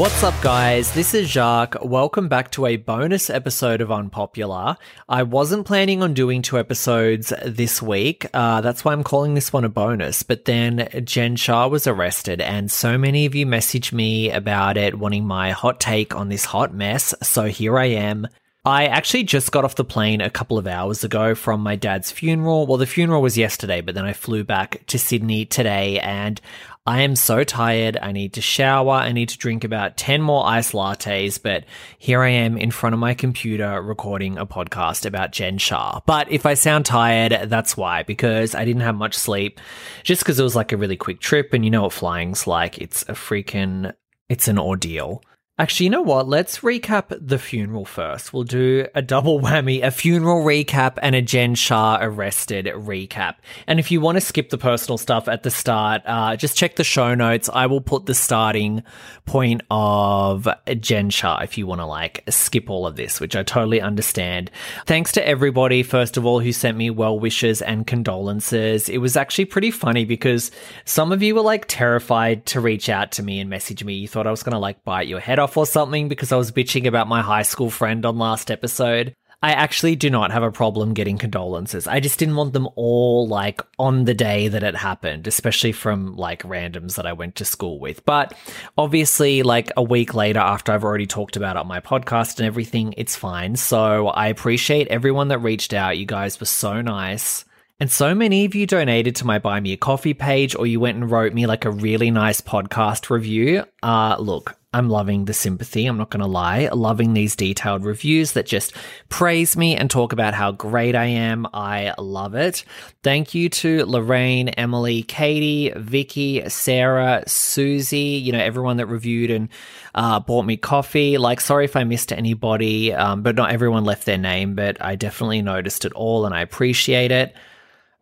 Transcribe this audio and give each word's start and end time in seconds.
What's 0.00 0.22
up, 0.22 0.40
guys? 0.40 0.94
This 0.94 1.12
is 1.12 1.28
Jacques. 1.28 1.76
Welcome 1.82 2.26
back 2.26 2.50
to 2.52 2.64
a 2.64 2.78
bonus 2.78 3.28
episode 3.28 3.82
of 3.82 3.92
Unpopular. 3.92 4.78
I 5.10 5.24
wasn't 5.24 5.66
planning 5.66 6.02
on 6.02 6.14
doing 6.14 6.40
two 6.40 6.58
episodes 6.58 7.34
this 7.44 7.82
week. 7.82 8.24
Uh, 8.32 8.62
that's 8.62 8.82
why 8.82 8.94
I'm 8.94 9.04
calling 9.04 9.34
this 9.34 9.52
one 9.52 9.66
a 9.66 9.68
bonus. 9.68 10.22
But 10.22 10.46
then 10.46 10.88
Jen 11.04 11.36
Shah 11.36 11.68
was 11.68 11.86
arrested, 11.86 12.40
and 12.40 12.70
so 12.70 12.96
many 12.96 13.26
of 13.26 13.34
you 13.34 13.44
messaged 13.44 13.92
me 13.92 14.30
about 14.30 14.78
it, 14.78 14.98
wanting 14.98 15.26
my 15.26 15.50
hot 15.50 15.80
take 15.80 16.16
on 16.16 16.30
this 16.30 16.46
hot 16.46 16.72
mess. 16.72 17.12
So 17.22 17.44
here 17.48 17.78
I 17.78 17.88
am. 17.88 18.26
I 18.64 18.86
actually 18.86 19.24
just 19.24 19.52
got 19.52 19.64
off 19.64 19.76
the 19.76 19.84
plane 19.84 20.20
a 20.20 20.28
couple 20.28 20.58
of 20.58 20.66
hours 20.66 21.02
ago 21.02 21.34
from 21.34 21.62
my 21.62 21.76
dad's 21.76 22.10
funeral. 22.10 22.66
Well, 22.66 22.76
the 22.76 22.86
funeral 22.86 23.22
was 23.22 23.38
yesterday, 23.38 23.80
but 23.80 23.94
then 23.94 24.04
I 24.04 24.12
flew 24.12 24.44
back 24.44 24.84
to 24.88 24.98
Sydney 24.98 25.46
today 25.46 25.98
and 26.00 26.38
I 26.86 27.02
am 27.02 27.14
so 27.14 27.44
tired. 27.44 27.98
I 28.00 28.12
need 28.12 28.32
to 28.32 28.40
shower. 28.40 28.92
I 28.92 29.12
need 29.12 29.28
to 29.28 29.38
drink 29.38 29.64
about 29.64 29.98
10 29.98 30.22
more 30.22 30.46
iced 30.46 30.72
lattes, 30.72 31.40
but 31.40 31.64
here 31.98 32.22
I 32.22 32.30
am 32.30 32.56
in 32.56 32.70
front 32.70 32.94
of 32.94 33.00
my 33.00 33.12
computer 33.12 33.82
recording 33.82 34.38
a 34.38 34.46
podcast 34.46 35.04
about 35.04 35.30
Jen 35.30 35.58
Shah. 35.58 36.00
But 36.06 36.32
if 36.32 36.46
I 36.46 36.54
sound 36.54 36.86
tired, 36.86 37.50
that's 37.50 37.76
why, 37.76 38.02
because 38.02 38.54
I 38.54 38.64
didn't 38.64 38.82
have 38.82 38.96
much 38.96 39.14
sleep, 39.14 39.60
just 40.04 40.22
because 40.22 40.40
it 40.40 40.42
was 40.42 40.56
like 40.56 40.72
a 40.72 40.78
really 40.78 40.96
quick 40.96 41.20
trip. 41.20 41.52
And 41.52 41.66
you 41.66 41.70
know 41.70 41.82
what 41.82 41.92
flying's 41.92 42.46
like. 42.46 42.78
It's 42.78 43.02
a 43.02 43.12
freaking, 43.12 43.92
it's 44.30 44.48
an 44.48 44.58
ordeal. 44.58 45.22
Actually, 45.60 45.84
you 45.84 45.90
know 45.90 46.00
what? 46.00 46.26
Let's 46.26 46.60
recap 46.60 47.14
the 47.20 47.38
funeral 47.38 47.84
first. 47.84 48.32
We'll 48.32 48.44
do 48.44 48.86
a 48.94 49.02
double 49.02 49.40
whammy, 49.42 49.84
a 49.84 49.90
funeral 49.90 50.42
recap 50.42 50.96
and 51.02 51.14
a 51.14 51.20
Jen 51.20 51.54
Shah 51.54 51.98
arrested 52.00 52.64
recap. 52.64 53.34
And 53.66 53.78
if 53.78 53.90
you 53.90 54.00
want 54.00 54.16
to 54.16 54.22
skip 54.22 54.48
the 54.48 54.56
personal 54.56 54.96
stuff 54.96 55.28
at 55.28 55.42
the 55.42 55.50
start, 55.50 56.00
uh, 56.06 56.36
just 56.36 56.56
check 56.56 56.76
the 56.76 56.82
show 56.82 57.14
notes. 57.14 57.50
I 57.52 57.66
will 57.66 57.82
put 57.82 58.06
the 58.06 58.14
starting 58.14 58.82
point 59.26 59.60
of 59.70 60.48
Jen 60.80 61.10
Shah 61.10 61.40
if 61.42 61.58
you 61.58 61.66
want 61.66 61.82
to 61.82 61.84
like 61.84 62.24
skip 62.30 62.70
all 62.70 62.86
of 62.86 62.96
this, 62.96 63.20
which 63.20 63.36
I 63.36 63.42
totally 63.42 63.82
understand. 63.82 64.50
Thanks 64.86 65.12
to 65.12 65.28
everybody, 65.28 65.82
first 65.82 66.16
of 66.16 66.24
all, 66.24 66.40
who 66.40 66.52
sent 66.52 66.78
me 66.78 66.88
well 66.88 67.20
wishes 67.20 67.60
and 67.60 67.86
condolences. 67.86 68.88
It 68.88 68.98
was 68.98 69.14
actually 69.14 69.44
pretty 69.44 69.72
funny 69.72 70.06
because 70.06 70.50
some 70.86 71.12
of 71.12 71.22
you 71.22 71.34
were 71.34 71.42
like 71.42 71.66
terrified 71.68 72.46
to 72.46 72.62
reach 72.62 72.88
out 72.88 73.12
to 73.12 73.22
me 73.22 73.40
and 73.40 73.50
message 73.50 73.84
me. 73.84 73.92
You 73.92 74.08
thought 74.08 74.26
I 74.26 74.30
was 74.30 74.42
going 74.42 74.54
to 74.54 74.58
like 74.58 74.82
bite 74.84 75.06
your 75.06 75.20
head 75.20 75.38
off 75.38 75.49
or 75.56 75.66
something 75.66 76.08
because 76.08 76.32
I 76.32 76.36
was 76.36 76.52
bitching 76.52 76.86
about 76.86 77.08
my 77.08 77.22
high 77.22 77.42
school 77.42 77.70
friend 77.70 78.04
on 78.06 78.18
last 78.18 78.50
episode. 78.50 79.14
I 79.42 79.52
actually 79.52 79.96
do 79.96 80.10
not 80.10 80.32
have 80.32 80.42
a 80.42 80.52
problem 80.52 80.92
getting 80.92 81.16
condolences. 81.16 81.86
I 81.86 82.00
just 82.00 82.18
didn't 82.18 82.36
want 82.36 82.52
them 82.52 82.68
all 82.76 83.26
like 83.26 83.62
on 83.78 84.04
the 84.04 84.12
day 84.12 84.48
that 84.48 84.62
it 84.62 84.76
happened, 84.76 85.26
especially 85.26 85.72
from 85.72 86.14
like 86.14 86.42
randoms 86.42 86.96
that 86.96 87.06
I 87.06 87.14
went 87.14 87.36
to 87.36 87.46
school 87.46 87.80
with. 87.80 88.04
But 88.04 88.34
obviously, 88.76 89.42
like 89.42 89.72
a 89.78 89.82
week 89.82 90.12
later, 90.12 90.40
after 90.40 90.72
I've 90.72 90.84
already 90.84 91.06
talked 91.06 91.36
about 91.36 91.56
it 91.56 91.60
on 91.60 91.68
my 91.68 91.80
podcast 91.80 92.38
and 92.38 92.46
everything, 92.46 92.92
it's 92.98 93.16
fine. 93.16 93.56
So 93.56 94.08
I 94.08 94.26
appreciate 94.26 94.88
everyone 94.88 95.28
that 95.28 95.38
reached 95.38 95.72
out. 95.72 95.96
You 95.96 96.04
guys 96.04 96.38
were 96.38 96.44
so 96.44 96.82
nice. 96.82 97.46
And 97.80 97.90
so 97.90 98.14
many 98.14 98.44
of 98.44 98.54
you 98.54 98.66
donated 98.66 99.16
to 99.16 99.26
my 99.26 99.38
Buy 99.38 99.58
Me 99.58 99.72
a 99.72 99.76
Coffee 99.78 100.12
page, 100.12 100.54
or 100.54 100.66
you 100.66 100.78
went 100.78 100.98
and 100.98 101.10
wrote 101.10 101.32
me 101.32 101.46
like 101.46 101.64
a 101.64 101.70
really 101.70 102.10
nice 102.10 102.42
podcast 102.42 103.08
review. 103.08 103.64
Uh, 103.82 104.16
look, 104.18 104.54
I'm 104.74 104.90
loving 104.90 105.24
the 105.24 105.32
sympathy. 105.32 105.86
I'm 105.86 105.96
not 105.96 106.10
going 106.10 106.20
to 106.20 106.26
lie. 106.26 106.68
Loving 106.68 107.14
these 107.14 107.34
detailed 107.34 107.86
reviews 107.86 108.32
that 108.32 108.44
just 108.44 108.74
praise 109.08 109.56
me 109.56 109.76
and 109.76 109.90
talk 109.90 110.12
about 110.12 110.34
how 110.34 110.52
great 110.52 110.94
I 110.94 111.06
am. 111.06 111.46
I 111.54 111.94
love 111.96 112.34
it. 112.34 112.66
Thank 113.02 113.34
you 113.34 113.48
to 113.48 113.86
Lorraine, 113.86 114.50
Emily, 114.50 115.02
Katie, 115.02 115.72
Vicky, 115.74 116.46
Sarah, 116.50 117.24
Susie, 117.26 118.20
you 118.22 118.30
know, 118.32 118.40
everyone 118.40 118.76
that 118.76 118.88
reviewed 118.88 119.30
and 119.30 119.48
uh, 119.94 120.20
bought 120.20 120.44
me 120.44 120.58
coffee. 120.58 121.16
Like, 121.16 121.40
sorry 121.40 121.64
if 121.64 121.76
I 121.76 121.84
missed 121.84 122.12
anybody, 122.12 122.92
um, 122.92 123.22
but 123.22 123.36
not 123.36 123.52
everyone 123.52 123.86
left 123.86 124.04
their 124.04 124.18
name, 124.18 124.54
but 124.54 124.76
I 124.84 124.96
definitely 124.96 125.40
noticed 125.40 125.86
it 125.86 125.94
all 125.94 126.26
and 126.26 126.34
I 126.34 126.42
appreciate 126.42 127.10
it. 127.10 127.34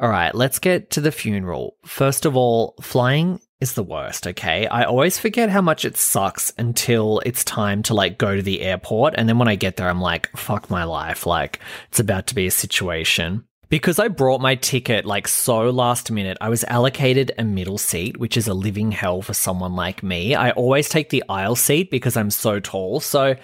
All 0.01 0.09
right, 0.09 0.33
let's 0.33 0.61
get 0.61 0.91
to 0.91 1.01
the 1.01 1.11
funeral. 1.11 1.77
First 1.85 2.25
of 2.25 2.37
all, 2.37 2.77
flying 2.81 3.41
is 3.61 3.73
the 3.73 3.83
worst, 3.83 4.29
okay? 4.29 4.69
I 4.69 4.85
always 4.85 5.19
forget 5.19 5.51
how 5.51 5.61
much 5.61 5.85
it 5.85 5.97
sucks 5.97 6.53
until 6.57 7.21
it's 7.27 7.43
time 7.43 7.83
to 7.85 7.95
like 7.95 8.17
go 8.17 8.37
to 8.37 8.43
the 8.43 8.61
airport. 8.61 9.15
And 9.17 9.29
then 9.29 9.39
when 9.39 9.49
I 9.49 9.57
get 9.57 9.77
there, 9.77 9.89
I'm 9.89 10.01
like, 10.01 10.31
fuck 10.37 10.71
my 10.71 10.85
life. 10.85 11.27
Like, 11.27 11.59
it's 11.89 11.99
about 11.99 12.29
to 12.29 12.37
be 12.37 12.47
a 12.47 12.53
situation. 12.53 13.45
Because 13.71 13.99
I 13.99 14.07
brought 14.07 14.41
my 14.41 14.55
ticket 14.55 15.05
like 15.05 15.27
so 15.27 15.69
last 15.69 16.13
minute, 16.13 16.39
I 16.41 16.49
was 16.49 16.63
allocated 16.65 17.33
a 17.37 17.45
middle 17.45 17.77
seat, 17.77 18.17
which 18.19 18.37
is 18.37 18.47
a 18.47 18.55
living 18.55 18.93
hell 18.93 19.21
for 19.21 19.35
someone 19.35 19.75
like 19.75 20.05
me. 20.05 20.37
I 20.37 20.53
always 20.53 20.89
take 20.89 21.11
the 21.11 21.25
aisle 21.29 21.57
seat 21.57 21.91
because 21.91 22.17
I'm 22.17 22.31
so 22.31 22.61
tall. 22.61 23.01
So 23.01 23.35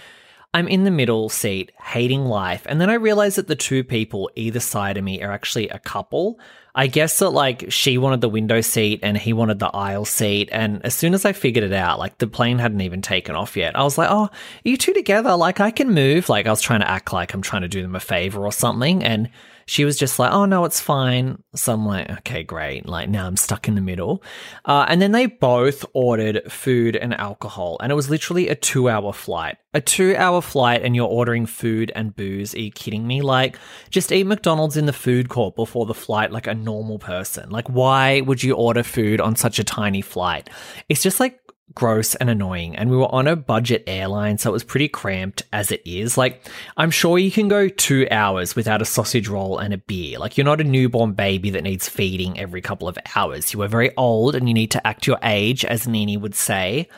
I'm 0.55 0.69
in 0.69 0.85
the 0.85 0.91
middle 0.93 1.29
seat, 1.29 1.73
hating 1.83 2.25
life. 2.27 2.65
And 2.67 2.81
then 2.81 2.89
I 2.89 2.95
realize 2.95 3.35
that 3.35 3.49
the 3.49 3.57
two 3.57 3.83
people 3.83 4.31
either 4.37 4.61
side 4.61 4.97
of 4.97 5.03
me 5.03 5.21
are 5.21 5.33
actually 5.33 5.69
a 5.69 5.81
couple. 5.81 6.39
I 6.77 6.87
guess 6.87 7.19
that 7.19 7.31
like 7.31 7.73
she 7.73 7.99
wanted 7.99 8.21
the 8.21 8.29
window 8.29 8.61
seat 8.61 9.01
and 9.03 9.17
he 9.17 9.33
wanted 9.33 9.59
the 9.59 9.67
aisle 9.67 10.05
seat. 10.05 10.49
And 10.53 10.81
as 10.87 10.95
soon 10.95 11.13
as 11.13 11.25
I 11.25 11.33
figured 11.33 11.65
it 11.65 11.73
out, 11.73 11.99
like 11.99 12.19
the 12.19 12.29
plane 12.29 12.59
hadn't 12.59 12.83
even 12.83 13.03
taken 13.03 13.35
off 13.35 13.57
yet, 13.57 13.77
I 13.77 13.83
was 13.83 13.99
like, 13.99 14.11
oh, 14.13 14.31
you 14.63 14.77
two 14.77 14.93
together? 14.93 15.35
Like 15.35 15.59
I 15.59 15.73
can 15.73 15.93
move. 15.93 16.29
Like 16.29 16.47
I 16.47 16.51
was 16.51 16.61
trying 16.61 16.81
to 16.81 16.91
act 16.91 17.13
like 17.13 17.35
I'm 17.35 17.43
trying 17.43 17.63
to 17.63 17.69
do 17.69 17.83
them 17.83 17.97
a 17.97 18.01
favor 18.01 18.45
or 18.45 18.53
something. 18.53 19.03
And 19.03 19.31
she 19.67 19.85
was 19.85 19.97
just 19.97 20.19
like, 20.19 20.33
oh 20.33 20.45
no, 20.45 20.65
it's 20.65 20.81
fine. 20.81 21.43
So 21.55 21.75
I'm 21.75 21.87
like, 21.87 22.11
okay, 22.11 22.43
great. 22.43 22.87
Like 22.87 23.09
now 23.09 23.27
I'm 23.27 23.37
stuck 23.37 23.69
in 23.69 23.75
the 23.75 23.81
middle. 23.81 24.23
Uh, 24.65 24.87
and 24.89 25.01
then 25.01 25.13
they 25.13 25.27
both 25.27 25.85
ordered 25.95 26.51
food 26.51 26.97
and 26.97 27.15
alcohol. 27.15 27.77
And 27.81 27.91
it 27.91 27.95
was 27.95 28.11
literally 28.11 28.49
a 28.49 28.55
two 28.55 28.89
hour 28.89 29.13
flight. 29.13 29.57
A 29.73 29.81
two 29.81 30.15
hour 30.17 30.41
flight 30.41 30.83
and 30.83 30.95
you're 30.95 31.09
ordering 31.09 31.47
food 31.47 31.91
and 31.95 32.15
booze. 32.15 32.55
Are 32.55 32.61
you 32.61 32.71
kidding 32.71 33.07
me? 33.07 33.23
Like, 33.23 33.59
just 33.91 34.13
eat 34.13 34.27
McDonald's 34.27 34.77
in 34.77 34.87
the 34.87 34.93
food 34.93 35.29
court 35.29 35.57
before 35.57 35.87
the 35.87 35.95
flight 35.95 36.31
like 36.31 36.47
a 36.47 36.55
normal 36.55 36.99
person. 36.99 37.51
Like, 37.51 37.69
why 37.69 38.21
would 38.21 38.43
you 38.43 38.55
order 38.55 38.83
food 38.83 39.21
on 39.21 39.37
such 39.37 39.59
a 39.59 39.65
tiny 39.65 40.01
flight? 40.01 40.49
It's 40.89 41.03
just 41.03 41.21
like 41.21 41.41
gross 41.75 42.15
and 42.15 42.29
annoying. 42.29 42.77
And 42.77 42.91
we 42.91 42.97
were 42.97 43.13
on 43.13 43.27
a 43.27 43.37
budget 43.37 43.85
airline, 43.87 44.39
so 44.39 44.51
it 44.51 44.53
was 44.53 44.65
pretty 44.65 44.89
cramped 44.89 45.43
as 45.53 45.71
it 45.71 45.83
is. 45.85 46.19
Like, 46.19 46.47
I'm 46.77 46.91
sure 46.91 47.19
you 47.19 47.31
can 47.31 47.49
go 47.49 47.69
two 47.69 48.07
hours 48.11 48.55
without 48.55 48.83
a 48.83 48.87
sausage 48.87 49.29
roll 49.29 49.59
and 49.59 49.73
a 49.73 49.79
beer. 49.79 50.19
Like, 50.19 50.37
you're 50.37 50.45
not 50.45 50.61
a 50.61 50.65
newborn 50.65 51.13
baby 51.13 51.51
that 51.51 51.63
needs 51.63 51.89
feeding 51.89 52.39
every 52.39 52.61
couple 52.61 52.89
of 52.89 52.99
hours. 53.17 53.53
You 53.53 53.63
are 53.63 53.69
very 53.69 53.97
old 53.97 54.35
and 54.35 54.49
you 54.49 54.55
need 54.55 54.71
to 54.73 54.87
act 54.87 55.07
your 55.07 55.19
age, 55.23 55.65
as 55.65 55.89
Nini 55.89 56.17
would 56.17 56.35
say. 56.35 56.89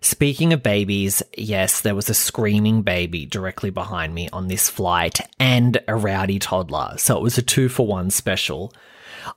Speaking 0.00 0.52
of 0.52 0.62
babies, 0.62 1.22
yes, 1.36 1.80
there 1.80 1.94
was 1.94 2.08
a 2.08 2.14
screaming 2.14 2.82
baby 2.82 3.26
directly 3.26 3.70
behind 3.70 4.14
me 4.14 4.28
on 4.32 4.46
this 4.46 4.68
flight 4.68 5.20
and 5.40 5.78
a 5.88 5.96
rowdy 5.96 6.38
toddler. 6.38 6.94
So 6.98 7.16
it 7.16 7.22
was 7.22 7.38
a 7.38 7.42
two 7.42 7.68
for 7.68 7.86
one 7.86 8.10
special. 8.10 8.72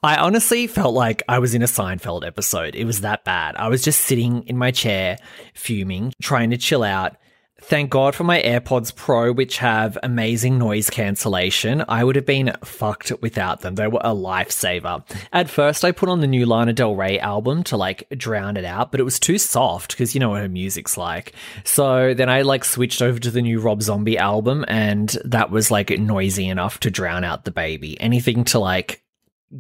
I 0.03 0.17
honestly 0.17 0.67
felt 0.67 0.94
like 0.94 1.23
I 1.27 1.39
was 1.39 1.53
in 1.53 1.61
a 1.61 1.66
Seinfeld 1.66 2.25
episode. 2.25 2.75
It 2.75 2.85
was 2.85 3.01
that 3.01 3.23
bad. 3.25 3.55
I 3.55 3.67
was 3.67 3.81
just 3.81 4.01
sitting 4.01 4.44
in 4.44 4.57
my 4.57 4.72
chair, 4.72 5.17
fuming, 5.53 6.13
trying 6.22 6.51
to 6.51 6.57
chill 6.57 6.83
out. 6.83 7.16
Thank 7.61 7.89
God 7.89 8.16
for 8.16 8.23
my 8.23 8.41
AirPods 8.41 8.95
Pro, 8.95 9.33
which 9.33 9.57
have 9.57 9.97
amazing 10.01 10.57
noise 10.57 10.89
cancellation. 10.89 11.83
I 11.89 12.05
would 12.05 12.16
have 12.16 12.25
been 12.25 12.55
fucked 12.63 13.11
without 13.22 13.61
them. 13.61 13.75
They 13.75 13.88
were 13.88 14.00
a 14.01 14.16
lifesaver. 14.16 15.03
At 15.33 15.50
first, 15.50 15.83
I 15.83 15.91
put 15.91 16.07
on 16.07 16.21
the 16.21 16.27
new 16.27 16.45
Lana 16.45 16.71
Del 16.71 16.95
Rey 16.95 17.19
album 17.19 17.63
to 17.66 17.75
like 17.75 18.07
drown 18.16 18.56
it 18.56 18.63
out, 18.63 18.91
but 18.91 19.01
it 19.01 19.03
was 19.03 19.19
too 19.19 19.38
soft 19.38 19.91
because 19.91 20.13
you 20.13 20.21
know 20.21 20.29
what 20.29 20.41
her 20.41 20.47
music's 20.47 20.97
like. 20.97 21.33
So 21.66 22.13
then 22.13 22.29
I 22.29 22.44
like 22.44 22.63
switched 22.63 23.01
over 23.01 23.19
to 23.19 23.31
the 23.31 23.41
new 23.41 23.59
Rob 23.59 23.81
Zombie 23.81 24.18
album, 24.18 24.63
and 24.69 25.09
that 25.25 25.51
was 25.51 25.69
like 25.69 25.89
noisy 25.89 26.47
enough 26.47 26.80
to 26.81 26.89
drown 26.89 27.25
out 27.25 27.44
the 27.44 27.51
baby. 27.51 28.00
Anything 28.00 28.45
to 28.45 28.59
like 28.59 29.03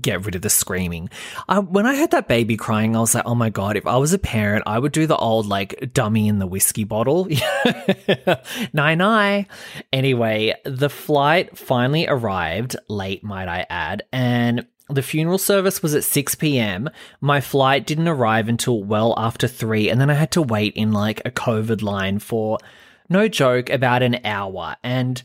get 0.01 0.25
rid 0.25 0.35
of 0.35 0.41
the 0.41 0.49
screaming. 0.49 1.09
I, 1.47 1.59
when 1.59 1.85
I 1.85 1.95
heard 1.95 2.11
that 2.11 2.27
baby 2.27 2.57
crying, 2.57 2.95
I 2.95 2.99
was 2.99 3.15
like, 3.15 3.25
oh 3.25 3.35
my 3.35 3.49
God, 3.49 3.75
if 3.75 3.87
I 3.87 3.97
was 3.97 4.13
a 4.13 4.19
parent, 4.19 4.63
I 4.67 4.77
would 4.77 4.91
do 4.91 5.07
the 5.07 5.17
old 5.17 5.47
like 5.47 5.93
dummy 5.93 6.27
in 6.27 6.39
the 6.39 6.47
whiskey 6.47 6.83
bottle. 6.83 7.27
nine 8.73 8.97
nine. 8.99 9.47
Anyway, 9.91 10.55
the 10.65 10.89
flight 10.89 11.57
finally 11.57 12.07
arrived 12.07 12.75
late, 12.87 13.23
might 13.23 13.47
I 13.47 13.65
add, 13.69 14.03
and 14.11 14.67
the 14.89 15.03
funeral 15.03 15.37
service 15.37 15.83
was 15.83 15.93
at 15.93 16.03
6 16.03 16.35
p.m. 16.35 16.89
My 17.21 17.41
flight 17.41 17.85
didn't 17.85 18.07
arrive 18.07 18.49
until 18.49 18.83
well 18.83 19.13
after 19.17 19.47
3, 19.47 19.89
and 19.89 20.01
then 20.01 20.09
I 20.09 20.15
had 20.15 20.31
to 20.31 20.41
wait 20.41 20.73
in 20.75 20.91
like 20.91 21.21
a 21.25 21.31
COVID 21.31 21.81
line 21.81 22.19
for 22.19 22.57
no 23.07 23.27
joke 23.27 23.69
about 23.69 24.03
an 24.03 24.19
hour. 24.25 24.75
And 24.83 25.21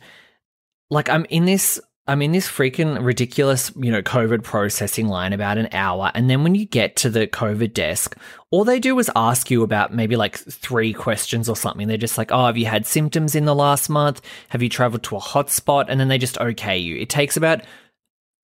like, 0.91 1.09
I'm 1.09 1.25
in 1.27 1.47
this 1.47 1.81
I'm 2.06 2.21
in 2.21 2.33
this 2.33 2.47
freaking 2.47 3.03
ridiculous, 3.03 3.73
you 3.77 3.91
know, 3.91 4.03
COVID 4.03 4.43
processing 4.43 5.09
line 5.09 5.33
about 5.33 5.56
an 5.56 5.69
hour. 5.73 6.11
And 6.15 6.29
then 6.29 6.43
when 6.43 6.55
you 6.55 6.67
get 6.67 6.97
to 6.97 7.09
the 7.09 7.27
COVID 7.27 7.73
desk, 7.73 8.15
all 8.51 8.62
they 8.62 8.79
do 8.79 8.99
is 8.99 9.11
ask 9.17 9.51
you 9.51 9.62
about 9.62 9.95
maybe 9.95 10.15
like 10.15 10.37
three 10.37 10.93
questions 10.93 11.49
or 11.49 11.56
something. 11.56 11.89
They're 11.89 11.97
just 11.97 12.19
like, 12.19 12.31
oh, 12.31 12.45
have 12.45 12.59
you 12.59 12.67
had 12.67 12.85
symptoms 12.85 13.35
in 13.35 13.47
the 13.47 13.55
last 13.55 13.89
month? 13.89 14.21
Have 14.51 14.62
you 14.62 14.69
traveled 14.69 15.03
to 15.05 15.17
a 15.17 15.21
hotspot? 15.21 15.87
And 15.89 15.99
then 15.99 16.09
they 16.09 16.19
just 16.19 16.37
okay 16.37 16.77
you. 16.77 16.97
It 16.97 17.09
takes 17.09 17.39
about 17.39 17.62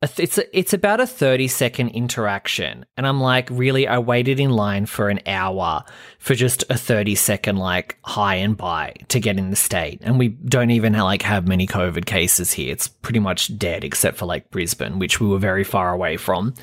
it's 0.02 0.38
a, 0.38 0.58
it's 0.58 0.72
about 0.72 1.00
a 1.00 1.06
30 1.06 1.46
second 1.48 1.90
interaction. 1.90 2.86
And 2.96 3.06
i'm 3.06 3.20
like 3.20 3.48
really? 3.50 3.86
I 3.86 3.98
waited 3.98 4.40
in 4.40 4.50
line 4.50 4.86
for 4.86 5.10
an 5.10 5.20
hour 5.26 5.84
for 6.18 6.34
just 6.34 6.64
a 6.70 6.78
30 6.78 7.14
second 7.14 7.56
like 7.56 7.98
hi 8.02 8.36
and 8.36 8.56
bye 8.56 8.94
to 9.08 9.20
get 9.20 9.38
in 9.38 9.50
the 9.50 9.56
state. 9.56 10.00
And 10.02 10.18
we 10.18 10.28
don't 10.28 10.70
even 10.70 10.94
like 10.94 11.22
have 11.22 11.46
many 11.46 11.66
covid 11.66 12.06
cases 12.06 12.52
here. 12.52 12.72
It's 12.72 12.88
pretty 12.88 13.20
much 13.20 13.56
dead 13.58 13.84
except 13.84 14.16
for 14.16 14.26
like 14.26 14.50
brisbane 14.50 14.98
which 14.98 15.20
we 15.20 15.28
were 15.28 15.38
very 15.38 15.64
far 15.64 15.92
away 15.92 16.16
from. 16.16 16.54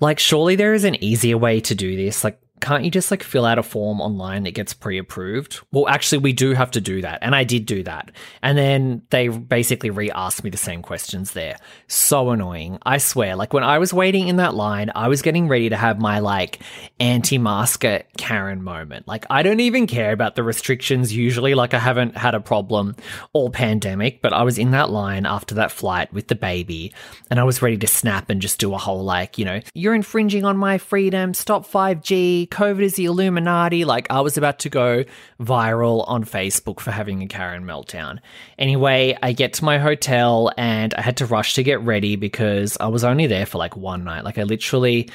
Like 0.00 0.18
surely 0.18 0.56
there 0.56 0.74
is 0.74 0.84
an 0.84 1.02
easier 1.02 1.38
way 1.38 1.60
to 1.60 1.74
do 1.76 1.96
this. 1.96 2.24
Like 2.24 2.40
can't 2.62 2.84
you 2.84 2.90
just 2.90 3.10
like 3.10 3.24
fill 3.24 3.44
out 3.44 3.58
a 3.58 3.62
form 3.62 4.00
online 4.00 4.44
that 4.44 4.54
gets 4.54 4.72
pre-approved? 4.72 5.60
Well, 5.72 5.88
actually, 5.88 6.18
we 6.18 6.32
do 6.32 6.54
have 6.54 6.70
to 6.70 6.80
do 6.80 7.02
that, 7.02 7.18
and 7.20 7.34
I 7.34 7.42
did 7.44 7.66
do 7.66 7.82
that. 7.82 8.12
And 8.40 8.56
then 8.56 9.02
they 9.10 9.28
basically 9.28 9.90
re-asked 9.90 10.44
me 10.44 10.50
the 10.50 10.56
same 10.56 10.80
questions 10.80 11.32
there. 11.32 11.58
So 11.88 12.30
annoying, 12.30 12.78
I 12.84 12.98
swear. 12.98 13.34
Like 13.34 13.52
when 13.52 13.64
I 13.64 13.78
was 13.78 13.92
waiting 13.92 14.28
in 14.28 14.36
that 14.36 14.54
line, 14.54 14.92
I 14.94 15.08
was 15.08 15.22
getting 15.22 15.48
ready 15.48 15.68
to 15.70 15.76
have 15.76 16.00
my 16.00 16.20
like 16.20 16.60
anti-masker 17.00 18.04
Karen 18.16 18.62
moment. 18.62 19.08
Like 19.08 19.26
I 19.28 19.42
don't 19.42 19.60
even 19.60 19.88
care 19.88 20.12
about 20.12 20.36
the 20.36 20.44
restrictions 20.44 21.12
usually. 21.12 21.54
Like 21.54 21.74
I 21.74 21.80
haven't 21.80 22.16
had 22.16 22.36
a 22.36 22.40
problem 22.40 22.94
all 23.32 23.50
pandemic, 23.50 24.22
but 24.22 24.32
I 24.32 24.44
was 24.44 24.56
in 24.56 24.70
that 24.70 24.90
line 24.90 25.26
after 25.26 25.56
that 25.56 25.72
flight 25.72 26.12
with 26.12 26.28
the 26.28 26.36
baby, 26.36 26.94
and 27.28 27.40
I 27.40 27.44
was 27.44 27.60
ready 27.60 27.76
to 27.78 27.86
snap 27.88 28.30
and 28.30 28.40
just 28.40 28.60
do 28.60 28.72
a 28.72 28.78
whole 28.78 29.02
like, 29.02 29.36
you 29.36 29.44
know, 29.44 29.60
you're 29.74 29.94
infringing 29.94 30.44
on 30.44 30.56
my 30.56 30.78
freedom. 30.78 31.34
Stop 31.34 31.66
5G 31.66 32.50
COVID 32.52 32.82
is 32.82 32.94
the 32.94 33.06
Illuminati. 33.06 33.84
Like, 33.84 34.06
I 34.10 34.20
was 34.20 34.36
about 34.36 34.58
to 34.60 34.68
go 34.68 35.04
viral 35.40 36.06
on 36.06 36.24
Facebook 36.24 36.80
for 36.80 36.90
having 36.90 37.22
a 37.22 37.26
Karen 37.26 37.64
meltdown. 37.64 38.18
Anyway, 38.58 39.16
I 39.22 39.32
get 39.32 39.54
to 39.54 39.64
my 39.64 39.78
hotel 39.78 40.52
and 40.58 40.92
I 40.94 41.00
had 41.00 41.16
to 41.16 41.26
rush 41.26 41.54
to 41.54 41.62
get 41.62 41.80
ready 41.80 42.14
because 42.16 42.76
I 42.78 42.88
was 42.88 43.04
only 43.04 43.26
there 43.26 43.46
for 43.46 43.56
like 43.56 43.74
one 43.76 44.04
night. 44.04 44.24
Like, 44.24 44.38
I 44.38 44.42
literally. 44.44 45.08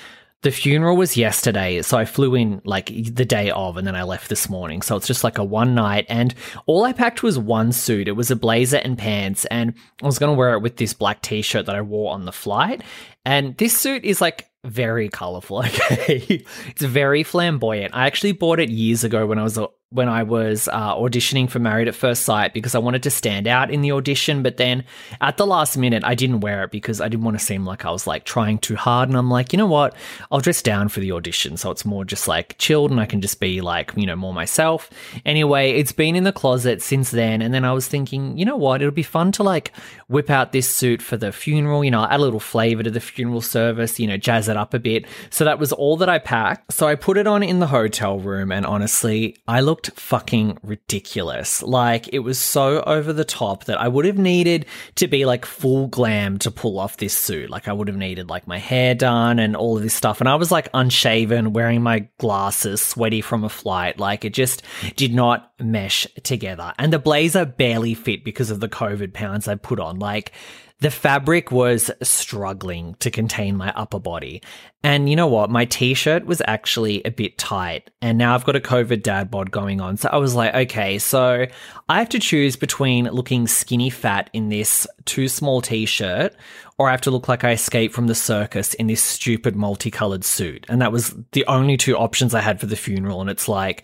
The 0.43 0.51
funeral 0.51 0.95
was 0.95 1.17
yesterday, 1.17 1.81
so 1.81 1.97
I 1.97 2.05
flew 2.05 2.35
in 2.35 2.61
like 2.63 2.91
the 2.93 3.25
day 3.25 3.49
of 3.49 3.75
and 3.75 3.87
then 3.87 3.95
I 3.95 4.03
left 4.03 4.29
this 4.29 4.47
morning. 4.49 4.83
So 4.83 4.95
it's 4.95 5.07
just 5.07 5.23
like 5.23 5.39
a 5.39 5.43
one 5.43 5.73
night 5.73 6.05
and 6.09 6.33
all 6.67 6.83
I 6.83 6.93
packed 6.93 7.23
was 7.23 7.39
one 7.39 7.71
suit. 7.71 8.07
It 8.07 8.11
was 8.11 8.29
a 8.29 8.35
blazer 8.35 8.77
and 8.77 8.99
pants 8.99 9.45
and 9.45 9.73
I 10.01 10.05
was 10.05 10.19
going 10.19 10.31
to 10.31 10.37
wear 10.37 10.53
it 10.53 10.61
with 10.61 10.77
this 10.77 10.93
black 10.93 11.23
t-shirt 11.23 11.65
that 11.65 11.75
I 11.75 11.81
wore 11.81 12.13
on 12.13 12.25
the 12.25 12.31
flight. 12.31 12.83
And 13.25 13.57
this 13.57 13.75
suit 13.75 14.05
is 14.05 14.21
like 14.21 14.46
very 14.65 15.09
colorful. 15.09 15.63
Okay, 15.67 16.43
it's 16.67 16.81
very 16.81 17.23
flamboyant. 17.23 17.95
I 17.95 18.07
actually 18.07 18.31
bought 18.33 18.59
it 18.59 18.69
years 18.69 19.03
ago 19.03 19.25
when 19.25 19.39
I 19.39 19.43
was 19.43 19.57
when 19.89 20.09
I 20.09 20.23
was 20.23 20.67
uh, 20.67 20.95
auditioning 20.95 21.49
for 21.49 21.59
Married 21.59 21.87
at 21.87 21.95
First 21.95 22.23
Sight 22.23 22.53
because 22.53 22.75
I 22.75 22.79
wanted 22.79 23.03
to 23.03 23.09
stand 23.09 23.47
out 23.47 23.71
in 23.71 23.81
the 23.81 23.93
audition. 23.93 24.43
But 24.43 24.57
then 24.57 24.83
at 25.21 25.37
the 25.37 25.47
last 25.47 25.77
minute, 25.77 26.03
I 26.03 26.13
didn't 26.13 26.41
wear 26.41 26.65
it 26.65 26.71
because 26.71 26.99
I 26.99 27.07
didn't 27.07 27.23
want 27.23 27.39
to 27.39 27.45
seem 27.45 27.65
like 27.65 27.85
I 27.85 27.91
was 27.91 28.05
like 28.05 28.25
trying 28.25 28.57
too 28.57 28.75
hard. 28.75 29.07
And 29.07 29.17
I'm 29.17 29.29
like, 29.29 29.53
you 29.53 29.57
know 29.57 29.65
what? 29.65 29.95
I'll 30.29 30.41
dress 30.41 30.61
down 30.61 30.89
for 30.89 30.99
the 30.99 31.13
audition. 31.13 31.55
So 31.55 31.71
it's 31.71 31.85
more 31.85 32.03
just 32.03 32.27
like 32.27 32.57
chilled 32.57 32.91
and 32.91 32.99
I 32.99 33.05
can 33.05 33.21
just 33.21 33.39
be 33.39 33.61
like, 33.61 33.93
you 33.95 34.05
know, 34.05 34.17
more 34.17 34.33
myself. 34.33 34.89
Anyway, 35.25 35.71
it's 35.71 35.93
been 35.93 36.17
in 36.17 36.25
the 36.25 36.33
closet 36.33 36.81
since 36.81 37.11
then. 37.11 37.41
And 37.41 37.53
then 37.53 37.63
I 37.63 37.71
was 37.71 37.87
thinking, 37.87 38.37
you 38.37 38.43
know 38.43 38.57
what? 38.57 38.81
It'll 38.81 38.91
be 38.91 39.03
fun 39.03 39.31
to 39.33 39.43
like 39.43 39.71
whip 40.09 40.29
out 40.29 40.51
this 40.51 40.69
suit 40.69 41.01
for 41.01 41.15
the 41.15 41.31
funeral, 41.31 41.85
you 41.85 41.91
know, 41.91 42.03
add 42.03 42.19
a 42.19 42.23
little 42.23 42.41
flavor 42.41 42.83
to 42.83 42.91
the 42.91 42.99
funeral 42.99 43.41
service, 43.41 44.01
you 44.01 44.07
know, 44.07 44.17
jazz 44.17 44.49
it 44.49 44.57
up 44.57 44.73
a 44.73 44.79
bit. 44.79 45.05
So 45.29 45.45
that 45.45 45.59
was 45.59 45.71
all 45.71 45.95
that 45.97 46.09
I 46.09 46.19
packed. 46.19 46.73
So 46.73 46.87
I 46.87 46.95
put 46.95 47.17
it 47.17 47.25
on 47.25 47.41
in 47.41 47.59
the 47.59 47.67
hotel 47.67 48.19
room. 48.19 48.51
And 48.51 48.65
honestly, 48.65 49.37
I 49.47 49.61
look 49.61 49.76
looked 49.77 49.99
fucking 49.99 50.57
ridiculous. 50.63 51.61
Like 51.61 52.09
it 52.11 52.19
was 52.19 52.39
so 52.39 52.81
over 52.81 53.13
the 53.13 53.23
top 53.23 53.65
that 53.65 53.79
I 53.79 53.87
would 53.87 54.05
have 54.05 54.17
needed 54.17 54.65
to 54.95 55.07
be 55.07 55.23
like 55.23 55.45
full 55.45 55.85
glam 55.87 56.39
to 56.39 56.49
pull 56.49 56.79
off 56.79 56.97
this 56.97 57.15
suit. 57.15 57.51
Like 57.51 57.67
I 57.67 57.73
would 57.73 57.87
have 57.87 57.97
needed 57.97 58.27
like 58.27 58.47
my 58.47 58.57
hair 58.57 58.95
done 58.95 59.37
and 59.37 59.55
all 59.55 59.77
of 59.77 59.83
this 59.83 59.93
stuff. 59.93 60.19
And 60.19 60.27
I 60.27 60.33
was 60.33 60.51
like 60.51 60.67
unshaven, 60.73 61.53
wearing 61.53 61.83
my 61.83 62.07
glasses, 62.17 62.81
sweaty 62.81 63.21
from 63.21 63.43
a 63.43 63.49
flight. 63.49 63.99
Like 63.99 64.25
it 64.25 64.33
just 64.33 64.63
did 64.95 65.13
not 65.13 65.51
mesh 65.59 66.07
together. 66.23 66.73
And 66.79 66.91
the 66.91 66.97
blazer 66.97 67.45
barely 67.45 67.93
fit 67.93 68.23
because 68.23 68.49
of 68.49 68.59
the 68.59 68.69
COVID 68.69 69.13
pounds 69.13 69.47
I 69.47 69.53
put 69.53 69.79
on. 69.79 69.99
Like 69.99 70.31
the 70.79 70.91
fabric 70.91 71.51
was 71.51 71.89
struggling 72.03 72.95
to 72.99 73.09
contain 73.09 73.57
my 73.57 73.71
upper 73.75 73.99
body. 73.99 74.43
And 74.83 75.09
you 75.09 75.15
know 75.15 75.27
what? 75.27 75.49
My 75.49 75.65
t 75.65 75.95
shirt 75.95 76.25
was 76.25 76.41
actually 76.45 77.01
a 77.03 77.09
bit 77.09 77.37
tight. 77.37 77.89
And 78.01 78.17
now 78.17 78.35
I've 78.35 78.45
got 78.45 78.55
a 78.55 78.59
COVID 78.59 79.01
dad 79.01 79.31
bod 79.31 79.49
going 79.49 79.81
on. 79.81 79.97
So 79.97 80.09
I 80.11 80.17
was 80.17 80.35
like, 80.35 80.53
okay, 80.53 80.99
so 80.99 81.47
I 81.89 81.99
have 81.99 82.09
to 82.09 82.19
choose 82.19 82.55
between 82.55 83.05
looking 83.05 83.47
skinny 83.47 83.89
fat 83.89 84.29
in 84.33 84.49
this 84.49 84.85
too 85.05 85.27
small 85.27 85.61
t 85.61 85.85
shirt 85.87 86.35
or 86.77 86.87
I 86.87 86.91
have 86.91 87.01
to 87.01 87.11
look 87.11 87.27
like 87.27 87.43
I 87.43 87.51
escaped 87.53 87.95
from 87.95 88.05
the 88.05 88.13
circus 88.13 88.75
in 88.75 88.85
this 88.85 89.01
stupid 89.01 89.55
multicolored 89.55 90.23
suit. 90.23 90.65
And 90.69 90.79
that 90.81 90.91
was 90.91 91.15
the 91.31 91.45
only 91.47 91.75
two 91.75 91.97
options 91.97 92.35
I 92.35 92.41
had 92.41 92.59
for 92.59 92.67
the 92.67 92.75
funeral. 92.75 93.19
And 93.19 93.31
it's 93.31 93.47
like, 93.47 93.83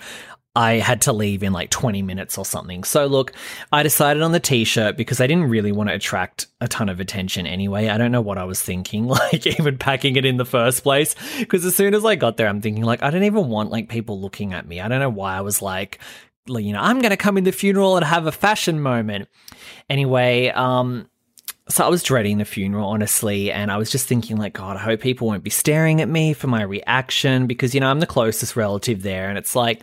I 0.55 0.73
had 0.73 1.01
to 1.03 1.13
leave 1.13 1.41
in 1.41 1.51
like 1.51 1.71
20 1.71 2.03
minutes 2.03 2.37
or 2.37 2.45
something. 2.45 2.83
So, 2.83 3.07
look, 3.07 3.33
I 3.71 3.81
decided 3.81 4.21
on 4.21 4.33
the 4.33 4.39
t 4.39 4.63
shirt 4.63 4.95
because 4.97 5.19
I 5.19 5.25
didn't 5.25 5.49
really 5.49 5.71
want 5.71 5.89
to 5.89 5.95
attract 5.95 6.45
a 6.61 6.67
ton 6.67 6.89
of 6.89 6.99
attention 6.99 7.47
anyway. 7.47 7.87
I 7.87 7.97
don't 7.97 8.11
know 8.11 8.21
what 8.21 8.37
I 8.37 8.43
was 8.43 8.61
thinking, 8.61 9.07
like 9.07 9.47
even 9.47 9.79
packing 9.79 10.15
it 10.15 10.25
in 10.25 10.37
the 10.37 10.45
first 10.45 10.83
place. 10.83 11.15
Because 11.39 11.65
as 11.65 11.75
soon 11.75 11.95
as 11.95 12.05
I 12.05 12.15
got 12.15 12.37
there, 12.37 12.47
I'm 12.47 12.61
thinking, 12.61 12.83
like, 12.83 13.01
I 13.01 13.09
don't 13.09 13.23
even 13.23 13.47
want 13.47 13.71
like 13.71 13.89
people 13.89 14.21
looking 14.21 14.53
at 14.53 14.67
me. 14.67 14.79
I 14.79 14.87
don't 14.87 14.99
know 14.99 15.09
why 15.09 15.35
I 15.35 15.41
was 15.41 15.61
like, 15.61 15.99
you 16.45 16.73
know, 16.73 16.81
I'm 16.81 16.99
going 16.99 17.11
to 17.11 17.17
come 17.17 17.37
in 17.37 17.45
the 17.45 17.51
funeral 17.51 17.95
and 17.95 18.05
have 18.05 18.27
a 18.27 18.31
fashion 18.31 18.79
moment. 18.79 19.29
Anyway, 19.89 20.49
um, 20.49 21.09
so 21.69 21.83
I 21.83 21.87
was 21.87 22.03
dreading 22.03 22.37
the 22.37 22.45
funeral, 22.45 22.89
honestly, 22.89 23.51
and 23.51 23.71
I 23.71 23.77
was 23.77 23.89
just 23.89 24.07
thinking, 24.07 24.37
like, 24.37 24.53
God, 24.53 24.75
I 24.75 24.81
hope 24.81 24.99
people 24.99 25.27
won't 25.27 25.43
be 25.43 25.49
staring 25.49 26.01
at 26.01 26.09
me 26.09 26.33
for 26.33 26.47
my 26.47 26.61
reaction 26.61 27.47
because, 27.47 27.73
you 27.73 27.79
know, 27.79 27.89
I'm 27.89 28.01
the 28.01 28.05
closest 28.05 28.55
relative 28.55 29.01
there. 29.01 29.29
And 29.29 29.37
it's 29.37 29.55
like, 29.55 29.81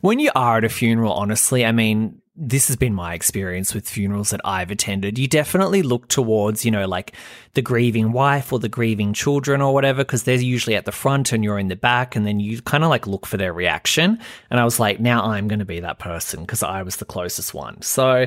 when 0.00 0.18
you 0.18 0.30
are 0.34 0.58
at 0.58 0.64
a 0.64 0.68
funeral, 0.68 1.12
honestly, 1.12 1.64
I 1.64 1.72
mean, 1.72 2.20
this 2.42 2.68
has 2.68 2.76
been 2.76 2.94
my 2.94 3.12
experience 3.12 3.74
with 3.74 3.86
funerals 3.86 4.30
that 4.30 4.40
I've 4.46 4.70
attended. 4.70 5.18
You 5.18 5.28
definitely 5.28 5.82
look 5.82 6.08
towards, 6.08 6.64
you 6.64 6.70
know, 6.70 6.86
like 6.86 7.12
the 7.52 7.60
grieving 7.60 8.12
wife 8.12 8.50
or 8.50 8.58
the 8.58 8.68
grieving 8.68 9.12
children 9.12 9.60
or 9.60 9.74
whatever, 9.74 10.04
because 10.04 10.22
they're 10.22 10.36
usually 10.36 10.74
at 10.74 10.86
the 10.86 10.92
front 10.92 11.32
and 11.32 11.44
you're 11.44 11.58
in 11.58 11.68
the 11.68 11.76
back, 11.76 12.16
and 12.16 12.26
then 12.26 12.40
you 12.40 12.62
kind 12.62 12.82
of 12.82 12.88
like 12.88 13.06
look 13.06 13.26
for 13.26 13.36
their 13.36 13.52
reaction. 13.52 14.18
And 14.48 14.58
I 14.58 14.64
was 14.64 14.80
like, 14.80 15.00
now 15.00 15.22
I'm 15.24 15.48
going 15.48 15.58
to 15.58 15.66
be 15.66 15.80
that 15.80 15.98
person 15.98 16.40
because 16.40 16.62
I 16.62 16.82
was 16.82 16.96
the 16.96 17.04
closest 17.04 17.52
one. 17.52 17.82
So 17.82 18.24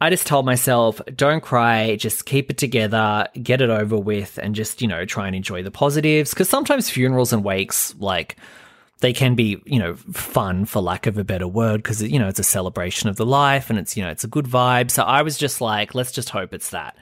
I 0.00 0.10
just 0.10 0.28
told 0.28 0.46
myself, 0.46 1.00
don't 1.16 1.42
cry, 1.42 1.96
just 1.96 2.24
keep 2.24 2.50
it 2.50 2.58
together, 2.58 3.26
get 3.42 3.60
it 3.60 3.70
over 3.70 3.98
with, 3.98 4.38
and 4.40 4.54
just, 4.54 4.80
you 4.80 4.86
know, 4.86 5.04
try 5.04 5.26
and 5.26 5.34
enjoy 5.34 5.64
the 5.64 5.72
positives. 5.72 6.30
Because 6.30 6.48
sometimes 6.48 6.88
funerals 6.88 7.32
and 7.32 7.42
wakes, 7.42 7.96
like, 7.98 8.36
they 9.00 9.12
can 9.12 9.34
be, 9.34 9.60
you 9.64 9.78
know, 9.78 9.94
fun 9.94 10.64
for 10.64 10.80
lack 10.80 11.06
of 11.06 11.18
a 11.18 11.24
better 11.24 11.46
word 11.46 11.82
because, 11.82 12.02
you 12.02 12.18
know, 12.18 12.28
it's 12.28 12.38
a 12.38 12.44
celebration 12.44 13.08
of 13.08 13.16
the 13.16 13.26
life 13.26 13.68
and 13.68 13.78
it's, 13.78 13.96
you 13.96 14.02
know, 14.02 14.10
it's 14.10 14.24
a 14.24 14.28
good 14.28 14.46
vibe. 14.46 14.90
So 14.90 15.02
I 15.02 15.22
was 15.22 15.36
just 15.36 15.60
like, 15.60 15.94
let's 15.94 16.12
just 16.12 16.30
hope 16.30 16.54
it's 16.54 16.70
that. 16.70 16.96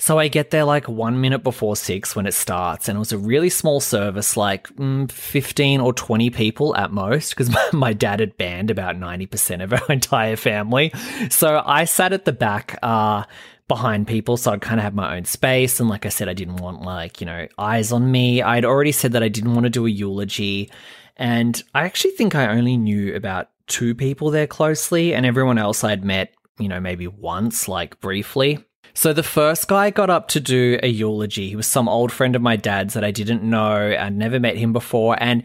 So 0.00 0.18
I 0.18 0.28
get 0.28 0.50
there 0.50 0.64
like 0.64 0.88
one 0.88 1.20
minute 1.20 1.42
before 1.42 1.74
six 1.74 2.14
when 2.14 2.24
it 2.26 2.34
starts, 2.34 2.88
and 2.88 2.94
it 2.94 2.98
was 3.00 3.10
a 3.10 3.18
really 3.18 3.50
small 3.50 3.80
service, 3.80 4.36
like 4.36 4.68
mm, 4.76 5.10
15 5.10 5.80
or 5.80 5.92
20 5.92 6.30
people 6.30 6.76
at 6.76 6.92
most, 6.92 7.30
because 7.30 7.54
my 7.72 7.92
dad 7.92 8.20
had 8.20 8.36
banned 8.36 8.70
about 8.70 8.96
90% 8.96 9.62
of 9.62 9.72
our 9.72 9.86
entire 9.88 10.36
family. 10.36 10.92
So 11.30 11.60
I 11.66 11.84
sat 11.84 12.12
at 12.12 12.24
the 12.26 12.32
back, 12.32 12.78
uh, 12.80 13.24
behind 13.66 14.06
people, 14.06 14.36
so 14.36 14.52
I'd 14.52 14.60
kind 14.60 14.80
of 14.80 14.84
have 14.84 14.94
my 14.94 15.16
own 15.16 15.24
space. 15.24 15.78
And 15.78 15.88
like 15.88 16.06
I 16.06 16.08
said, 16.08 16.28
I 16.28 16.32
didn't 16.32 16.56
want 16.56 16.80
like, 16.82 17.20
you 17.20 17.26
know, 17.26 17.48
eyes 17.58 17.92
on 17.92 18.10
me. 18.10 18.40
I'd 18.40 18.64
already 18.64 18.92
said 18.92 19.12
that 19.12 19.22
I 19.22 19.28
didn't 19.28 19.52
want 19.52 19.64
to 19.64 19.70
do 19.70 19.84
a 19.84 19.90
eulogy. 19.90 20.70
And 21.18 21.60
I 21.74 21.82
actually 21.82 22.12
think 22.12 22.34
I 22.34 22.48
only 22.48 22.76
knew 22.76 23.14
about 23.14 23.50
two 23.66 23.94
people 23.94 24.30
there 24.30 24.46
closely, 24.46 25.14
and 25.14 25.26
everyone 25.26 25.58
else 25.58 25.84
I'd 25.84 26.04
met, 26.04 26.32
you 26.58 26.68
know, 26.68 26.80
maybe 26.80 27.06
once, 27.06 27.68
like 27.68 28.00
briefly. 28.00 28.64
So 28.94 29.12
the 29.12 29.22
first 29.22 29.68
guy 29.68 29.90
got 29.90 30.10
up 30.10 30.28
to 30.28 30.40
do 30.40 30.78
a 30.82 30.88
eulogy. 30.88 31.48
He 31.48 31.56
was 31.56 31.66
some 31.66 31.88
old 31.88 32.10
friend 32.10 32.34
of 32.34 32.42
my 32.42 32.56
dad's 32.56 32.94
that 32.94 33.04
I 33.04 33.10
didn't 33.10 33.42
know. 33.42 33.96
I'd 33.98 34.16
never 34.16 34.40
met 34.40 34.56
him 34.56 34.72
before. 34.72 35.16
And 35.20 35.44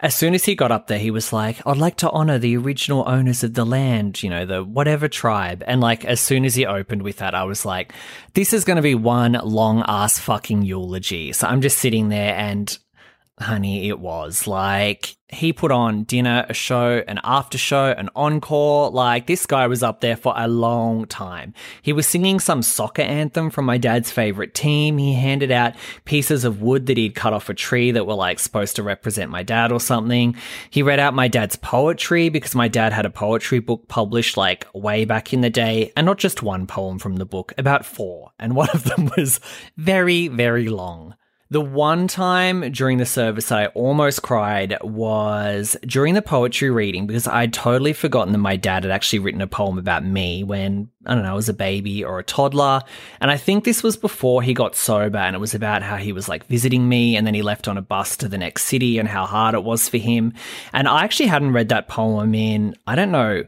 as 0.00 0.14
soon 0.14 0.34
as 0.34 0.44
he 0.44 0.54
got 0.54 0.72
up 0.72 0.86
there, 0.86 0.98
he 0.98 1.10
was 1.10 1.32
like, 1.32 1.58
I'd 1.66 1.76
like 1.76 1.96
to 1.98 2.10
honor 2.10 2.38
the 2.38 2.56
original 2.56 3.04
owners 3.06 3.44
of 3.44 3.54
the 3.54 3.66
land, 3.66 4.22
you 4.22 4.30
know, 4.30 4.46
the 4.46 4.64
whatever 4.64 5.08
tribe. 5.08 5.62
And 5.66 5.80
like, 5.80 6.04
as 6.04 6.20
soon 6.20 6.44
as 6.44 6.54
he 6.54 6.66
opened 6.66 7.02
with 7.02 7.18
that, 7.18 7.34
I 7.34 7.44
was 7.44 7.64
like, 7.64 7.92
this 8.34 8.52
is 8.52 8.64
going 8.64 8.76
to 8.76 8.82
be 8.82 8.94
one 8.94 9.32
long 9.32 9.84
ass 9.86 10.18
fucking 10.18 10.62
eulogy. 10.62 11.32
So 11.32 11.46
I'm 11.46 11.60
just 11.60 11.78
sitting 11.78 12.08
there 12.08 12.34
and 12.34 12.78
honey, 13.40 13.88
it 13.88 13.98
was 13.98 14.46
like 14.46 15.16
he 15.28 15.52
put 15.52 15.72
on 15.72 16.04
dinner, 16.04 16.46
a 16.48 16.54
show, 16.54 17.02
an 17.08 17.18
after 17.24 17.58
show, 17.58 17.86
an 17.86 18.08
encore. 18.14 18.90
Like 18.90 19.26
this 19.26 19.46
guy 19.46 19.66
was 19.66 19.82
up 19.82 20.00
there 20.00 20.16
for 20.16 20.32
a 20.36 20.46
long 20.46 21.06
time. 21.06 21.52
He 21.82 21.92
was 21.92 22.06
singing 22.06 22.38
some 22.38 22.62
soccer 22.62 23.02
anthem 23.02 23.50
from 23.50 23.64
my 23.64 23.76
dad's 23.76 24.10
favorite 24.10 24.54
team. 24.54 24.98
He 24.98 25.14
handed 25.14 25.50
out 25.50 25.74
pieces 26.04 26.44
of 26.44 26.62
wood 26.62 26.86
that 26.86 26.96
he'd 26.96 27.14
cut 27.16 27.32
off 27.32 27.48
a 27.48 27.54
tree 27.54 27.90
that 27.90 28.06
were 28.06 28.14
like 28.14 28.38
supposed 28.38 28.76
to 28.76 28.82
represent 28.82 29.30
my 29.30 29.42
dad 29.42 29.72
or 29.72 29.80
something. 29.80 30.36
He 30.70 30.82
read 30.82 31.00
out 31.00 31.14
my 31.14 31.28
dad's 31.28 31.56
poetry 31.56 32.28
because 32.28 32.54
my 32.54 32.68
dad 32.68 32.92
had 32.92 33.06
a 33.06 33.10
poetry 33.10 33.58
book 33.58 33.88
published 33.88 34.36
like 34.36 34.66
way 34.72 35.04
back 35.04 35.32
in 35.32 35.40
the 35.40 35.50
day 35.50 35.92
and 35.96 36.06
not 36.06 36.18
just 36.18 36.42
one 36.42 36.66
poem 36.66 36.98
from 36.98 37.16
the 37.16 37.26
book, 37.26 37.52
about 37.58 37.84
four. 37.84 38.30
And 38.38 38.54
one 38.54 38.70
of 38.72 38.84
them 38.84 39.10
was 39.16 39.40
very, 39.76 40.28
very 40.28 40.68
long. 40.68 41.16
The 41.50 41.60
one 41.60 42.08
time 42.08 42.72
during 42.72 42.96
the 42.96 43.04
service 43.04 43.52
I 43.52 43.66
almost 43.66 44.22
cried 44.22 44.78
was 44.82 45.76
during 45.86 46.14
the 46.14 46.22
poetry 46.22 46.70
reading 46.70 47.06
because 47.06 47.28
I'd 47.28 47.52
totally 47.52 47.92
forgotten 47.92 48.32
that 48.32 48.38
my 48.38 48.56
dad 48.56 48.84
had 48.84 48.90
actually 48.90 49.18
written 49.18 49.42
a 49.42 49.46
poem 49.46 49.78
about 49.78 50.06
me 50.06 50.42
when, 50.42 50.88
I 51.04 51.14
don't 51.14 51.22
know, 51.22 51.32
I 51.32 51.34
was 51.34 51.50
a 51.50 51.54
baby 51.54 52.02
or 52.02 52.18
a 52.18 52.24
toddler. 52.24 52.80
And 53.20 53.30
I 53.30 53.36
think 53.36 53.64
this 53.64 53.82
was 53.82 53.94
before 53.94 54.42
he 54.42 54.54
got 54.54 54.74
sober 54.74 55.18
and 55.18 55.36
it 55.36 55.38
was 55.38 55.54
about 55.54 55.82
how 55.82 55.96
he 55.96 56.14
was 56.14 56.30
like 56.30 56.46
visiting 56.46 56.88
me 56.88 57.14
and 57.14 57.26
then 57.26 57.34
he 57.34 57.42
left 57.42 57.68
on 57.68 57.76
a 57.76 57.82
bus 57.82 58.16
to 58.16 58.28
the 58.28 58.38
next 58.38 58.64
city 58.64 58.98
and 58.98 59.06
how 59.06 59.26
hard 59.26 59.54
it 59.54 59.64
was 59.64 59.86
for 59.86 59.98
him. 59.98 60.32
And 60.72 60.88
I 60.88 61.04
actually 61.04 61.26
hadn't 61.26 61.52
read 61.52 61.68
that 61.68 61.88
poem 61.88 62.34
in, 62.34 62.74
I 62.86 62.94
don't 62.94 63.12
know, 63.12 63.44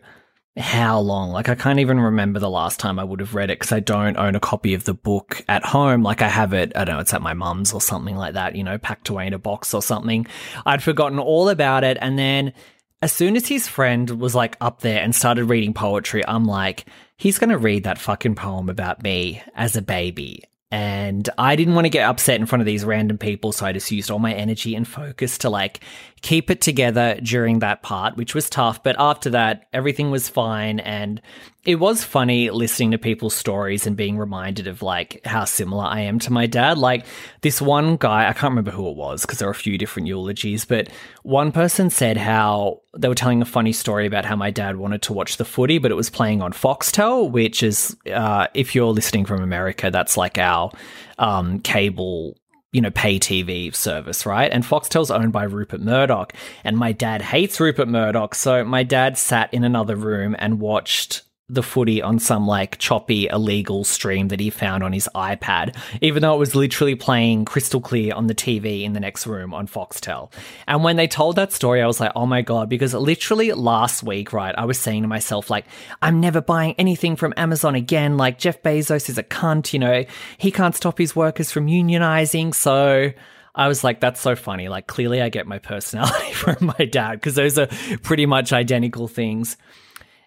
how 0.57 0.99
long. 0.99 1.31
Like 1.31 1.49
I 1.49 1.55
can't 1.55 1.81
even 1.81 2.01
remember 2.01 2.39
the 2.39 2.51
last 2.51 2.81
time 2.81 2.99
I 2.99 3.05
would 3.05 3.21
have 3.21 3.35
read 3.35 3.51
it 3.51 3.59
because 3.59 3.73
I 3.73 3.81
don't 3.81 4.17
own 4.17 4.35
a 4.35 4.41
copy 4.41 4.75
of 4.75 4.85
the 4.85 4.95
book 4.95 5.43
at 5.49 5.65
home. 5.65 6.03
Like 6.03 6.23
I 6.23 6.29
have 6.29 6.53
it, 6.53 6.73
I 6.75 6.85
don't 6.85 6.97
know, 6.97 7.01
it's 7.01 7.15
at 7.15 7.23
my 7.23 7.35
mum's 7.35 7.73
or 7.73 7.81
something 7.81 8.17
like 8.17 8.35
that, 8.35 8.57
you 8.57 8.65
know, 8.65 8.79
packed 8.79 9.09
away 9.09 9.27
in 9.27 9.35
a 9.35 9.39
box 9.39 9.75
or 9.75 9.83
something. 9.83 10.27
I'd 10.65 10.83
forgotten 10.83 11.19
all 11.19 11.49
about 11.49 11.85
it. 11.85 11.99
And 12.01 12.19
then 12.19 12.55
as 13.03 13.13
soon 13.13 13.37
as 13.37 13.47
his 13.47 13.69
friend 13.69 14.09
was 14.21 14.35
like 14.35 14.57
up 14.61 14.81
there 14.81 15.03
and 15.03 15.15
started 15.15 15.45
reading 15.45 15.75
poetry, 15.75 16.27
I'm 16.27 16.47
like, 16.47 16.87
he's 17.17 17.39
going 17.39 17.51
to 17.51 17.59
read 17.59 17.85
that 17.85 17.99
fucking 17.99 18.35
poem 18.35 18.71
about 18.71 19.03
me 19.03 19.43
as 19.55 19.77
a 19.77 19.83
baby. 19.83 20.45
And 20.71 21.29
I 21.39 21.55
didn't 21.55 21.75
want 21.75 21.85
to 21.85 21.91
get 21.91 22.09
upset 22.09 22.41
in 22.41 22.47
front 22.47 22.61
of 22.61 22.67
these 22.67 22.85
random 22.85 23.19
people, 23.19 23.53
so 23.53 23.65
I 23.65 23.73
just 23.73 23.91
used 23.93 24.11
all 24.11 24.19
my 24.19 24.35
energy 24.35 24.75
and 24.75 24.87
focus 24.87 25.39
to 25.39 25.51
like 25.51 25.81
keep 26.27 26.51
it 26.51 26.61
together 26.61 27.17
during 27.23 27.61
that 27.61 27.83
part, 27.83 28.17
which 28.17 28.35
was 28.35 28.51
tough. 28.51 28.83
But 28.83 28.97
after 28.99 29.31
that, 29.31 29.69
everything 29.73 30.11
was 30.11 30.29
fine. 30.29 30.81
And 30.81 31.23
it 31.65 31.77
was 31.77 32.03
funny 32.03 32.51
listening 32.51 32.91
to 32.91 32.99
people's 32.99 33.37
stories 33.37 33.87
and 33.87 33.97
being 33.97 34.19
reminded 34.19 34.67
of 34.67 34.83
like 34.83 35.25
how 35.25 35.45
similar 35.45 35.85
I 35.85 36.01
am 36.01 36.19
to 36.19 36.33
my 36.33 36.47
dad. 36.47 36.79
Like 36.79 37.07
this 37.43 37.63
one 37.63 37.97
guy, 37.97 38.29
I 38.29 38.33
can't 38.33 38.51
remember 38.51 38.73
who 38.73 38.91
it 38.91 38.97
was 38.97 39.23
because 39.23 39.39
there 39.39 39.47
are 39.47 39.53
a 39.53 39.55
few 39.55 39.79
different 39.79 40.09
eulogies, 40.09 40.65
but 40.65 40.89
one 41.23 41.53
person 41.53 41.91
said 41.91 42.17
how 42.17 42.81
they 42.99 43.07
were 43.07 43.15
telling 43.15 43.41
a 43.41 43.45
funny 43.45 43.73
story 43.73 44.05
about 44.05 44.25
how 44.25 44.35
my 44.35 44.51
dad 44.51 44.79
wanted 44.79 45.03
to 45.03 45.13
watch 45.13 45.37
the 45.37 45.45
footy, 45.45 45.79
but 45.79 45.93
it 45.93 45.97
was 45.97 46.11
playing 46.11 46.43
on 46.43 46.53
Foxtel, 46.53 47.31
which 47.31 47.63
is, 47.63 47.97
uh, 48.13 48.49
if 48.53 48.75
you're 48.75 48.93
listening 48.93 49.27
from 49.27 49.45
America, 49.45 49.93
that's 49.93 50.17
like 50.17 50.39
our 50.39 50.73
um, 51.19 51.61
cable 51.61 52.37
you 52.77 52.83
know, 52.83 52.91
pay 52.91 53.19
TV 53.19 53.75
service, 53.75 54.27
right? 54.27 54.53
And 54.53 54.63
Foxtel's 54.63 55.11
owned 55.11 55.33
by 55.33 55.45
Rupert 55.45 55.81
Murdoch. 55.81 56.35
And 56.63 56.77
my 56.77 56.93
dad 56.93 57.23
hates 57.23 57.59
Rupert 57.59 57.89
Murdoch. 57.89 58.35
So 58.35 58.65
my 58.65 58.83
dad 58.83 59.17
sat 59.17 59.53
in 59.55 59.65
another 59.65 59.97
room 59.97 60.37
and 60.39 60.61
watched 60.61 61.23
the 61.49 61.63
footy 61.63 62.03
on 62.03 62.19
some 62.19 62.45
like 62.45 62.77
choppy 62.79 63.29
illegal 63.29 63.85
stream 63.85 64.29
that 64.29 64.41
he 64.41 64.51
found 64.51 64.83
on 64.83 64.93
his 64.93 65.09
iPad, 65.15 65.77
even 66.01 66.23
though 66.23 66.35
it 66.35 66.39
was 66.39 66.57
literally 66.57 66.97
playing 66.97 67.45
crystal 67.45 67.81
clear 67.81 68.13
on 68.15 68.27
the 68.27 68.35
TV 68.35 68.83
in 68.83 68.95
the 68.95 69.01
next 69.01 69.29
room 69.29 69.55
on 69.55 69.69
Foxtel. 69.69 70.33
And 70.67 70.83
when 70.83 70.97
they 70.97 71.07
told 71.07 71.37
that 71.37 71.53
story, 71.53 71.81
I 71.83 71.87
was 71.87 72.01
like, 72.01 72.11
oh 72.17 72.27
my 72.27 72.43
God, 72.43 72.69
because 72.69 72.95
literally 72.95 73.53
last 73.53 74.03
week, 74.03 74.33
right, 74.33 74.55
I 74.59 74.65
was 74.65 74.79
saying 74.79 75.03
to 75.03 75.09
myself, 75.09 75.49
like, 75.49 75.67
I'm 76.03 76.19
never 76.19 76.41
buying 76.41 76.75
anything 76.79 77.15
from 77.15 77.33
Amazon 77.37 77.77
again. 77.77 78.17
Like, 78.17 78.39
Jeff 78.39 78.61
Bezos 78.63 79.09
is 79.09 79.17
a 79.17 79.23
cunt, 79.23 79.73
you 79.73 79.79
know, 79.79 80.05
he 80.39 80.51
can't 80.51 80.75
stop 80.75 80.99
his 80.99 81.15
workers 81.15 81.53
from 81.53 81.69
unionizing. 81.69 82.55
So, 82.55 83.13
I 83.55 83.69
was 83.69 83.85
like, 83.85 84.01
that's 84.01 84.21
so 84.21 84.35
funny. 84.35 84.69
Like, 84.69 84.89
clearly, 84.89 85.23
I 85.23 85.29
get 85.29 85.47
my 85.47 85.61
personality 85.61 86.33
from 86.33 86.73
my 86.79 86.87
dad 86.87 87.13
because 87.13 87.37
those 87.37 87.57
are 87.57 87.69
pretty 88.03 88.27
much 88.27 88.53
identical 88.53 89.07
things. 89.07 89.57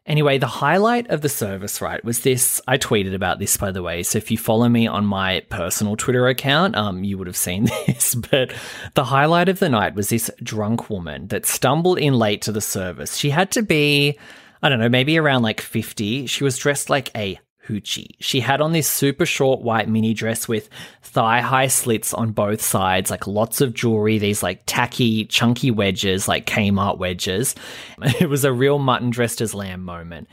Anyway, 0.09 0.39
the 0.39 0.47
highlight 0.47 1.07
of 1.11 1.21
the 1.21 1.29
service, 1.29 1.81
right, 1.81 2.03
was 2.03 2.21
this. 2.21 2.59
I 2.67 2.79
tweeted 2.79 3.13
about 3.13 3.37
this, 3.37 3.55
by 3.57 3.69
the 3.69 3.83
way. 3.83 4.01
So 4.01 4.17
if 4.17 4.31
you 4.31 4.39
follow 4.39 4.67
me 4.67 4.87
on 4.87 5.05
my 5.05 5.41
personal 5.49 5.95
Twitter 5.95 6.27
account, 6.27 6.75
um, 6.75 7.03
you 7.03 7.15
would 7.19 7.27
have 7.27 7.37
seen 7.37 7.65
this. 7.87 8.15
But 8.15 8.51
the 8.95 9.03
highlight 9.03 9.49
of 9.49 9.59
the 9.59 9.69
night 9.69 9.93
was 9.93 10.09
this 10.09 10.31
drunk 10.41 10.89
woman 10.89 11.27
that 11.27 11.45
stumbled 11.45 11.99
in 11.99 12.15
late 12.15 12.41
to 12.41 12.51
the 12.51 12.59
service. 12.59 13.17
She 13.17 13.29
had 13.29 13.51
to 13.51 13.61
be, 13.61 14.17
I 14.63 14.69
don't 14.69 14.79
know, 14.79 14.89
maybe 14.89 15.19
around 15.19 15.43
like 15.43 15.61
50. 15.61 16.25
She 16.25 16.43
was 16.43 16.57
dressed 16.57 16.89
like 16.89 17.15
a 17.15 17.39
hoochie. 17.69 18.15
She 18.19 18.39
had 18.39 18.61
on 18.61 18.71
this 18.71 18.87
super 18.87 19.25
short 19.25 19.61
white 19.61 19.87
mini 19.87 20.13
dress 20.13 20.47
with 20.47 20.69
thigh 21.03 21.41
high 21.41 21.67
slits 21.67 22.13
on 22.13 22.31
both 22.31 22.61
sides, 22.61 23.11
like 23.11 23.27
lots 23.27 23.61
of 23.61 23.73
jewelry, 23.73 24.17
these 24.17 24.41
like 24.41 24.63
tacky, 24.65 25.25
chunky 25.25 25.71
wedges, 25.71 26.27
like 26.27 26.45
Kmart 26.45 26.97
wedges. 26.97 27.55
It 28.19 28.29
was 28.29 28.43
a 28.43 28.51
real 28.51 28.79
mutton 28.79 29.09
dressed 29.09 29.41
as 29.41 29.53
lamb 29.53 29.83
moment 29.83 30.27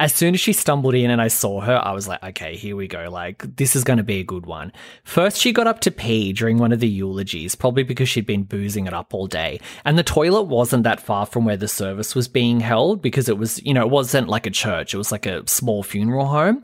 as 0.00 0.14
soon 0.14 0.32
as 0.32 0.40
she 0.40 0.54
stumbled 0.54 0.94
in 0.94 1.10
and 1.10 1.20
I 1.20 1.28
saw 1.28 1.60
her, 1.60 1.76
I 1.76 1.92
was 1.92 2.08
like, 2.08 2.22
okay, 2.22 2.56
here 2.56 2.74
we 2.74 2.88
go. 2.88 3.10
Like, 3.10 3.56
this 3.56 3.76
is 3.76 3.84
going 3.84 3.98
to 3.98 4.02
be 4.02 4.18
a 4.18 4.24
good 4.24 4.46
one. 4.46 4.72
First, 5.04 5.36
she 5.36 5.52
got 5.52 5.66
up 5.66 5.80
to 5.80 5.90
pee 5.90 6.32
during 6.32 6.56
one 6.56 6.72
of 6.72 6.80
the 6.80 6.88
eulogies, 6.88 7.54
probably 7.54 7.82
because 7.82 8.08
she'd 8.08 8.24
been 8.24 8.44
boozing 8.44 8.86
it 8.86 8.94
up 8.94 9.12
all 9.12 9.26
day. 9.26 9.60
And 9.84 9.98
the 9.98 10.02
toilet 10.02 10.44
wasn't 10.44 10.84
that 10.84 11.00
far 11.00 11.26
from 11.26 11.44
where 11.44 11.58
the 11.58 11.68
service 11.68 12.14
was 12.14 12.28
being 12.28 12.60
held 12.60 13.02
because 13.02 13.28
it 13.28 13.36
was, 13.36 13.62
you 13.62 13.74
know, 13.74 13.82
it 13.82 13.90
wasn't 13.90 14.28
like 14.28 14.46
a 14.46 14.50
church, 14.50 14.94
it 14.94 14.98
was 14.98 15.12
like 15.12 15.26
a 15.26 15.46
small 15.46 15.82
funeral 15.82 16.26
home. 16.26 16.62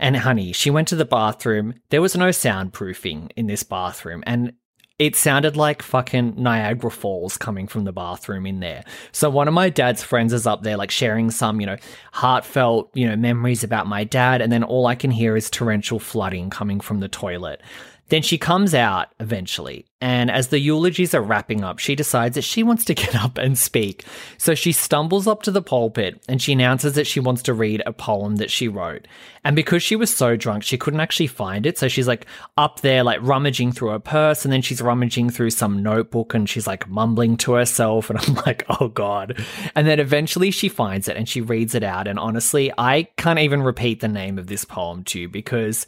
And 0.00 0.16
honey, 0.16 0.52
she 0.52 0.70
went 0.70 0.88
to 0.88 0.96
the 0.96 1.04
bathroom. 1.04 1.74
There 1.90 2.00
was 2.00 2.16
no 2.16 2.30
soundproofing 2.30 3.30
in 3.36 3.46
this 3.46 3.62
bathroom. 3.62 4.24
And 4.26 4.54
it 4.98 5.14
sounded 5.14 5.56
like 5.56 5.82
fucking 5.82 6.34
Niagara 6.36 6.90
Falls 6.90 7.36
coming 7.36 7.66
from 7.66 7.84
the 7.84 7.92
bathroom 7.92 8.46
in 8.46 8.60
there. 8.60 8.84
So 9.12 9.30
one 9.30 9.46
of 9.46 9.54
my 9.54 9.68
dad's 9.68 10.02
friends 10.02 10.32
is 10.32 10.46
up 10.46 10.62
there, 10.62 10.76
like 10.76 10.90
sharing 10.90 11.30
some, 11.30 11.60
you 11.60 11.66
know, 11.66 11.76
heartfelt, 12.12 12.90
you 12.94 13.08
know, 13.08 13.16
memories 13.16 13.62
about 13.62 13.86
my 13.86 14.04
dad. 14.04 14.40
And 14.40 14.50
then 14.52 14.64
all 14.64 14.86
I 14.86 14.94
can 14.94 15.10
hear 15.10 15.36
is 15.36 15.48
torrential 15.48 15.98
flooding 15.98 16.50
coming 16.50 16.80
from 16.80 17.00
the 17.00 17.08
toilet. 17.08 17.62
Then 18.10 18.22
she 18.22 18.38
comes 18.38 18.74
out 18.74 19.08
eventually, 19.20 19.86
and 20.00 20.32
as 20.32 20.48
the 20.48 20.58
eulogies 20.58 21.14
are 21.14 21.22
wrapping 21.22 21.62
up, 21.62 21.78
she 21.78 21.94
decides 21.94 22.34
that 22.34 22.42
she 22.42 22.64
wants 22.64 22.84
to 22.86 22.94
get 23.02 23.14
up 23.14 23.38
and 23.38 23.56
speak. 23.56 24.04
So 24.36 24.54
she 24.54 24.72
stumbles 24.72 25.28
up 25.28 25.42
to 25.42 25.52
the 25.52 25.62
pulpit 25.62 26.20
and 26.28 26.42
she 26.42 26.52
announces 26.52 26.94
that 26.94 27.06
she 27.06 27.20
wants 27.20 27.42
to 27.42 27.54
read 27.54 27.82
a 27.86 27.92
poem 27.92 28.36
that 28.36 28.50
she 28.50 28.66
wrote. 28.66 29.06
And 29.44 29.54
because 29.54 29.82
she 29.82 29.94
was 29.94 30.14
so 30.14 30.36
drunk, 30.36 30.64
she 30.64 30.76
couldn't 30.76 31.00
actually 31.00 31.28
find 31.28 31.66
it. 31.66 31.78
So 31.78 31.86
she's 31.86 32.08
like 32.08 32.26
up 32.56 32.80
there, 32.80 33.04
like 33.04 33.20
rummaging 33.22 33.72
through 33.72 33.90
her 33.90 34.00
purse, 34.00 34.44
and 34.44 34.52
then 34.52 34.62
she's 34.62 34.82
rummaging 34.82 35.30
through 35.30 35.50
some 35.50 35.80
notebook 35.82 36.34
and 36.34 36.48
she's 36.48 36.66
like 36.66 36.88
mumbling 36.88 37.36
to 37.38 37.52
herself. 37.52 38.10
And 38.10 38.18
I'm 38.26 38.34
like, 38.46 38.64
oh 38.80 38.88
God. 38.88 39.40
And 39.76 39.86
then 39.86 40.00
eventually 40.00 40.50
she 40.50 40.68
finds 40.68 41.06
it 41.06 41.16
and 41.16 41.28
she 41.28 41.40
reads 41.40 41.76
it 41.76 41.84
out. 41.84 42.08
And 42.08 42.18
honestly, 42.18 42.72
I 42.76 43.04
can't 43.16 43.38
even 43.38 43.62
repeat 43.62 44.00
the 44.00 44.08
name 44.08 44.36
of 44.36 44.48
this 44.48 44.64
poem 44.64 45.04
to 45.04 45.20
you 45.20 45.28
because 45.28 45.86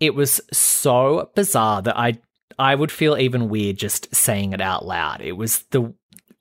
it 0.00 0.14
was 0.14 0.40
so 0.52 1.30
bizarre 1.34 1.82
that 1.82 1.98
I 1.98 2.18
I 2.58 2.74
would 2.74 2.90
feel 2.90 3.18
even 3.18 3.48
weird 3.48 3.76
just 3.76 4.14
saying 4.14 4.52
it 4.52 4.60
out 4.60 4.86
loud. 4.86 5.20
It 5.20 5.32
was 5.32 5.62
the 5.70 5.92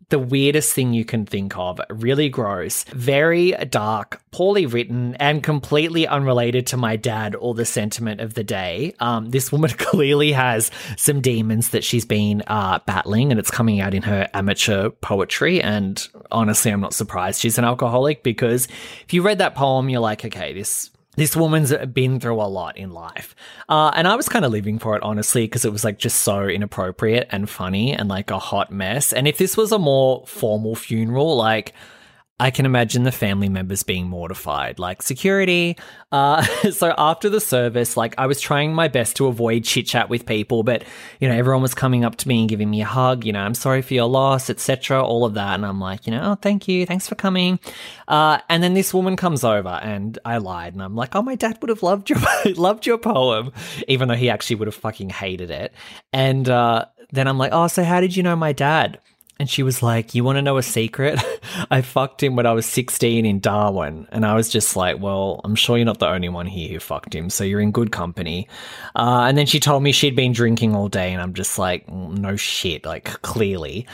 the 0.10 0.20
weirdest 0.20 0.74
thing 0.74 0.94
you 0.94 1.04
can 1.04 1.26
think 1.26 1.58
of. 1.58 1.80
Really 1.90 2.30
gross, 2.30 2.84
very 2.86 3.52
dark, 3.70 4.22
poorly 4.32 4.66
written, 4.66 5.16
and 5.16 5.44
completely 5.44 6.08
unrelated 6.08 6.68
to 6.68 6.78
my 6.78 6.96
dad 6.96 7.36
or 7.36 7.54
the 7.54 7.66
sentiment 7.66 8.22
of 8.22 8.36
the 8.36 8.44
day. 8.44 8.94
Um, 9.00 9.32
this 9.32 9.52
woman 9.52 9.72
clearly 9.78 10.32
has 10.32 10.70
some 10.96 11.22
demons 11.22 11.70
that 11.70 11.84
she's 11.84 12.06
been 12.06 12.44
uh, 12.48 12.80
battling, 12.86 13.32
and 13.32 13.40
it's 13.40 13.52
coming 13.52 13.82
out 13.82 13.94
in 13.94 14.04
her 14.04 14.30
amateur 14.34 14.90
poetry. 14.90 15.62
And 15.62 16.08
honestly, 16.32 16.72
I'm 16.72 16.82
not 16.82 16.94
surprised 16.94 17.42
she's 17.42 17.58
an 17.58 17.66
alcoholic 17.66 18.24
because 18.24 18.68
if 19.04 19.14
you 19.14 19.22
read 19.22 19.40
that 19.40 19.56
poem, 19.56 19.90
you're 19.90 20.02
like, 20.02 20.24
okay, 20.24 20.54
this 20.54 20.92
this 21.16 21.36
woman's 21.36 21.74
been 21.94 22.20
through 22.20 22.42
a 22.42 22.44
lot 22.44 22.78
in 22.78 22.92
life. 22.92 23.36
Uh, 23.70 23.92
and 23.96 24.08
I 24.08 24.16
was 24.16 24.30
kind 24.30 24.46
of 24.46 24.52
living 24.52 24.80
for 24.80 24.96
it, 24.96 25.04
honestly, 25.04 25.46
because 25.46 25.66
it 25.66 25.72
was 25.72 25.84
like 25.84 25.98
just 25.98 26.20
so 26.20 26.44
inappropriate 26.48 27.28
and 27.32 27.50
funny 27.50 27.94
and 27.94 28.10
like 28.10 28.32
a 28.32 28.40
hot 28.40 28.72
mess. 28.72 29.14
And 29.14 29.28
if 29.28 29.38
this 29.38 29.58
was 29.58 29.72
a 29.72 29.80
more 29.80 30.26
formal 30.28 30.76
funeral, 30.76 31.36
like 31.36 31.74
I 32.38 32.52
can 32.52 32.66
imagine 32.66 33.04
the 33.04 33.14
family 33.14 33.48
members 33.48 33.84
being 33.84 34.08
mortified, 34.08 34.78
like 34.78 35.02
security. 35.02 35.78
Uh, 36.12 36.42
so 36.72 36.94
after 36.98 37.30
the 37.30 37.40
service, 37.40 37.96
like 37.96 38.14
I 38.18 38.28
was 38.28 38.42
trying 38.42 38.74
my 38.74 38.90
best 38.90 39.16
to 39.18 39.28
avoid 39.28 39.64
chit 39.64 39.86
chat 39.86 40.10
with 40.10 40.26
people, 40.26 40.62
but 40.64 40.84
you 41.22 41.30
know 41.30 41.34
everyone 41.34 41.62
was 41.62 41.74
coming 41.74 42.04
up 42.04 42.18
to 42.18 42.28
me 42.28 42.42
and 42.42 42.50
giving 42.50 42.70
me 42.70 42.82
a 42.82 42.86
hug. 42.86 43.24
You 43.24 43.32
know, 43.32 43.40
I'm 43.40 43.54
sorry 43.54 43.82
for 43.82 43.94
your 43.94 44.08
loss, 44.10 44.50
etc. 44.50 45.02
All 45.02 45.24
of 45.24 45.36
that, 45.36 45.56
and 45.56 45.66
I'm 45.66 45.80
like, 45.80 46.06
you 46.08 46.12
know, 46.12 46.32
oh, 46.32 46.36
thank 46.36 46.68
you, 46.68 46.86
thanks 46.86 47.08
for 47.08 47.16
coming. 47.16 47.58
Uh, 48.10 48.40
and 48.50 48.62
then 48.62 48.74
this 48.74 48.94
woman 48.94 49.16
comes 49.16 49.46
over, 49.46 49.70
and 49.70 50.20
I 50.26 50.38
lied, 50.38 50.74
and 50.74 50.84
I'm 50.84 50.96
like, 50.96 51.16
oh, 51.16 51.22
my 51.22 51.36
dad 51.36 51.60
would 51.62 51.70
have 51.70 51.84
loved 51.84 52.10
your 52.10 52.20
loved 52.56 52.86
your 52.86 52.98
poem, 52.98 53.54
even 53.88 54.10
though 54.10 54.16
he 54.16 54.30
actually 54.30 54.58
would 54.58 54.68
have 54.68 54.76
fucking 54.76 55.10
hated 55.10 55.52
it. 55.52 55.74
And 56.12 56.50
uh, 56.50 56.86
then 57.14 57.30
I'm 57.30 57.38
like, 57.38 57.54
oh, 57.54 57.68
so 57.68 57.86
how 57.86 58.02
did 58.02 58.14
you 58.14 58.24
know 58.24 58.36
my 58.36 58.52
dad? 58.52 59.00
And 59.38 59.50
she 59.50 59.64
was 59.64 59.84
like, 59.84 60.16
You 60.16 60.24
want 60.24 60.38
to 60.38 60.42
know 60.42 60.58
a 60.58 60.64
secret? 60.64 61.20
I 61.72 61.82
fucked 61.82 62.24
him 62.24 62.36
when 62.36 62.46
I 62.46 62.54
was 62.54 62.66
16 62.66 63.26
in 63.26 63.40
Darwin. 63.40 64.08
And 64.12 64.26
I 64.26 64.34
was 64.34 64.50
just 64.50 64.76
like, 64.76 65.00
Well, 65.00 65.42
I'm 65.44 65.56
sure 65.56 65.78
you're 65.78 65.86
not 65.86 66.00
the 66.00 66.08
only 66.08 66.30
one 66.30 66.46
here 66.46 66.70
who 66.70 66.80
fucked 66.80 67.14
him. 67.14 67.30
So 67.30 67.44
you're 67.44 67.60
in 67.60 67.72
good 67.72 67.92
company. 67.92 68.48
Uh, 68.96 69.26
and 69.28 69.38
then 69.38 69.46
she 69.46 69.60
told 69.60 69.84
me 69.84 69.92
she'd 69.92 70.16
been 70.16 70.32
drinking 70.32 70.76
all 70.76 70.88
day. 70.88 71.12
And 71.12 71.22
I'm 71.22 71.34
just 71.34 71.60
like, 71.60 71.90
No 71.90 72.36
shit. 72.36 72.86
Like, 72.86 73.06
clearly. 73.22 73.86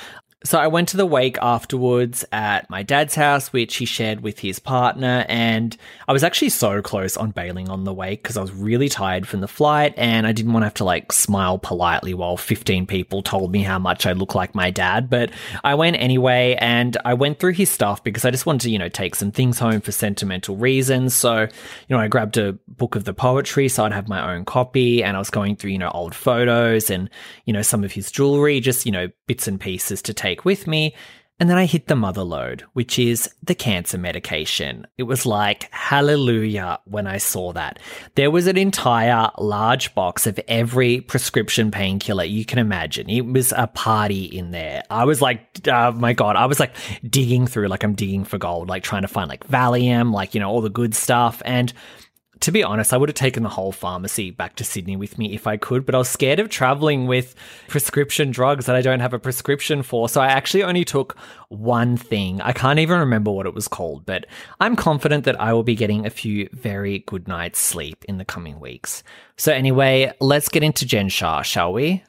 So 0.43 0.57
I 0.57 0.67
went 0.67 0.89
to 0.89 0.97
the 0.97 1.05
wake 1.05 1.37
afterwards 1.39 2.25
at 2.31 2.67
my 2.67 2.81
dad's 2.81 3.13
house, 3.13 3.53
which 3.53 3.75
he 3.75 3.85
shared 3.85 4.21
with 4.21 4.39
his 4.39 4.57
partner, 4.57 5.23
and 5.29 5.77
I 6.07 6.13
was 6.13 6.23
actually 6.23 6.49
so 6.49 6.81
close 6.81 7.15
on 7.15 7.29
bailing 7.29 7.69
on 7.69 7.83
the 7.83 7.93
wake 7.93 8.23
because 8.23 8.37
I 8.37 8.41
was 8.41 8.51
really 8.51 8.89
tired 8.89 9.27
from 9.27 9.41
the 9.41 9.47
flight 9.47 9.93
and 9.97 10.25
I 10.25 10.31
didn't 10.31 10.51
want 10.53 10.63
to 10.63 10.65
have 10.65 10.73
to 10.75 10.83
like 10.83 11.11
smile 11.11 11.59
politely 11.59 12.15
while 12.15 12.37
15 12.37 12.87
people 12.87 13.21
told 13.21 13.51
me 13.51 13.61
how 13.61 13.77
much 13.77 14.07
I 14.07 14.13
look 14.13 14.33
like 14.33 14.55
my 14.55 14.71
dad. 14.71 15.11
But 15.11 15.29
I 15.63 15.75
went 15.75 15.97
anyway 15.97 16.57
and 16.59 16.97
I 17.05 17.13
went 17.13 17.39
through 17.39 17.53
his 17.53 17.69
stuff 17.69 18.03
because 18.03 18.25
I 18.25 18.31
just 18.31 18.47
wanted 18.47 18.61
to, 18.61 18.71
you 18.71 18.79
know, 18.79 18.89
take 18.89 19.13
some 19.13 19.31
things 19.31 19.59
home 19.59 19.79
for 19.79 19.91
sentimental 19.91 20.55
reasons. 20.55 21.13
So, 21.13 21.41
you 21.41 21.95
know, 21.95 21.99
I 21.99 22.07
grabbed 22.07 22.37
a 22.37 22.53
book 22.67 22.95
of 22.95 23.03
the 23.03 23.13
poetry 23.13 23.67
so 23.67 23.85
I'd 23.85 23.93
have 23.93 24.09
my 24.09 24.33
own 24.33 24.45
copy 24.45 25.03
and 25.03 25.15
I 25.15 25.19
was 25.19 25.29
going 25.29 25.55
through, 25.55 25.71
you 25.71 25.77
know, 25.77 25.91
old 25.91 26.15
photos 26.15 26.89
and, 26.89 27.11
you 27.45 27.53
know, 27.53 27.61
some 27.61 27.83
of 27.83 27.91
his 27.91 28.09
jewelry, 28.11 28.59
just, 28.59 28.87
you 28.87 28.91
know, 28.91 29.09
bits 29.27 29.47
and 29.47 29.59
pieces 29.59 30.01
to 30.01 30.13
take 30.13 30.30
take 30.31 30.45
with 30.45 30.67
me. 30.67 30.95
And 31.39 31.49
then 31.49 31.57
I 31.57 31.65
hit 31.65 31.87
the 31.87 31.95
mother 31.95 32.21
load, 32.23 32.65
which 32.73 32.99
is 32.99 33.27
the 33.41 33.55
cancer 33.55 33.97
medication. 33.97 34.85
It 34.99 35.03
was 35.03 35.25
like 35.25 35.67
hallelujah 35.71 36.77
when 36.85 37.07
I 37.07 37.17
saw 37.17 37.51
that. 37.53 37.79
There 38.13 38.29
was 38.29 38.45
an 38.45 38.57
entire 38.57 39.31
large 39.39 39.95
box 39.95 40.27
of 40.27 40.39
every 40.47 41.01
prescription 41.01 41.71
painkiller 41.71 42.25
you 42.25 42.45
can 42.45 42.59
imagine. 42.59 43.09
It 43.09 43.25
was 43.25 43.53
a 43.57 43.65
party 43.65 44.25
in 44.25 44.51
there. 44.51 44.83
I 44.91 45.05
was 45.05 45.19
like, 45.19 45.67
oh 45.67 45.93
my 45.93 46.13
God, 46.13 46.35
I 46.35 46.45
was 46.45 46.59
like 46.59 46.75
digging 47.09 47.47
through, 47.47 47.69
like 47.69 47.83
I'm 47.83 47.95
digging 47.95 48.23
for 48.23 48.37
gold, 48.37 48.69
like 48.69 48.83
trying 48.83 49.01
to 49.01 49.07
find 49.07 49.27
like 49.27 49.47
Valium, 49.47 50.13
like, 50.13 50.35
you 50.35 50.41
know, 50.41 50.49
all 50.51 50.61
the 50.61 50.69
good 50.69 50.93
stuff. 50.93 51.41
And 51.43 51.73
to 52.41 52.51
be 52.51 52.63
honest, 52.63 52.93
I 52.93 52.97
would 52.97 53.09
have 53.09 53.15
taken 53.15 53.43
the 53.43 53.49
whole 53.49 53.71
pharmacy 53.71 54.31
back 54.31 54.55
to 54.55 54.63
Sydney 54.63 54.97
with 54.97 55.17
me 55.17 55.33
if 55.33 55.47
I 55.47 55.57
could, 55.57 55.85
but 55.85 55.95
I 55.95 55.99
was 55.99 56.09
scared 56.09 56.39
of 56.39 56.49
traveling 56.49 57.07
with 57.07 57.35
prescription 57.67 58.31
drugs 58.31 58.65
that 58.65 58.75
I 58.75 58.81
don't 58.81 58.99
have 58.99 59.13
a 59.13 59.19
prescription 59.19 59.83
for. 59.83 60.09
So 60.09 60.21
I 60.21 60.27
actually 60.27 60.63
only 60.63 60.83
took 60.83 61.15
one 61.49 61.97
thing. 61.97 62.41
I 62.41 62.51
can't 62.51 62.79
even 62.79 62.99
remember 62.99 63.31
what 63.31 63.45
it 63.45 63.53
was 63.53 63.67
called, 63.67 64.05
but 64.05 64.25
I'm 64.59 64.75
confident 64.75 65.23
that 65.25 65.39
I 65.39 65.53
will 65.53 65.63
be 65.63 65.75
getting 65.75 66.05
a 66.05 66.09
few 66.09 66.49
very 66.51 66.99
good 66.99 67.27
nights 67.27 67.59
sleep 67.59 68.03
in 68.05 68.17
the 68.17 68.25
coming 68.25 68.59
weeks. 68.59 69.03
So 69.37 69.53
anyway, 69.53 70.11
let's 70.19 70.49
get 70.49 70.63
into 70.63 70.85
Jen 70.85 71.09
Shah, 71.09 71.43
shall 71.43 71.73
we? 71.73 72.03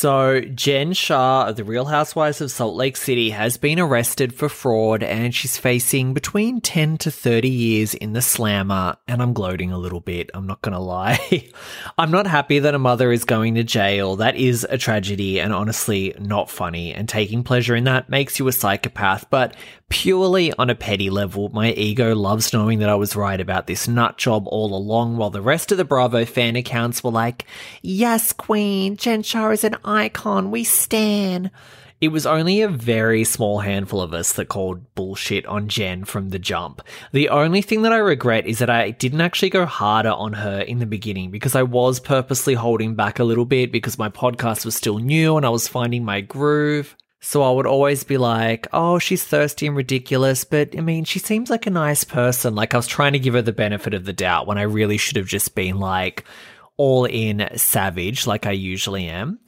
So, 0.00 0.40
Jen 0.40 0.94
Shah 0.94 1.48
of 1.48 1.56
the 1.56 1.64
Real 1.64 1.84
Housewives 1.84 2.40
of 2.40 2.50
Salt 2.50 2.74
Lake 2.74 2.96
City 2.96 3.28
has 3.28 3.58
been 3.58 3.78
arrested 3.78 4.34
for 4.34 4.48
fraud 4.48 5.02
and 5.02 5.34
she's 5.34 5.58
facing 5.58 6.14
between 6.14 6.62
10 6.62 6.96
to 6.96 7.10
30 7.10 7.50
years 7.50 7.92
in 7.92 8.14
the 8.14 8.22
slammer. 8.22 8.96
And 9.06 9.20
I'm 9.20 9.34
gloating 9.34 9.72
a 9.72 9.76
little 9.76 10.00
bit, 10.00 10.30
I'm 10.32 10.46
not 10.46 10.62
going 10.62 10.72
to 10.72 10.78
lie. 10.78 11.50
I'm 11.98 12.10
not 12.10 12.26
happy 12.26 12.60
that 12.60 12.74
a 12.74 12.78
mother 12.78 13.12
is 13.12 13.26
going 13.26 13.56
to 13.56 13.62
jail. 13.62 14.16
That 14.16 14.36
is 14.36 14.66
a 14.70 14.78
tragedy 14.78 15.38
and 15.38 15.52
honestly 15.52 16.14
not 16.18 16.48
funny. 16.48 16.94
And 16.94 17.06
taking 17.06 17.44
pleasure 17.44 17.76
in 17.76 17.84
that 17.84 18.08
makes 18.08 18.38
you 18.38 18.48
a 18.48 18.52
psychopath. 18.52 19.28
But 19.28 19.54
purely 19.90 20.52
on 20.54 20.70
a 20.70 20.74
petty 20.74 21.10
level, 21.10 21.50
my 21.50 21.72
ego 21.72 22.14
loves 22.14 22.54
knowing 22.54 22.78
that 22.78 22.88
I 22.88 22.94
was 22.94 23.14
right 23.14 23.40
about 23.40 23.66
this 23.66 23.86
nut 23.86 24.16
job 24.16 24.44
all 24.46 24.74
along, 24.74 25.18
while 25.18 25.30
the 25.30 25.42
rest 25.42 25.70
of 25.70 25.78
the 25.78 25.84
Bravo 25.84 26.24
fan 26.24 26.56
accounts 26.56 27.04
were 27.04 27.10
like, 27.10 27.44
Yes, 27.82 28.32
Queen, 28.32 28.96
Jen 28.96 29.20
is 29.20 29.64
an 29.64 29.76
icon, 29.84 30.50
we 30.50 30.64
stan. 30.64 31.50
It 32.00 32.08
was 32.08 32.24
only 32.24 32.62
a 32.62 32.68
very 32.68 33.24
small 33.24 33.58
handful 33.58 34.00
of 34.00 34.14
us 34.14 34.32
that 34.32 34.48
called 34.48 34.94
bullshit 34.94 35.44
on 35.44 35.68
Jen 35.68 36.06
from 36.06 36.30
the 36.30 36.38
jump. 36.38 36.80
The 37.12 37.28
only 37.28 37.60
thing 37.60 37.82
that 37.82 37.92
I 37.92 37.98
regret 37.98 38.46
is 38.46 38.60
that 38.60 38.70
I 38.70 38.92
didn't 38.92 39.20
actually 39.20 39.50
go 39.50 39.66
harder 39.66 40.12
on 40.12 40.32
her 40.32 40.60
in 40.60 40.78
the 40.78 40.86
beginning 40.86 41.30
because 41.30 41.54
I 41.54 41.62
was 41.62 42.00
purposely 42.00 42.54
holding 42.54 42.94
back 42.94 43.18
a 43.18 43.24
little 43.24 43.44
bit 43.44 43.70
because 43.70 43.98
my 43.98 44.08
podcast 44.08 44.64
was 44.64 44.74
still 44.74 44.98
new 44.98 45.36
and 45.36 45.44
I 45.44 45.50
was 45.50 45.68
finding 45.68 46.02
my 46.02 46.22
groove. 46.22 46.96
So 47.22 47.42
I 47.42 47.50
would 47.50 47.66
always 47.66 48.02
be 48.02 48.16
like, 48.16 48.66
oh, 48.72 48.98
she's 48.98 49.22
thirsty 49.22 49.66
and 49.66 49.76
ridiculous, 49.76 50.44
but 50.44 50.76
I 50.76 50.80
mean, 50.80 51.04
she 51.04 51.18
seems 51.18 51.50
like 51.50 51.66
a 51.66 51.70
nice 51.70 52.02
person. 52.02 52.54
Like 52.54 52.72
I 52.72 52.78
was 52.78 52.86
trying 52.86 53.12
to 53.12 53.18
give 53.18 53.34
her 53.34 53.42
the 53.42 53.52
benefit 53.52 53.92
of 53.92 54.06
the 54.06 54.14
doubt 54.14 54.46
when 54.46 54.56
I 54.56 54.62
really 54.62 54.96
should 54.96 55.16
have 55.16 55.26
just 55.26 55.54
been 55.54 55.78
like 55.78 56.24
all 56.78 57.04
in 57.04 57.46
savage, 57.56 58.26
like 58.26 58.46
I 58.46 58.52
usually 58.52 59.06
am. 59.06 59.38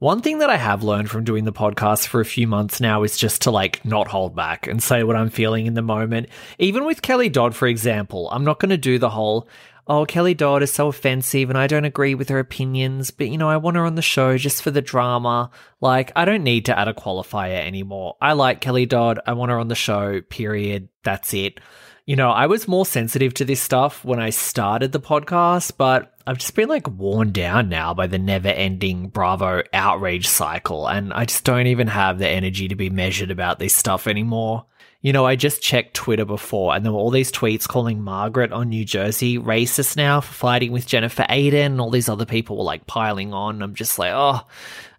One 0.00 0.20
thing 0.20 0.38
that 0.38 0.50
I 0.50 0.56
have 0.56 0.82
learned 0.82 1.10
from 1.10 1.22
doing 1.22 1.44
the 1.44 1.52
podcast 1.52 2.08
for 2.08 2.20
a 2.20 2.24
few 2.24 2.48
months 2.48 2.80
now 2.80 3.04
is 3.04 3.16
just 3.16 3.42
to 3.42 3.52
like 3.52 3.84
not 3.84 4.08
hold 4.08 4.34
back 4.34 4.66
and 4.66 4.82
say 4.82 5.04
what 5.04 5.14
I'm 5.14 5.30
feeling 5.30 5.66
in 5.66 5.74
the 5.74 5.80
moment. 5.80 6.28
Even 6.58 6.84
with 6.84 7.02
Kelly 7.02 7.28
Dodd, 7.28 7.54
for 7.54 7.68
example, 7.68 8.28
I'm 8.32 8.42
not 8.42 8.58
going 8.58 8.70
to 8.70 8.76
do 8.76 8.98
the 8.98 9.10
whole, 9.10 9.46
oh, 9.86 10.04
Kelly 10.06 10.34
Dodd 10.34 10.62
is 10.62 10.72
so 10.72 10.88
offensive 10.88 11.48
and 11.48 11.58
I 11.58 11.66
don't 11.66 11.84
agree 11.84 12.14
with 12.14 12.28
her 12.28 12.38
opinions, 12.38 13.10
but 13.10 13.28
you 13.28 13.38
know, 13.38 13.48
I 13.48 13.56
want 13.56 13.76
her 13.76 13.84
on 13.84 13.94
the 13.94 14.02
show 14.02 14.36
just 14.38 14.62
for 14.62 14.70
the 14.70 14.82
drama. 14.82 15.50
Like, 15.80 16.12
I 16.14 16.24
don't 16.24 16.44
need 16.44 16.66
to 16.66 16.78
add 16.78 16.88
a 16.88 16.94
qualifier 16.94 17.66
anymore. 17.66 18.16
I 18.20 18.34
like 18.34 18.60
Kelly 18.60 18.86
Dodd. 18.86 19.20
I 19.26 19.32
want 19.32 19.50
her 19.50 19.58
on 19.58 19.68
the 19.68 19.74
show, 19.74 20.20
period. 20.22 20.88
That's 21.04 21.34
it. 21.34 21.60
You 22.04 22.16
know, 22.16 22.30
I 22.30 22.46
was 22.46 22.66
more 22.66 22.84
sensitive 22.84 23.32
to 23.34 23.44
this 23.44 23.60
stuff 23.60 24.04
when 24.04 24.18
I 24.18 24.30
started 24.30 24.90
the 24.90 25.00
podcast, 25.00 25.76
but 25.76 26.12
I've 26.26 26.38
just 26.38 26.54
been 26.56 26.68
like 26.68 26.88
worn 26.88 27.30
down 27.30 27.68
now 27.68 27.94
by 27.94 28.08
the 28.08 28.18
never 28.18 28.48
ending 28.48 29.08
Bravo 29.08 29.62
outrage 29.72 30.26
cycle, 30.26 30.88
and 30.88 31.12
I 31.12 31.26
just 31.26 31.44
don't 31.44 31.68
even 31.68 31.86
have 31.86 32.18
the 32.18 32.28
energy 32.28 32.66
to 32.68 32.74
be 32.74 32.90
measured 32.90 33.30
about 33.30 33.60
this 33.60 33.74
stuff 33.74 34.08
anymore. 34.08 34.66
You 35.02 35.12
know, 35.12 35.26
I 35.26 35.34
just 35.34 35.60
checked 35.60 35.94
Twitter 35.94 36.24
before, 36.24 36.74
and 36.74 36.84
there 36.84 36.92
were 36.92 36.98
all 36.98 37.10
these 37.10 37.32
tweets 37.32 37.66
calling 37.66 38.02
Margaret 38.02 38.52
on 38.52 38.68
New 38.68 38.84
Jersey 38.84 39.36
racist 39.36 39.96
now 39.96 40.20
for 40.20 40.32
fighting 40.32 40.70
with 40.70 40.86
Jennifer 40.86 41.24
Aydin, 41.28 41.66
and 41.66 41.80
all 41.80 41.90
these 41.90 42.08
other 42.08 42.24
people 42.24 42.56
were 42.56 42.64
like 42.64 42.86
piling 42.86 43.34
on. 43.34 43.62
I'm 43.62 43.74
just 43.74 43.98
like, 43.98 44.12
oh, 44.14 44.40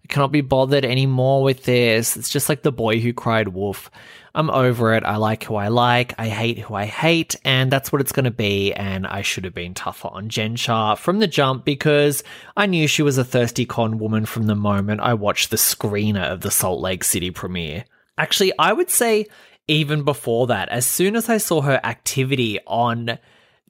I 0.04 0.06
cannot 0.08 0.30
be 0.30 0.42
bothered 0.42 0.84
anymore 0.84 1.42
with 1.42 1.64
this. 1.64 2.18
It's 2.18 2.28
just 2.28 2.50
like 2.50 2.62
the 2.62 2.70
boy 2.70 3.00
who 3.00 3.14
cried 3.14 3.48
wolf. 3.48 3.90
I'm 4.34 4.50
over 4.50 4.94
it. 4.94 5.04
I 5.04 5.16
like 5.16 5.44
who 5.44 5.54
I 5.54 5.68
like. 5.68 6.12
I 6.18 6.28
hate 6.28 6.58
who 6.58 6.74
I 6.74 6.84
hate. 6.84 7.36
And 7.44 7.70
that's 7.70 7.90
what 7.90 8.00
it's 8.00 8.12
going 8.12 8.24
to 8.24 8.30
be. 8.30 8.74
And 8.74 9.06
I 9.06 9.22
should 9.22 9.44
have 9.44 9.54
been 9.54 9.74
tougher 9.74 10.08
on 10.08 10.28
Jen 10.28 10.56
Shah 10.56 10.96
from 10.96 11.20
the 11.20 11.28
jump 11.28 11.64
because 11.64 12.24
I 12.56 12.66
knew 12.66 12.88
she 12.88 13.02
was 13.02 13.16
a 13.16 13.24
thirsty 13.24 13.64
con 13.64 13.98
woman 13.98 14.26
from 14.26 14.46
the 14.46 14.56
moment 14.56 15.00
I 15.00 15.14
watched 15.14 15.50
the 15.50 15.56
screener 15.56 16.30
of 16.30 16.40
the 16.40 16.50
Salt 16.50 16.80
Lake 16.80 17.04
City 17.04 17.30
premiere. 17.30 17.84
Actually, 18.18 18.52
I 18.58 18.72
would 18.72 18.90
say 18.90 19.26
even 19.68 20.02
before 20.02 20.48
that, 20.48 20.68
as 20.68 20.86
soon 20.86 21.16
as 21.16 21.28
I 21.28 21.38
saw 21.38 21.62
her 21.62 21.80
activity 21.84 22.58
on 22.66 23.18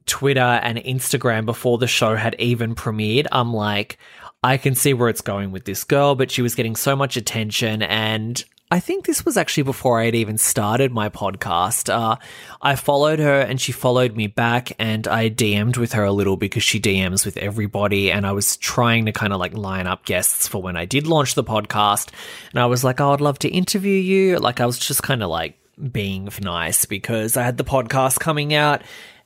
Twitter 0.06 0.40
and 0.40 0.78
Instagram 0.78 1.46
before 1.46 1.78
the 1.78 1.86
show 1.86 2.16
had 2.16 2.36
even 2.38 2.74
premiered, 2.74 3.26
I'm 3.32 3.52
like, 3.52 3.98
I 4.42 4.56
can 4.56 4.74
see 4.74 4.92
where 4.92 5.08
it's 5.08 5.20
going 5.20 5.52
with 5.52 5.64
this 5.64 5.84
girl, 5.84 6.14
but 6.14 6.30
she 6.30 6.42
was 6.42 6.54
getting 6.54 6.76
so 6.76 6.94
much 6.94 7.16
attention 7.16 7.82
and 7.82 8.44
I 8.70 8.80
think 8.80 9.04
this 9.04 9.24
was 9.24 9.36
actually 9.36 9.62
before 9.64 10.00
I 10.00 10.06
had 10.06 10.14
even 10.14 10.36
started 10.36 10.90
my 10.90 11.08
podcast. 11.08 11.92
Uh, 11.92 12.16
I 12.60 12.74
followed 12.74 13.20
her 13.20 13.40
and 13.40 13.60
she 13.60 13.70
followed 13.70 14.16
me 14.16 14.26
back, 14.26 14.72
and 14.80 15.06
I 15.06 15.30
DM'd 15.30 15.76
with 15.76 15.92
her 15.92 16.02
a 16.02 16.10
little 16.10 16.36
because 16.36 16.64
she 16.64 16.80
DMs 16.80 17.24
with 17.24 17.36
everybody. 17.36 18.10
And 18.10 18.26
I 18.26 18.32
was 18.32 18.56
trying 18.56 19.06
to 19.06 19.12
kind 19.12 19.32
of 19.32 19.38
like 19.38 19.54
line 19.54 19.86
up 19.86 20.04
guests 20.06 20.48
for 20.48 20.60
when 20.60 20.76
I 20.76 20.86
did 20.86 21.06
launch 21.06 21.34
the 21.34 21.44
podcast. 21.44 22.10
And 22.50 22.58
I 22.58 22.66
was 22.66 22.82
like, 22.82 23.00
oh, 23.00 23.12
I'd 23.12 23.20
love 23.20 23.38
to 23.40 23.48
interview 23.48 23.92
you. 23.92 24.38
Like, 24.38 24.60
I 24.60 24.66
was 24.66 24.78
just 24.78 25.04
kind 25.04 25.22
of 25.22 25.30
like 25.30 25.56
being 25.92 26.28
nice 26.40 26.84
because 26.84 27.36
I 27.36 27.42
had 27.42 27.56
the 27.56 27.64
podcast 27.64 28.20
coming 28.20 28.54
out. 28.54 28.82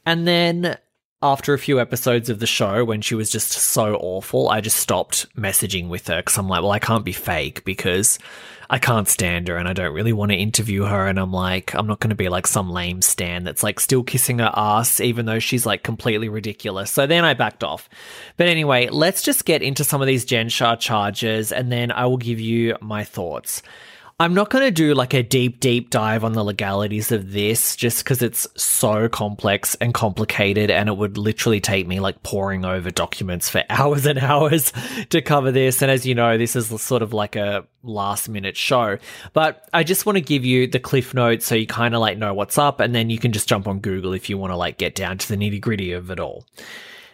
And 0.06 0.26
then 0.26 0.78
after 1.20 1.52
a 1.52 1.58
few 1.58 1.80
episodes 1.80 2.30
of 2.30 2.38
the 2.38 2.46
show, 2.46 2.84
when 2.84 3.00
she 3.00 3.14
was 3.14 3.30
just 3.30 3.50
so 3.50 3.96
awful, 3.96 4.48
I 4.48 4.60
just 4.60 4.78
stopped 4.78 5.26
messaging 5.36 5.88
with 5.88 6.06
her 6.06 6.18
because 6.18 6.38
I'm 6.38 6.48
like, 6.48 6.62
well, 6.62 6.70
I 6.70 6.78
can't 6.78 7.04
be 7.04 7.12
fake 7.12 7.64
because 7.64 8.18
I 8.70 8.78
can't 8.78 9.08
stand 9.08 9.48
her 9.48 9.56
and 9.56 9.66
I 9.66 9.72
don't 9.72 9.94
really 9.94 10.12
want 10.12 10.30
to 10.30 10.36
interview 10.36 10.84
her. 10.84 11.08
And 11.08 11.18
I'm 11.18 11.32
like, 11.32 11.74
I'm 11.74 11.86
not 11.86 11.98
going 12.00 12.10
to 12.10 12.16
be 12.16 12.28
like 12.28 12.46
some 12.46 12.70
lame 12.70 13.02
stan 13.02 13.42
that's 13.42 13.62
like 13.62 13.80
still 13.80 14.04
kissing 14.04 14.38
her 14.38 14.52
ass, 14.54 15.00
even 15.00 15.26
though 15.26 15.40
she's 15.40 15.66
like 15.66 15.82
completely 15.82 16.28
ridiculous. 16.28 16.90
So 16.90 17.06
then 17.06 17.24
I 17.24 17.34
backed 17.34 17.64
off. 17.64 17.88
But 18.36 18.46
anyway, 18.46 18.88
let's 18.88 19.22
just 19.22 19.44
get 19.44 19.62
into 19.62 19.84
some 19.84 20.00
of 20.00 20.06
these 20.06 20.24
Jen 20.24 20.50
Shah 20.50 20.76
charges 20.76 21.50
and 21.50 21.72
then 21.72 21.90
I 21.90 22.06
will 22.06 22.18
give 22.18 22.38
you 22.38 22.76
my 22.80 23.04
thoughts. 23.04 23.62
I'm 24.20 24.34
not 24.34 24.50
going 24.50 24.64
to 24.64 24.72
do 24.72 24.94
like 24.94 25.14
a 25.14 25.22
deep, 25.22 25.60
deep 25.60 25.90
dive 25.90 26.24
on 26.24 26.32
the 26.32 26.42
legalities 26.42 27.12
of 27.12 27.30
this 27.30 27.76
just 27.76 28.02
because 28.02 28.20
it's 28.20 28.48
so 28.60 29.08
complex 29.08 29.76
and 29.76 29.94
complicated 29.94 30.72
and 30.72 30.88
it 30.88 30.96
would 30.96 31.16
literally 31.16 31.60
take 31.60 31.86
me 31.86 32.00
like 32.00 32.24
poring 32.24 32.64
over 32.64 32.90
documents 32.90 33.48
for 33.48 33.62
hours 33.70 34.06
and 34.06 34.18
hours 34.18 34.72
to 35.10 35.22
cover 35.22 35.52
this. 35.52 35.82
And 35.82 35.90
as 35.92 36.04
you 36.04 36.16
know, 36.16 36.36
this 36.36 36.56
is 36.56 36.66
sort 36.82 37.02
of 37.02 37.12
like 37.12 37.36
a 37.36 37.64
last 37.84 38.28
minute 38.28 38.56
show, 38.56 38.98
but 39.34 39.68
I 39.72 39.84
just 39.84 40.04
want 40.04 40.16
to 40.16 40.22
give 40.22 40.44
you 40.44 40.66
the 40.66 40.80
cliff 40.80 41.14
notes 41.14 41.46
so 41.46 41.54
you 41.54 41.68
kind 41.68 41.94
of 41.94 42.00
like 42.00 42.18
know 42.18 42.34
what's 42.34 42.58
up 42.58 42.80
and 42.80 42.92
then 42.92 43.10
you 43.10 43.20
can 43.20 43.30
just 43.30 43.48
jump 43.48 43.68
on 43.68 43.78
Google 43.78 44.14
if 44.14 44.28
you 44.28 44.36
want 44.36 44.50
to 44.50 44.56
like 44.56 44.78
get 44.78 44.96
down 44.96 45.18
to 45.18 45.28
the 45.28 45.36
nitty 45.36 45.60
gritty 45.60 45.92
of 45.92 46.10
it 46.10 46.18
all. 46.18 46.44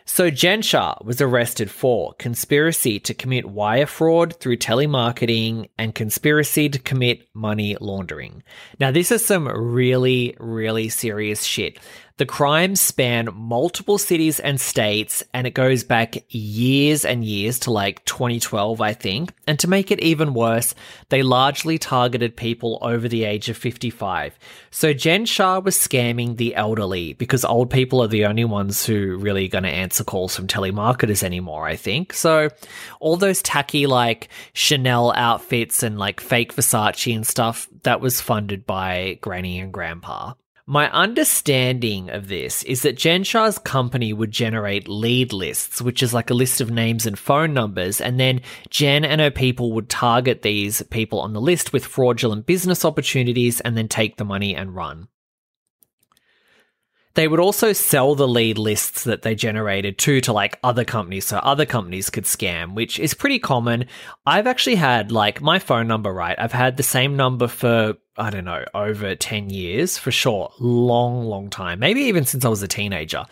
So 0.07 0.29
Jen 0.29 0.61
Shah 0.61 0.97
was 1.03 1.23
arrested 1.23 1.71
for 1.71 2.13
conspiracy 2.19 3.01
to 3.01 3.15
commit 3.15 3.47
wire 3.47 3.87
fraud 3.87 4.39
through 4.39 4.59
telemarketing 4.59 5.71
and 5.79 5.95
conspiracy 5.95 6.69
to 6.69 6.79
commit 6.79 7.27
money 7.33 7.75
laundering. 7.81 8.43
Now, 8.79 8.91
this 8.91 9.11
is 9.11 9.25
some 9.25 9.49
really, 9.49 10.37
really 10.39 10.91
serious 10.91 11.45
shit. 11.45 11.79
The 12.17 12.27
crimes 12.27 12.81
span 12.81 13.29
multiple 13.35 13.99
cities 13.99 14.39
and 14.39 14.61
states, 14.61 15.25
and 15.35 15.49
it 15.49 15.55
goes 15.55 15.83
back 15.83 16.15
years 16.29 17.05
and 17.05 17.25
years 17.25 17.59
to 17.61 17.73
like 17.73 18.05
2012, 18.05 18.81
I 18.81 18.93
think. 18.93 19.33
And 19.49 19.59
to 19.59 19.69
make 19.69 19.91
it 19.91 19.99
even 19.99 20.33
worse, 20.33 20.77
they 21.09 21.25
largely 21.25 21.77
targeted 21.77 22.37
people 22.37 22.79
over 22.83 23.09
the 23.09 23.25
age 23.25 23.49
of 23.49 23.57
55. 23.57 24.39
So 24.71 24.93
Jen 24.93 25.25
Shah 25.25 25.59
was 25.59 25.77
scamming 25.77 26.37
the 26.37 26.55
elderly 26.55 27.15
because 27.15 27.45
old 27.45 27.69
people 27.69 28.01
are 28.01 28.07
the 28.07 28.27
only 28.27 28.45
ones 28.45 28.87
who 28.87 29.17
really 29.17 29.49
going 29.49 29.65
to 29.65 29.71
answer 29.71 30.05
calls 30.05 30.37
from 30.37 30.47
telemarketers 30.47 31.25
anymore, 31.25 31.67
I 31.67 31.75
think. 31.75 32.13
So 32.13 32.49
all 33.01 33.17
those 33.17 33.43
tacky 33.43 33.89
like 33.89 34.29
Chanel 34.53 35.13
outfits 35.17 35.83
and 35.83 35.99
like 35.99 36.21
fake 36.21 36.55
Versace 36.55 37.13
and 37.13 37.27
stuff, 37.27 37.69
that 37.83 38.01
was 38.01 38.21
funded 38.21 38.67
by 38.67 39.19
Granny 39.21 39.59
and 39.59 39.73
Grandpa. 39.73 40.35
My 40.67 40.91
understanding 40.93 42.09
of 42.09 42.29
this 42.29 42.63
is 42.63 42.83
that 42.83 42.97
Jen 42.97 43.23
company 43.65 44.15
would 44.15 44.31
generate 44.31 44.89
lead 44.89 45.35
lists, 45.35 45.83
which 45.83 46.03
is 46.03 46.15
like 46.15 46.31
a 46.31 46.35
list 46.35 46.63
of 46.63 46.71
names 46.71 47.05
and 47.05 47.19
phone 47.19 47.53
numbers, 47.53 48.01
and 48.01 48.19
then 48.19 48.41
Jen 48.71 49.05
and 49.05 49.21
her 49.21 49.31
people 49.31 49.73
would 49.73 49.91
target 49.91 50.41
these 50.41 50.81
people 50.85 51.21
on 51.21 51.35
the 51.35 51.41
list 51.41 51.75
with 51.75 51.85
fraudulent 51.85 52.47
business 52.47 52.83
opportunities 52.83 53.61
and 53.61 53.77
then 53.77 53.89
take 53.89 54.17
the 54.17 54.25
money 54.25 54.57
and 54.57 54.75
run. 54.75 55.09
They 57.13 57.29
would 57.29 57.41
also 57.41 57.75
sell 57.75 58.15
the 58.15 58.27
lead 58.27 58.57
lists 58.57 59.05
that 59.05 59.21
they 59.21 59.35
generated 59.35 59.99
to 59.99 60.23
to 60.23 60.33
like 60.33 60.59
other 60.65 60.85
companies 60.85 61.27
so 61.27 61.37
other 61.37 61.67
companies 61.67 62.09
could 62.09 62.25
scam, 62.25 62.75
which 62.75 62.99
is 62.99 63.13
pretty 63.13 63.39
common. 63.39 63.85
I've 64.25 64.47
actually 64.47 64.77
had 64.77 65.13
like 65.13 65.43
my 65.43 65.59
phone 65.59 65.87
number, 65.87 66.13
right? 66.13 66.37
I've 66.39 66.53
had 66.53 66.79
the 66.79 66.83
same 66.83 67.17
number 67.17 67.49
for 67.49 67.95
I 68.17 68.31
don't 68.31 68.45
know, 68.45 68.65
over 68.75 69.17
10 69.17 69.51
years 69.51 69.99
for 69.99 70.13
sure. 70.13 70.53
Long, 70.61 71.25
long 71.25 71.51
time. 71.51 71.81
Maybe 71.81 72.03
even 72.03 72.25
since 72.25 72.45
I 72.45 72.49
was 72.49 72.63
a 72.63 72.69
teenager. 72.69 73.25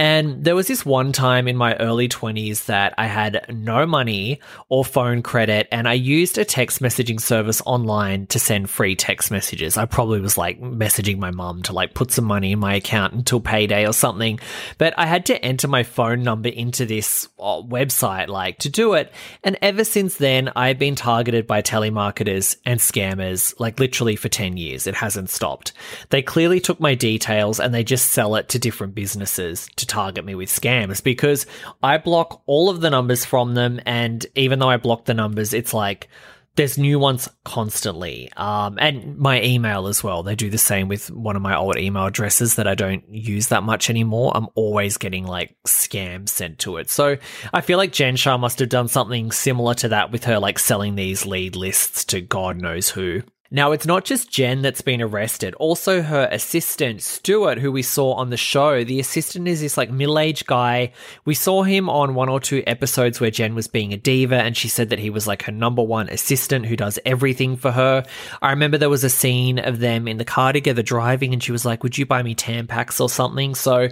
And 0.00 0.42
there 0.42 0.56
was 0.56 0.66
this 0.66 0.86
one 0.86 1.12
time 1.12 1.46
in 1.46 1.58
my 1.58 1.76
early 1.76 2.08
20s 2.08 2.64
that 2.64 2.94
I 2.96 3.06
had 3.06 3.44
no 3.50 3.84
money 3.84 4.40
or 4.70 4.82
phone 4.82 5.20
credit, 5.20 5.68
and 5.70 5.86
I 5.86 5.92
used 5.92 6.38
a 6.38 6.44
text 6.46 6.80
messaging 6.80 7.20
service 7.20 7.60
online 7.66 8.26
to 8.28 8.38
send 8.38 8.70
free 8.70 8.96
text 8.96 9.30
messages. 9.30 9.76
I 9.76 9.84
probably 9.84 10.22
was 10.22 10.38
like 10.38 10.58
messaging 10.58 11.18
my 11.18 11.30
mum 11.30 11.62
to 11.64 11.74
like 11.74 11.92
put 11.92 12.12
some 12.12 12.24
money 12.24 12.52
in 12.52 12.58
my 12.58 12.76
account 12.76 13.12
until 13.12 13.40
payday 13.40 13.86
or 13.86 13.92
something. 13.92 14.40
But 14.78 14.94
I 14.96 15.04
had 15.04 15.26
to 15.26 15.44
enter 15.44 15.68
my 15.68 15.82
phone 15.82 16.22
number 16.22 16.48
into 16.48 16.86
this 16.86 17.28
uh, 17.38 17.60
website 17.60 18.28
like 18.28 18.60
to 18.60 18.70
do 18.70 18.94
it. 18.94 19.12
And 19.44 19.58
ever 19.60 19.84
since 19.84 20.16
then, 20.16 20.50
I've 20.56 20.78
been 20.78 20.94
targeted 20.94 21.46
by 21.46 21.60
telemarketers 21.60 22.56
and 22.64 22.80
scammers, 22.80 23.52
like 23.60 23.78
literally 23.78 24.16
for 24.20 24.28
10 24.28 24.56
years. 24.56 24.86
It 24.86 24.94
hasn't 24.94 25.30
stopped. 25.30 25.72
They 26.10 26.22
clearly 26.22 26.60
took 26.60 26.78
my 26.78 26.94
details 26.94 27.58
and 27.58 27.74
they 27.74 27.82
just 27.82 28.12
sell 28.12 28.36
it 28.36 28.48
to 28.50 28.58
different 28.58 28.94
businesses 28.94 29.68
to 29.76 29.86
target 29.86 30.24
me 30.24 30.34
with 30.34 30.48
scams 30.48 31.02
because 31.02 31.46
I 31.82 31.98
block 31.98 32.42
all 32.46 32.70
of 32.70 32.80
the 32.80 32.90
numbers 32.90 33.24
from 33.24 33.54
them. 33.54 33.80
And 33.86 34.24
even 34.34 34.58
though 34.58 34.70
I 34.70 34.76
block 34.76 35.06
the 35.06 35.14
numbers, 35.14 35.52
it's 35.52 35.74
like, 35.74 36.08
there's 36.56 36.76
new 36.76 36.98
ones 36.98 37.28
constantly. 37.44 38.30
Um, 38.36 38.76
and 38.78 39.16
my 39.16 39.42
email 39.42 39.86
as 39.86 40.02
well. 40.02 40.22
They 40.22 40.34
do 40.34 40.50
the 40.50 40.58
same 40.58 40.88
with 40.88 41.10
one 41.10 41.36
of 41.36 41.42
my 41.42 41.56
old 41.56 41.78
email 41.78 42.06
addresses 42.06 42.56
that 42.56 42.66
I 42.66 42.74
don't 42.74 43.08
use 43.08 43.48
that 43.48 43.62
much 43.62 43.88
anymore. 43.88 44.32
I'm 44.34 44.48
always 44.54 44.96
getting 44.96 45.26
like 45.26 45.56
scams 45.66 46.30
sent 46.30 46.58
to 46.60 46.76
it. 46.78 46.90
So 46.90 47.16
I 47.54 47.60
feel 47.60 47.78
like 47.78 47.92
Jen 47.92 48.16
Shah 48.16 48.36
must 48.36 48.58
have 48.58 48.68
done 48.68 48.88
something 48.88 49.30
similar 49.30 49.74
to 49.74 49.88
that 49.88 50.10
with 50.10 50.24
her 50.24 50.38
like 50.38 50.58
selling 50.58 50.96
these 50.96 51.24
lead 51.24 51.56
lists 51.56 52.04
to 52.06 52.20
God 52.20 52.60
knows 52.60 52.90
who. 52.90 53.22
Now, 53.52 53.72
it's 53.72 53.86
not 53.86 54.04
just 54.04 54.30
Jen 54.30 54.62
that's 54.62 54.80
been 54.80 55.02
arrested, 55.02 55.54
also 55.54 56.02
her 56.02 56.28
assistant, 56.30 57.02
Stuart, 57.02 57.58
who 57.58 57.72
we 57.72 57.82
saw 57.82 58.12
on 58.12 58.30
the 58.30 58.36
show. 58.36 58.84
The 58.84 59.00
assistant 59.00 59.48
is 59.48 59.60
this 59.60 59.76
like 59.76 59.90
middle 59.90 60.20
aged 60.20 60.46
guy. 60.46 60.92
We 61.24 61.34
saw 61.34 61.64
him 61.64 61.90
on 61.90 62.14
one 62.14 62.28
or 62.28 62.38
two 62.38 62.62
episodes 62.68 63.20
where 63.20 63.32
Jen 63.32 63.56
was 63.56 63.66
being 63.66 63.92
a 63.92 63.96
diva 63.96 64.36
and 64.36 64.56
she 64.56 64.68
said 64.68 64.90
that 64.90 65.00
he 65.00 65.10
was 65.10 65.26
like 65.26 65.42
her 65.42 65.52
number 65.52 65.82
one 65.82 66.08
assistant 66.10 66.66
who 66.66 66.76
does 66.76 67.00
everything 67.04 67.56
for 67.56 67.72
her. 67.72 68.04
I 68.40 68.50
remember 68.50 68.78
there 68.78 68.88
was 68.88 69.02
a 69.02 69.10
scene 69.10 69.58
of 69.58 69.80
them 69.80 70.06
in 70.06 70.18
the 70.18 70.24
car 70.24 70.52
together 70.52 70.82
driving 70.82 71.32
and 71.32 71.42
she 71.42 71.50
was 71.50 71.64
like, 71.64 71.82
Would 71.82 71.98
you 71.98 72.06
buy 72.06 72.22
me 72.22 72.36
Tampax 72.36 73.00
or 73.00 73.08
something? 73.08 73.56
So 73.56 73.88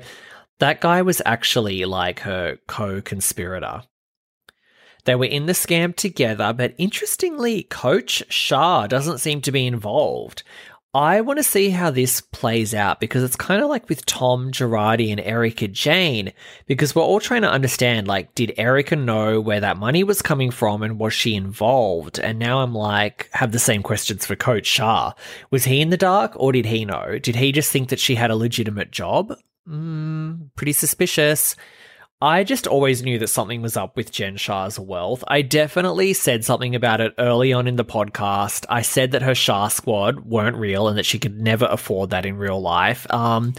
that 0.60 0.80
guy 0.80 1.02
was 1.02 1.20
actually 1.26 1.84
like 1.84 2.20
her 2.20 2.58
co 2.68 3.00
conspirator. 3.00 3.82
They 5.04 5.14
were 5.14 5.24
in 5.24 5.46
the 5.46 5.52
scam 5.52 5.94
together, 5.94 6.52
but 6.52 6.74
interestingly, 6.78 7.64
Coach 7.64 8.22
Shah 8.28 8.86
doesn't 8.86 9.18
seem 9.18 9.40
to 9.42 9.52
be 9.52 9.66
involved. 9.66 10.42
I 10.94 11.20
want 11.20 11.38
to 11.38 11.42
see 11.42 11.68
how 11.68 11.90
this 11.90 12.22
plays 12.22 12.74
out 12.74 12.98
because 12.98 13.22
it's 13.22 13.36
kind 13.36 13.62
of 13.62 13.68
like 13.68 13.90
with 13.90 14.06
Tom 14.06 14.50
Girardi 14.50 15.10
and 15.10 15.20
Erika 15.20 15.68
Jayne, 15.68 16.32
because 16.66 16.94
we're 16.94 17.02
all 17.02 17.20
trying 17.20 17.42
to 17.42 17.50
understand 17.50 18.08
like, 18.08 18.34
did 18.34 18.54
Erika 18.56 18.96
know 18.96 19.38
where 19.38 19.60
that 19.60 19.76
money 19.76 20.02
was 20.02 20.22
coming 20.22 20.50
from 20.50 20.82
and 20.82 20.98
was 20.98 21.12
she 21.12 21.34
involved? 21.34 22.18
And 22.18 22.38
now 22.38 22.60
I'm 22.60 22.74
like, 22.74 23.28
have 23.32 23.52
the 23.52 23.58
same 23.58 23.82
questions 23.82 24.24
for 24.24 24.34
Coach 24.34 24.66
Shah. 24.66 25.12
Was 25.50 25.64
he 25.64 25.82
in 25.82 25.90
the 25.90 25.98
dark 25.98 26.32
or 26.36 26.52
did 26.52 26.64
he 26.64 26.86
know? 26.86 27.18
Did 27.18 27.36
he 27.36 27.52
just 27.52 27.70
think 27.70 27.90
that 27.90 28.00
she 28.00 28.14
had 28.14 28.30
a 28.30 28.36
legitimate 28.36 28.90
job? 28.90 29.34
Mm, 29.68 30.48
pretty 30.56 30.72
suspicious. 30.72 31.54
I 32.20 32.42
just 32.42 32.66
always 32.66 33.04
knew 33.04 33.20
that 33.20 33.28
something 33.28 33.62
was 33.62 33.76
up 33.76 33.96
with 33.96 34.10
Jen 34.10 34.36
Shah's 34.36 34.76
wealth. 34.76 35.22
I 35.28 35.42
definitely 35.42 36.14
said 36.14 36.44
something 36.44 36.74
about 36.74 37.00
it 37.00 37.14
early 37.16 37.52
on 37.52 37.68
in 37.68 37.76
the 37.76 37.84
podcast. 37.84 38.66
I 38.68 38.82
said 38.82 39.12
that 39.12 39.22
her 39.22 39.36
Shah 39.36 39.68
squad 39.68 40.26
weren't 40.26 40.56
real 40.56 40.88
and 40.88 40.98
that 40.98 41.06
she 41.06 41.20
could 41.20 41.38
never 41.38 41.66
afford 41.66 42.10
that 42.10 42.26
in 42.26 42.36
real 42.36 42.60
life. 42.60 43.06
Um, 43.12 43.54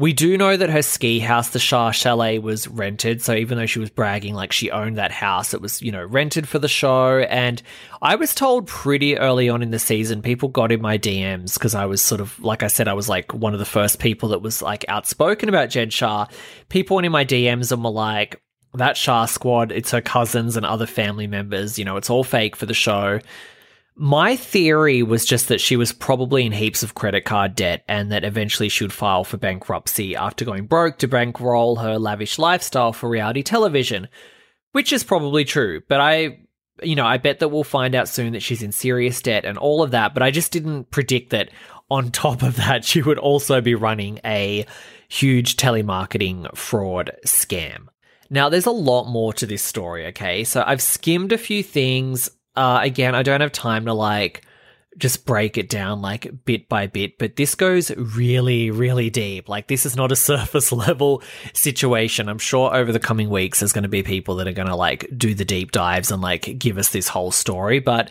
we 0.00 0.14
do 0.14 0.38
know 0.38 0.56
that 0.56 0.70
her 0.70 0.80
ski 0.80 1.18
house, 1.18 1.50
the 1.50 1.58
Shah 1.58 1.90
Chalet, 1.90 2.38
was 2.38 2.66
rented. 2.66 3.20
So 3.20 3.34
even 3.34 3.58
though 3.58 3.66
she 3.66 3.80
was 3.80 3.90
bragging 3.90 4.32
like 4.32 4.50
she 4.50 4.70
owned 4.70 4.96
that 4.96 5.12
house, 5.12 5.52
it 5.52 5.60
was, 5.60 5.82
you 5.82 5.92
know, 5.92 6.02
rented 6.02 6.48
for 6.48 6.58
the 6.58 6.68
show. 6.68 7.18
And 7.18 7.60
I 8.00 8.14
was 8.14 8.34
told 8.34 8.66
pretty 8.66 9.18
early 9.18 9.50
on 9.50 9.62
in 9.62 9.72
the 9.72 9.78
season, 9.78 10.22
people 10.22 10.48
got 10.48 10.72
in 10.72 10.80
my 10.80 10.96
DMs 10.96 11.52
because 11.52 11.74
I 11.74 11.84
was 11.84 12.00
sort 12.00 12.22
of, 12.22 12.42
like 12.42 12.62
I 12.62 12.68
said, 12.68 12.88
I 12.88 12.94
was 12.94 13.10
like 13.10 13.34
one 13.34 13.52
of 13.52 13.58
the 13.58 13.66
first 13.66 13.98
people 13.98 14.30
that 14.30 14.40
was 14.40 14.62
like 14.62 14.86
outspoken 14.88 15.50
about 15.50 15.68
Jen 15.68 15.90
Shah. 15.90 16.28
People 16.70 16.94
went 16.94 17.04
in 17.04 17.12
my 17.12 17.26
DMs 17.26 17.70
and 17.70 17.84
were 17.84 17.90
like, 17.90 18.40
that 18.72 18.96
Shah 18.96 19.26
squad, 19.26 19.70
it's 19.70 19.90
her 19.90 20.00
cousins 20.00 20.56
and 20.56 20.64
other 20.64 20.86
family 20.86 21.26
members, 21.26 21.78
you 21.78 21.84
know, 21.84 21.98
it's 21.98 22.08
all 22.08 22.24
fake 22.24 22.56
for 22.56 22.64
the 22.64 22.72
show. 22.72 23.20
My 23.96 24.36
theory 24.36 25.02
was 25.02 25.24
just 25.24 25.48
that 25.48 25.60
she 25.60 25.76
was 25.76 25.92
probably 25.92 26.46
in 26.46 26.52
heaps 26.52 26.82
of 26.82 26.94
credit 26.94 27.24
card 27.24 27.54
debt 27.54 27.84
and 27.88 28.10
that 28.12 28.24
eventually 28.24 28.68
she 28.68 28.84
would 28.84 28.92
file 28.92 29.24
for 29.24 29.36
bankruptcy 29.36 30.16
after 30.16 30.44
going 30.44 30.66
broke 30.66 30.98
to 30.98 31.08
bankroll 31.08 31.76
her 31.76 31.98
lavish 31.98 32.38
lifestyle 32.38 32.92
for 32.92 33.10
reality 33.10 33.42
television, 33.42 34.08
which 34.72 34.92
is 34.92 35.04
probably 35.04 35.44
true. 35.44 35.82
But 35.88 36.00
I, 36.00 36.38
you 36.82 36.94
know, 36.94 37.06
I 37.06 37.18
bet 37.18 37.40
that 37.40 37.48
we'll 37.48 37.64
find 37.64 37.94
out 37.94 38.08
soon 38.08 38.32
that 38.32 38.42
she's 38.42 38.62
in 38.62 38.72
serious 38.72 39.20
debt 39.20 39.44
and 39.44 39.58
all 39.58 39.82
of 39.82 39.90
that. 39.90 40.14
But 40.14 40.22
I 40.22 40.30
just 40.30 40.52
didn't 40.52 40.90
predict 40.90 41.30
that 41.30 41.50
on 41.90 42.10
top 42.10 42.42
of 42.42 42.56
that, 42.56 42.84
she 42.84 43.02
would 43.02 43.18
also 43.18 43.60
be 43.60 43.74
running 43.74 44.20
a 44.24 44.64
huge 45.08 45.56
telemarketing 45.56 46.56
fraud 46.56 47.10
scam. 47.26 47.88
Now, 48.30 48.48
there's 48.48 48.66
a 48.66 48.70
lot 48.70 49.06
more 49.06 49.32
to 49.34 49.46
this 49.46 49.62
story, 49.62 50.06
okay? 50.06 50.44
So 50.44 50.62
I've 50.64 50.80
skimmed 50.80 51.32
a 51.32 51.38
few 51.38 51.64
things. 51.64 52.30
Uh, 52.60 52.78
again, 52.82 53.14
I 53.14 53.22
don't 53.22 53.40
have 53.40 53.52
time 53.52 53.86
to 53.86 53.94
like 53.94 54.44
just 54.98 55.24
break 55.24 55.56
it 55.56 55.70
down 55.70 56.02
like 56.02 56.44
bit 56.44 56.68
by 56.68 56.88
bit, 56.88 57.16
but 57.16 57.36
this 57.36 57.54
goes 57.54 57.90
really, 57.96 58.70
really 58.70 59.08
deep. 59.08 59.48
Like, 59.48 59.66
this 59.66 59.86
is 59.86 59.96
not 59.96 60.12
a 60.12 60.16
surface 60.30 60.70
level 60.70 61.22
situation. 61.54 62.28
I'm 62.28 62.38
sure 62.38 62.76
over 62.76 62.92
the 62.92 63.00
coming 63.00 63.30
weeks, 63.30 63.60
there's 63.60 63.72
going 63.72 63.84
to 63.84 63.88
be 63.88 64.02
people 64.02 64.36
that 64.36 64.46
are 64.46 64.52
going 64.52 64.68
to 64.68 64.76
like 64.76 65.08
do 65.16 65.34
the 65.34 65.46
deep 65.46 65.72
dives 65.72 66.10
and 66.10 66.20
like 66.20 66.58
give 66.58 66.76
us 66.76 66.90
this 66.90 67.08
whole 67.08 67.30
story. 67.30 67.78
But 67.78 68.10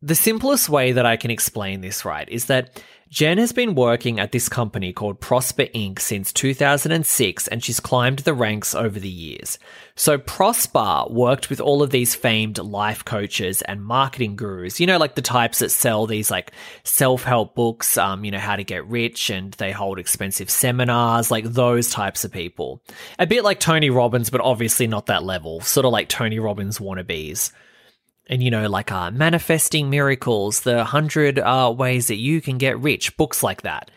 the 0.00 0.14
simplest 0.14 0.68
way 0.68 0.92
that 0.92 1.04
I 1.04 1.16
can 1.16 1.32
explain 1.32 1.80
this, 1.80 2.04
right, 2.04 2.28
is 2.28 2.44
that 2.44 2.80
Jen 3.10 3.38
has 3.38 3.50
been 3.50 3.74
working 3.74 4.20
at 4.20 4.30
this 4.30 4.48
company 4.48 4.92
called 4.92 5.18
Prosper 5.18 5.64
Inc. 5.74 5.98
since 5.98 6.32
2006 6.32 7.48
and 7.48 7.62
she's 7.62 7.80
climbed 7.80 8.20
the 8.20 8.32
ranks 8.32 8.72
over 8.72 9.00
the 9.00 9.08
years. 9.08 9.58
So 9.96 10.16
Prosper 10.16 11.06
worked 11.10 11.50
with 11.50 11.60
all 11.60 11.82
of 11.82 11.90
these 11.90 12.14
famed 12.14 12.58
life 12.58 13.04
coaches 13.04 13.62
and 13.62 13.84
marketing 13.84 14.36
gurus, 14.36 14.78
you 14.78 14.86
know, 14.86 14.96
like 14.96 15.16
the 15.16 15.22
types 15.22 15.58
that 15.58 15.70
sell 15.70 16.06
these 16.06 16.30
like 16.30 16.52
self-help 16.84 17.56
books, 17.56 17.98
um, 17.98 18.24
you 18.24 18.30
know, 18.30 18.38
how 18.38 18.54
to 18.54 18.62
get 18.62 18.86
rich 18.86 19.28
and 19.28 19.54
they 19.54 19.72
hold 19.72 19.98
expensive 19.98 20.48
seminars, 20.48 21.32
like 21.32 21.46
those 21.46 21.90
types 21.90 22.24
of 22.24 22.30
people. 22.30 22.80
A 23.18 23.26
bit 23.26 23.42
like 23.42 23.58
Tony 23.58 23.90
Robbins, 23.90 24.30
but 24.30 24.40
obviously 24.40 24.86
not 24.86 25.06
that 25.06 25.24
level, 25.24 25.60
sort 25.62 25.84
of 25.84 25.90
like 25.90 26.08
Tony 26.08 26.38
Robbins 26.38 26.78
wannabes 26.78 27.50
and 28.30 28.42
you 28.42 28.50
know 28.50 28.66
like 28.68 28.90
uh, 28.90 29.10
manifesting 29.10 29.90
miracles 29.90 30.60
the 30.60 30.76
100 30.76 31.38
uh, 31.38 31.74
ways 31.76 32.06
that 32.06 32.16
you 32.16 32.40
can 32.40 32.56
get 32.56 32.78
rich 32.80 33.14
books 33.18 33.42
like 33.42 33.62
that 33.62 33.90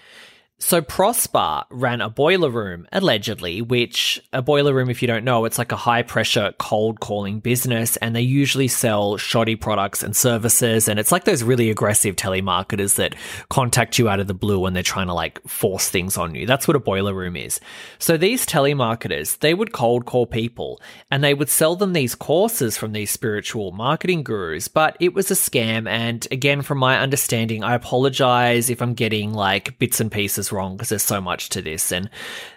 so 0.63 0.81
Prosper 0.81 1.63
ran 1.69 1.99
a 1.99 2.09
boiler 2.09 2.49
room, 2.49 2.87
allegedly, 2.93 3.61
which 3.61 4.23
a 4.31 4.41
boiler 4.41 4.73
room, 4.73 4.89
if 4.89 5.01
you 5.01 5.09
don't 5.09 5.25
know, 5.25 5.43
it's 5.43 5.57
like 5.57 5.73
a 5.73 5.75
high 5.75 6.03
pressure 6.03 6.53
cold 6.57 7.01
calling 7.01 7.41
business, 7.41 7.97
and 7.97 8.15
they 8.15 8.21
usually 8.21 8.69
sell 8.69 9.17
shoddy 9.17 9.57
products 9.57 10.03
and 10.03 10.15
services. 10.15 10.87
And 10.87 11.01
it's 11.01 11.11
like 11.11 11.25
those 11.25 11.43
really 11.43 11.69
aggressive 11.69 12.15
telemarketers 12.15 12.95
that 12.95 13.13
contact 13.49 13.99
you 13.99 14.07
out 14.07 14.21
of 14.21 14.27
the 14.27 14.33
blue 14.33 14.57
when 14.57 14.71
they're 14.71 14.83
trying 14.83 15.07
to 15.07 15.13
like 15.13 15.45
force 15.45 15.89
things 15.89 16.17
on 16.17 16.33
you. 16.33 16.45
That's 16.45 16.65
what 16.65 16.77
a 16.77 16.79
boiler 16.79 17.13
room 17.13 17.35
is. 17.35 17.59
So 17.99 18.15
these 18.15 18.45
telemarketers, 18.45 19.39
they 19.39 19.53
would 19.53 19.73
cold 19.73 20.05
call 20.05 20.25
people 20.25 20.81
and 21.11 21.21
they 21.21 21.33
would 21.33 21.49
sell 21.49 21.75
them 21.75 21.91
these 21.91 22.15
courses 22.15 22.77
from 22.77 22.93
these 22.93 23.11
spiritual 23.11 23.73
marketing 23.73 24.23
gurus, 24.23 24.69
but 24.69 24.95
it 25.01 25.13
was 25.13 25.29
a 25.29 25.33
scam. 25.33 25.89
And 25.89 26.25
again, 26.31 26.61
from 26.61 26.77
my 26.77 26.99
understanding, 26.99 27.65
I 27.65 27.75
apologize 27.75 28.69
if 28.69 28.81
I'm 28.81 28.93
getting 28.93 29.33
like 29.33 29.77
bits 29.77 29.99
and 29.99 30.09
pieces 30.09 30.52
wrong 30.53 30.77
because 30.77 30.89
there's 30.89 31.03
so 31.03 31.19
much 31.19 31.49
to 31.49 31.61
this 31.61 31.91
and 31.91 32.09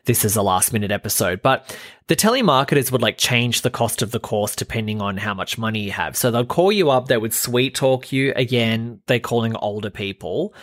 this 0.05 0.25
is 0.25 0.37
a 0.37 0.43
last 0.43 0.73
minute 0.73 0.91
episode. 0.91 1.43
But 1.43 1.77
the 2.07 2.17
telemarketers 2.17 2.93
would 2.93 3.03
like 3.03 3.19
change 3.19 3.63
the 3.63 3.71
cost 3.71 4.03
of 4.03 4.13
the 4.13 4.21
course 4.21 4.55
depending 4.55 5.01
on 5.01 5.17
how 5.17 5.35
much 5.35 5.59
money 5.59 5.81
you 5.81 5.93
have. 5.93 6.17
So 6.17 6.31
they'd 6.31 6.49
call 6.49 6.71
you 6.71 6.91
up, 6.91 7.09
they 7.09 7.17
would 7.17 7.35
sweet 7.35 7.75
talk 7.75 8.13
you. 8.13 8.33
Again, 8.37 9.01
they're 9.07 9.19
calling 9.19 9.57
older 9.57 9.91
people 9.91 10.55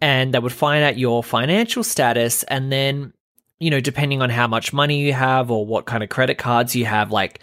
and 0.00 0.34
they 0.34 0.38
would 0.38 0.52
find 0.52 0.82
out 0.82 0.98
your 0.98 1.22
financial 1.22 1.84
status 1.84 2.42
and 2.44 2.72
then, 2.72 3.12
you 3.60 3.70
know, 3.70 3.80
depending 3.80 4.22
on 4.22 4.30
how 4.30 4.46
much 4.46 4.72
money 4.72 5.00
you 5.00 5.12
have 5.12 5.50
or 5.50 5.66
what 5.66 5.86
kind 5.86 6.02
of 6.02 6.08
credit 6.08 6.38
cards 6.38 6.74
you 6.74 6.86
have, 6.86 7.10
like 7.10 7.40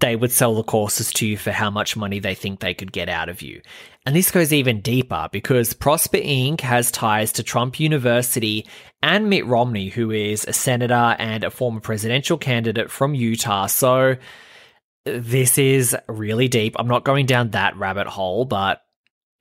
they 0.00 0.16
would 0.16 0.32
sell 0.32 0.54
the 0.54 0.62
courses 0.62 1.12
to 1.12 1.26
you 1.26 1.36
for 1.36 1.50
how 1.50 1.70
much 1.70 1.96
money 1.96 2.18
they 2.18 2.34
think 2.34 2.60
they 2.60 2.74
could 2.74 2.92
get 2.92 3.08
out 3.08 3.28
of 3.28 3.42
you. 3.42 3.60
And 4.06 4.14
this 4.14 4.30
goes 4.30 4.52
even 4.52 4.80
deeper 4.80 5.28
because 5.32 5.72
Prosper 5.72 6.18
Inc. 6.18 6.60
has 6.60 6.90
ties 6.90 7.32
to 7.32 7.42
Trump 7.42 7.80
University 7.80 8.66
and 9.02 9.28
Mitt 9.28 9.46
Romney, 9.46 9.88
who 9.88 10.10
is 10.10 10.44
a 10.46 10.52
senator 10.52 11.16
and 11.18 11.44
a 11.44 11.50
former 11.50 11.80
presidential 11.80 12.38
candidate 12.38 12.90
from 12.90 13.14
Utah. 13.14 13.66
So 13.66 14.16
this 15.04 15.58
is 15.58 15.96
really 16.08 16.48
deep. 16.48 16.76
I'm 16.78 16.88
not 16.88 17.04
going 17.04 17.26
down 17.26 17.50
that 17.50 17.76
rabbit 17.76 18.06
hole, 18.06 18.44
but 18.44 18.80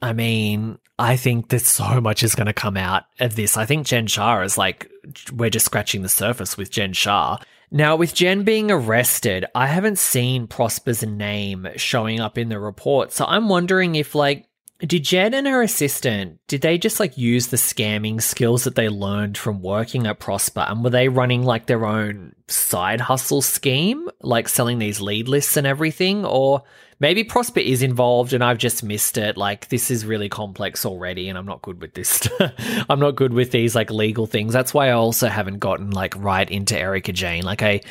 I 0.01 0.11
mean, 0.11 0.79
I 0.99 1.15
think 1.15 1.49
that 1.49 1.61
so 1.61 2.01
much 2.01 2.23
is 2.23 2.35
going 2.35 2.47
to 2.47 2.53
come 2.53 2.75
out 2.75 3.03
of 3.19 3.35
this. 3.35 3.55
I 3.55 3.65
think 3.65 3.87
Jen 3.87 4.07
Shah 4.07 4.41
is 4.41 4.57
like, 4.57 4.89
we're 5.31 5.49
just 5.49 5.65
scratching 5.65 6.01
the 6.01 6.09
surface 6.09 6.57
with 6.57 6.69
Jen 6.69 6.93
Shah. 6.93 7.37
Now, 7.75 7.95
with 7.95 8.13
Jen 8.13 8.43
being 8.43 8.69
arrested, 8.69 9.45
I 9.55 9.65
haven't 9.65 9.97
seen 9.97 10.45
Prosper's 10.45 11.03
name 11.03 11.67
showing 11.75 12.19
up 12.19 12.37
in 12.37 12.49
the 12.49 12.59
report. 12.59 13.11
So 13.11 13.25
I'm 13.25 13.49
wondering 13.49 13.95
if, 13.95 14.13
like, 14.13 14.45
did 14.77 15.03
Jen 15.03 15.33
and 15.33 15.47
her 15.47 15.63
assistant, 15.63 16.39
did 16.47 16.61
they 16.61 16.77
just 16.77 16.99
like 16.99 17.17
use 17.17 17.47
the 17.47 17.57
scamming 17.57 18.21
skills 18.21 18.65
that 18.65 18.75
they 18.75 18.89
learned 18.89 19.39
from 19.39 19.61
working 19.61 20.05
at 20.05 20.19
Prosper 20.19 20.59
and 20.67 20.83
were 20.83 20.91
they 20.91 21.07
running 21.07 21.43
like 21.43 21.65
their 21.65 21.85
own 21.85 22.35
side 22.47 23.01
hustle 23.01 23.41
scheme, 23.41 24.07
like 24.21 24.47
selling 24.47 24.77
these 24.77 25.01
lead 25.01 25.27
lists 25.27 25.57
and 25.57 25.65
everything? 25.65 26.25
Or 26.25 26.63
maybe 27.03 27.25
Prosper 27.25 27.59
is 27.59 27.81
involved 27.81 28.31
and 28.31 28.41
I've 28.41 28.57
just 28.57 28.81
missed 28.81 29.17
it. 29.17 29.35
Like 29.35 29.67
this 29.67 29.91
is 29.91 30.05
really 30.05 30.29
complex 30.29 30.85
already 30.85 31.27
and 31.27 31.37
I'm 31.37 31.45
not 31.45 31.61
good 31.61 31.81
with 31.81 31.95
this. 31.95 32.29
I'm 32.89 33.01
not 33.01 33.17
good 33.17 33.33
with 33.33 33.51
these 33.51 33.75
like 33.75 33.91
legal 33.91 34.25
things. 34.25 34.53
That's 34.53 34.73
why 34.73 34.87
I 34.87 34.93
also 34.93 35.27
haven't 35.27 35.59
gotten 35.59 35.91
like 35.91 36.15
right 36.15 36.49
into 36.49 36.79
Erika 36.79 37.11
Jayne. 37.11 37.43
Like 37.43 37.61
I, 37.61 37.81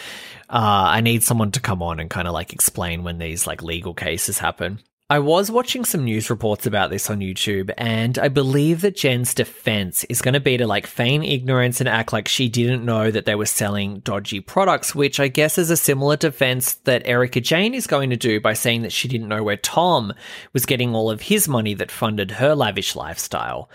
uh, 0.49 0.97
I 0.97 1.03
need 1.03 1.23
someone 1.23 1.53
to 1.53 1.61
come 1.61 1.83
on 1.83 2.01
and 2.01 2.09
kind 2.09 2.27
of 2.27 2.33
like 2.33 2.55
explain 2.55 3.05
when 3.05 3.19
these 3.19 3.47
like 3.47 3.63
legal 3.63 3.93
cases 3.93 4.39
happen. 4.39 4.79
I 5.13 5.19
was 5.19 5.51
watching 5.51 5.85
some 5.85 6.05
news 6.05 6.31
reports 6.31 6.65
about 6.65 6.89
this 6.89 7.11
on 7.11 7.19
YouTube, 7.19 7.71
and 7.77 8.19
I 8.19 8.29
believe 8.29 8.81
that 8.81 8.97
Jen's 8.97 9.35
defense 9.35 10.05
is 10.05 10.23
going 10.23 10.33
to 10.33 10.41
be 10.41 10.57
to 10.57 10.67
like 10.67 10.87
feign 10.87 11.23
ignorance 11.23 11.81
and 11.81 11.89
act 11.91 12.15
like 12.15 12.29
she 12.29 12.49
didn't 12.49 12.83
know 12.83 13.11
that 13.11 13.27
they 13.27 13.35
were 13.35 13.45
selling 13.45 13.99
dodgy 13.99 14.41
products, 14.41 14.95
which 14.95 15.21
I 15.21 15.29
guess 15.29 15.59
is 15.59 15.69
a 15.69 15.77
similar 15.77 16.17
defense 16.17 16.77
that 16.85 17.03
Erika 17.05 17.43
Jayne 17.43 17.75
is 17.75 17.87
going 17.87 18.09
to 18.09 18.17
do 18.17 18.41
by 18.41 18.55
saying 18.55 18.85
that 18.85 18.93
she 18.93 19.07
didn't 19.07 19.29
know 19.29 19.43
where 19.43 19.59
Tom 19.59 20.15
was 20.55 20.65
getting 20.65 20.95
all 20.95 21.11
of 21.11 21.21
his 21.21 21.47
money 21.47 21.75
that 21.75 21.91
funded 21.91 22.31
her 22.31 22.55
lavish 22.55 22.97
lifestyle. 22.97 23.69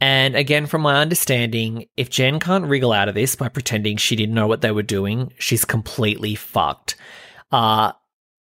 And 0.00 0.34
again, 0.34 0.66
from 0.66 0.82
my 0.82 1.00
understanding, 1.00 1.86
if 1.96 2.10
Jen 2.10 2.40
can't 2.40 2.66
wriggle 2.66 2.92
out 2.92 3.08
of 3.08 3.14
this 3.14 3.36
by 3.36 3.48
pretending 3.48 3.96
she 3.96 4.16
didn't 4.16 4.34
know 4.34 4.48
what 4.48 4.60
they 4.60 4.72
were 4.72 4.82
doing, 4.82 5.32
she's 5.38 5.64
completely 5.64 6.34
fucked. 6.34 6.96
Uh, 7.52 7.92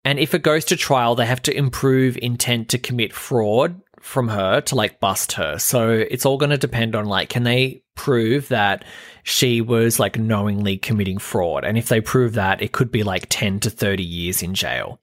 and 0.03 0.19
if 0.19 0.33
it 0.33 0.43
goes 0.43 0.65
to 0.65 0.75
trial, 0.75 1.15
they 1.15 1.25
have 1.25 1.41
to 1.43 1.55
improve 1.55 2.17
intent 2.21 2.69
to 2.69 2.77
commit 2.77 3.13
fraud 3.13 3.79
from 4.01 4.29
her 4.29 4.61
to 4.61 4.75
like 4.75 4.99
bust 4.99 5.33
her. 5.33 5.59
So 5.59 5.89
it's 5.89 6.25
all 6.25 6.37
going 6.37 6.49
to 6.49 6.57
depend 6.57 6.95
on 6.95 7.05
like, 7.05 7.29
can 7.29 7.43
they 7.43 7.83
prove 7.95 8.47
that 8.47 8.83
she 9.23 9.61
was 9.61 9.99
like 9.99 10.17
knowingly 10.17 10.77
committing 10.77 11.19
fraud? 11.19 11.63
And 11.63 11.77
if 11.77 11.87
they 11.87 12.01
prove 12.01 12.33
that, 12.33 12.61
it 12.61 12.71
could 12.71 12.91
be 12.91 13.03
like 13.03 13.27
10 13.29 13.59
to 13.61 13.69
30 13.69 14.03
years 14.03 14.41
in 14.41 14.55
jail. 14.55 14.99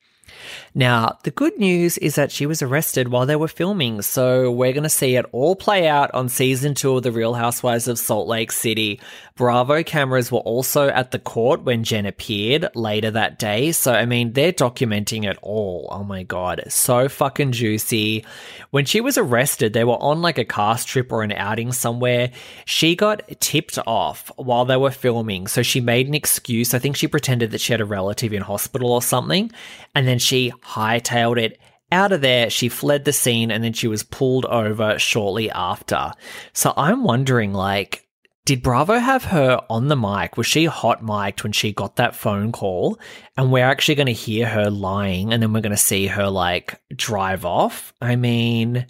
Now, 0.74 1.18
the 1.24 1.30
good 1.30 1.58
news 1.58 1.98
is 1.98 2.14
that 2.14 2.30
she 2.30 2.46
was 2.46 2.62
arrested 2.62 3.08
while 3.08 3.26
they 3.26 3.36
were 3.36 3.48
filming, 3.48 4.02
so 4.02 4.50
we're 4.50 4.72
going 4.72 4.82
to 4.82 4.88
see 4.88 5.16
it 5.16 5.26
all 5.32 5.56
play 5.56 5.88
out 5.88 6.12
on 6.14 6.28
season 6.28 6.74
two 6.74 6.96
of 6.96 7.02
The 7.02 7.12
Real 7.12 7.34
Housewives 7.34 7.88
of 7.88 7.98
Salt 7.98 8.28
Lake 8.28 8.52
City. 8.52 9.00
Bravo 9.38 9.84
cameras 9.84 10.32
were 10.32 10.40
also 10.40 10.88
at 10.88 11.12
the 11.12 11.20
court 11.20 11.62
when 11.62 11.84
Jen 11.84 12.06
appeared 12.06 12.66
later 12.74 13.12
that 13.12 13.38
day, 13.38 13.70
so 13.70 13.92
I 13.92 14.04
mean, 14.04 14.32
they're 14.32 14.52
documenting 14.52 15.30
it 15.30 15.38
all. 15.42 15.86
Oh 15.92 16.02
my 16.02 16.24
god, 16.24 16.64
so 16.66 17.08
fucking 17.08 17.52
juicy. 17.52 18.26
When 18.72 18.84
she 18.84 19.00
was 19.00 19.16
arrested, 19.16 19.74
they 19.74 19.84
were 19.84 20.02
on 20.02 20.22
like 20.22 20.38
a 20.38 20.44
cast 20.44 20.88
trip 20.88 21.12
or 21.12 21.22
an 21.22 21.30
outing 21.30 21.70
somewhere. 21.70 22.32
She 22.64 22.96
got 22.96 23.22
tipped 23.38 23.78
off 23.86 24.32
while 24.34 24.64
they 24.64 24.76
were 24.76 24.90
filming, 24.90 25.46
so 25.46 25.62
she 25.62 25.80
made 25.80 26.08
an 26.08 26.14
excuse. 26.14 26.74
I 26.74 26.80
think 26.80 26.96
she 26.96 27.06
pretended 27.06 27.52
that 27.52 27.60
she 27.60 27.72
had 27.72 27.80
a 27.80 27.84
relative 27.84 28.32
in 28.32 28.42
hospital 28.42 28.90
or 28.90 29.02
something, 29.02 29.52
and 29.94 30.08
then 30.08 30.18
she 30.18 30.50
hightailed 30.64 31.40
it 31.40 31.60
out 31.92 32.10
of 32.10 32.22
there. 32.22 32.50
She 32.50 32.68
fled 32.68 33.04
the 33.04 33.12
scene 33.12 33.52
and 33.52 33.62
then 33.62 33.72
she 33.72 33.86
was 33.86 34.02
pulled 34.02 34.46
over 34.46 34.98
shortly 34.98 35.48
after. 35.48 36.10
So 36.52 36.74
I'm 36.76 37.04
wondering, 37.04 37.52
like, 37.52 38.07
did 38.48 38.62
Bravo 38.62 38.98
have 38.98 39.24
her 39.24 39.60
on 39.68 39.88
the 39.88 39.96
mic? 39.96 40.38
Was 40.38 40.46
she 40.46 40.64
hot 40.64 41.04
mic'd 41.04 41.42
when 41.42 41.52
she 41.52 41.70
got 41.70 41.96
that 41.96 42.16
phone 42.16 42.50
call? 42.50 42.98
And 43.36 43.52
we're 43.52 43.66
actually 43.66 43.96
going 43.96 44.06
to 44.06 44.12
hear 44.14 44.48
her 44.48 44.70
lying 44.70 45.34
and 45.34 45.42
then 45.42 45.52
we're 45.52 45.60
going 45.60 45.72
to 45.72 45.76
see 45.76 46.06
her 46.06 46.30
like 46.30 46.80
drive 46.96 47.44
off. 47.44 47.92
I 48.00 48.16
mean, 48.16 48.86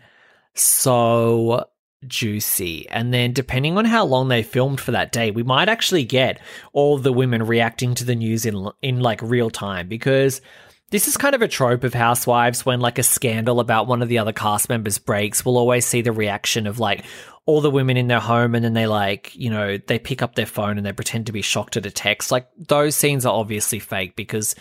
so 0.55 1.67
juicy. 2.07 2.89
And 2.89 3.13
then 3.13 3.33
depending 3.33 3.77
on 3.77 3.85
how 3.85 4.05
long 4.05 4.29
they 4.29 4.45
filmed 4.45 4.81
for 4.81 4.93
that 4.93 5.11
day, 5.11 5.33
we 5.33 5.43
might 5.43 5.69
actually 5.69 6.05
get 6.05 6.41
all 6.73 6.97
the 6.97 7.13
women 7.13 7.43
reacting 7.43 7.97
to 7.97 8.05
the 8.05 8.15
news 8.15 8.47
in 8.47 8.69
in 8.81 9.01
like 9.01 9.21
real 9.23 9.51
time 9.51 9.89
because 9.89 10.41
this 10.91 11.09
is 11.09 11.17
kind 11.17 11.35
of 11.35 11.43
a 11.43 11.49
trope 11.49 11.85
of 11.85 11.95
Housewives 11.95 12.65
when 12.65 12.81
like 12.81 12.99
a 12.99 13.03
scandal 13.03 13.61
about 13.61 13.87
one 13.87 14.03
of 14.03 14.09
the 14.09 14.19
other 14.19 14.33
cast 14.33 14.69
members 14.69 14.99
breaks. 14.99 15.45
We'll 15.45 15.59
always 15.59 15.87
see 15.87 16.01
the 16.01 16.13
reaction 16.13 16.67
of 16.67 16.79
like 16.79 17.05
all 17.45 17.61
the 17.61 17.71
women 17.71 17.97
in 17.97 18.09
their 18.09 18.21
home 18.21 18.55
and 18.55 18.65
then 18.65 18.75
they 18.75 18.87
like, 18.87 19.35
you 19.35 19.51
know, 19.51 19.79
they 19.79 19.99
pick 19.99 20.23
up 20.23 20.35
their 20.35 20.47
phone 20.47 20.77
and 20.77 20.87
they 20.87 20.93
pretend 20.93 21.27
to 21.27 21.33
be 21.33 21.43
shocked 21.43 21.77
at 21.77 21.87
a 21.87 21.91
text. 21.91 22.31
Like 22.31 22.49
those 22.57 22.97
scenes 22.97 23.27
are 23.27 23.35
obviously 23.35 23.79
fake 23.79 24.17
because 24.17 24.55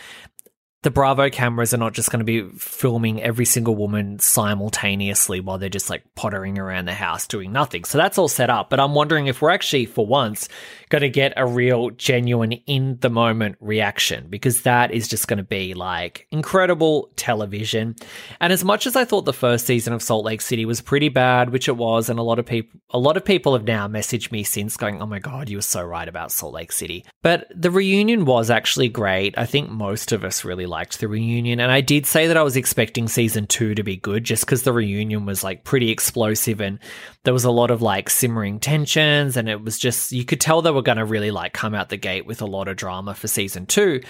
the 0.84 0.92
Bravo 0.92 1.30
cameras 1.30 1.74
are 1.74 1.78
not 1.78 1.94
just 1.94 2.12
going 2.12 2.20
to 2.20 2.24
be 2.26 2.48
filming 2.58 3.22
every 3.22 3.46
single 3.46 3.76
woman 3.76 4.20
simultaneously 4.20 5.40
while 5.40 5.58
they're 5.58 5.70
just 5.70 5.90
like 5.90 6.04
pottering 6.16 6.60
around 6.60 6.86
the 6.86 6.94
house 6.94 7.26
doing 7.26 7.52
nothing. 7.52 7.84
So 7.84 7.98
that's 7.98 8.18
all 8.18 8.28
set 8.28 8.52
up. 8.52 8.70
But 8.70 8.80
I'm 8.80 8.94
wondering 8.94 9.26
if 9.26 9.42
we're 9.42 9.50
actually, 9.50 9.86
for 9.88 10.06
once, 10.06 10.48
going 10.90 11.02
to 11.02 11.10
get 11.10 11.34
a 11.36 11.48
real, 11.48 11.90
genuine, 11.90 12.52
in 12.52 12.98
the 13.02 13.10
moment 13.10 13.58
reaction 13.60 14.28
because 14.30 14.62
that 14.62 14.92
is 14.92 15.08
just 15.08 15.28
going 15.28 15.38
to 15.38 15.44
be 15.44 15.74
like 15.74 16.28
incredible 16.32 17.10
television. 17.16 17.96
And 18.40 18.54
as 18.54 18.63
much 18.63 18.86
as 18.86 18.96
I 18.96 19.04
thought 19.04 19.26
the 19.26 19.34
first 19.34 19.66
season 19.66 19.94
of 19.94 20.04
Salt 20.04 20.26
Lake 20.26 20.42
City 20.42 20.66
was 20.66 20.80
pretty 20.80 21.10
bad, 21.10 21.50
which 21.50 21.68
it 21.68 21.76
was, 21.76 22.08
and 22.08 22.20
a 22.20 22.24
lot 22.24 22.40
of 22.40 22.46
people, 22.46 22.80
a 22.92 23.00
lot 23.00 23.18
of 23.18 23.26
people 23.26 23.54
have 23.54 23.66
now 23.66 23.88
messaged 23.88 24.32
me 24.32 24.44
since 24.44 24.78
going, 24.78 25.02
"Oh 25.02 25.06
my 25.06 25.20
god, 25.20 25.50
you 25.50 25.58
were 25.58 25.62
so 25.62 25.84
right 25.84 26.08
about 26.08 26.32
Salt 26.32 26.54
Lake 26.54 26.72
City." 26.72 27.04
But 27.24 27.48
the 27.54 27.72
reunion 27.72 28.26
was 28.26 28.50
actually 28.50 28.90
great. 28.90 29.38
I 29.38 29.46
think 29.46 29.70
most 29.70 30.12
of 30.12 30.24
us 30.24 30.46
really 30.46 30.68
liked 30.78 31.00
the 31.00 31.08
reunion. 31.08 31.60
And 31.60 31.72
I 31.72 31.82
did 31.82 32.06
say 32.06 32.28
that 32.28 32.38
I 32.38 32.44
was 32.44 32.56
expecting 32.56 33.08
season 33.08 33.48
two 33.48 33.74
to 33.74 33.82
be 33.82 33.98
good 33.98 34.24
just 34.24 34.46
because 34.46 34.62
the 34.62 34.72
reunion 34.72 35.26
was 35.26 35.44
like 35.44 35.63
pretty 35.63 35.90
explosive 35.90 36.62
and 36.62 36.78
there 37.24 37.34
was 37.34 37.46
a 37.46 37.50
lot 37.50 37.72
of 37.72 37.82
like 37.82 38.12
simmering 38.12 38.60
tensions. 38.60 39.38
And 39.38 39.50
it 39.50 39.63
was 39.63 39.80
just, 39.80 40.12
you 40.12 40.24
could 40.24 40.40
tell 40.40 40.62
they 40.62 40.70
were 40.70 40.84
going 40.84 41.00
to 41.00 41.06
really 41.06 41.32
like 41.32 41.52
come 41.52 41.74
out 41.74 41.90
the 41.90 41.98
gate 41.98 42.28
with 42.28 42.44
a 42.44 42.46
lot 42.46 42.68
of 42.68 42.78
drama 42.78 43.16
for 43.16 43.28
season 43.28 43.66
two. 43.66 44.04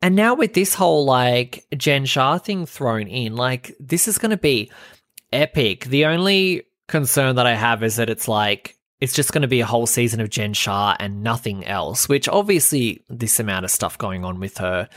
And 0.00 0.14
now 0.14 0.34
with 0.34 0.54
this 0.54 0.74
whole 0.74 1.04
like 1.04 1.66
Jen 1.76 2.04
Shah 2.04 2.38
thing 2.38 2.66
thrown 2.66 3.08
in, 3.08 3.34
like 3.34 3.74
this 3.80 4.06
is 4.06 4.18
going 4.18 4.30
to 4.30 4.36
be 4.36 4.70
epic. 5.32 5.86
The 5.86 6.04
only 6.04 6.62
concern 6.86 7.34
that 7.34 7.46
I 7.48 7.56
have 7.56 7.82
is 7.82 7.96
that 7.96 8.10
it's 8.10 8.28
like, 8.28 8.76
it's 9.00 9.12
just 9.12 9.32
going 9.32 9.42
to 9.42 9.48
be 9.48 9.60
a 9.60 9.66
whole 9.66 9.88
season 9.88 10.20
of 10.20 10.30
Jen 10.30 10.54
Shah 10.54 10.94
and 11.00 11.24
nothing 11.24 11.66
else, 11.66 12.08
which 12.08 12.28
obviously 12.28 13.02
this 13.08 13.40
amount 13.40 13.64
of 13.64 13.72
stuff 13.72 13.98
going 13.98 14.24
on 14.24 14.38
with 14.38 14.58
her 14.58 14.88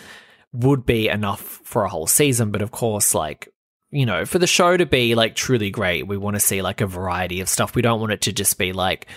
would 0.64 0.86
be 0.86 1.08
enough 1.08 1.42
for 1.42 1.84
a 1.84 1.90
whole 1.90 2.08
season. 2.08 2.52
But 2.52 2.62
of 2.62 2.72
course, 2.72 3.14
like, 3.14 3.50
you 3.92 4.06
know, 4.06 4.26
for 4.26 4.40
the 4.40 4.48
show 4.48 4.78
to 4.78 4.86
be 4.86 5.16
like 5.16 5.36
truly 5.36 5.70
great, 5.70 6.08
we 6.08 6.18
want 6.18 6.36
to 6.36 6.40
see 6.40 6.62
like 6.62 6.82
a 6.82 6.88
variety 6.88 7.42
of 7.42 7.50
stuff. 7.50 7.76
We 7.76 7.82
don't 7.82 8.00
want 8.00 8.14
it 8.14 8.22
to 8.22 8.34
just 8.34 8.58
be 8.58 8.74
like, 8.74 9.08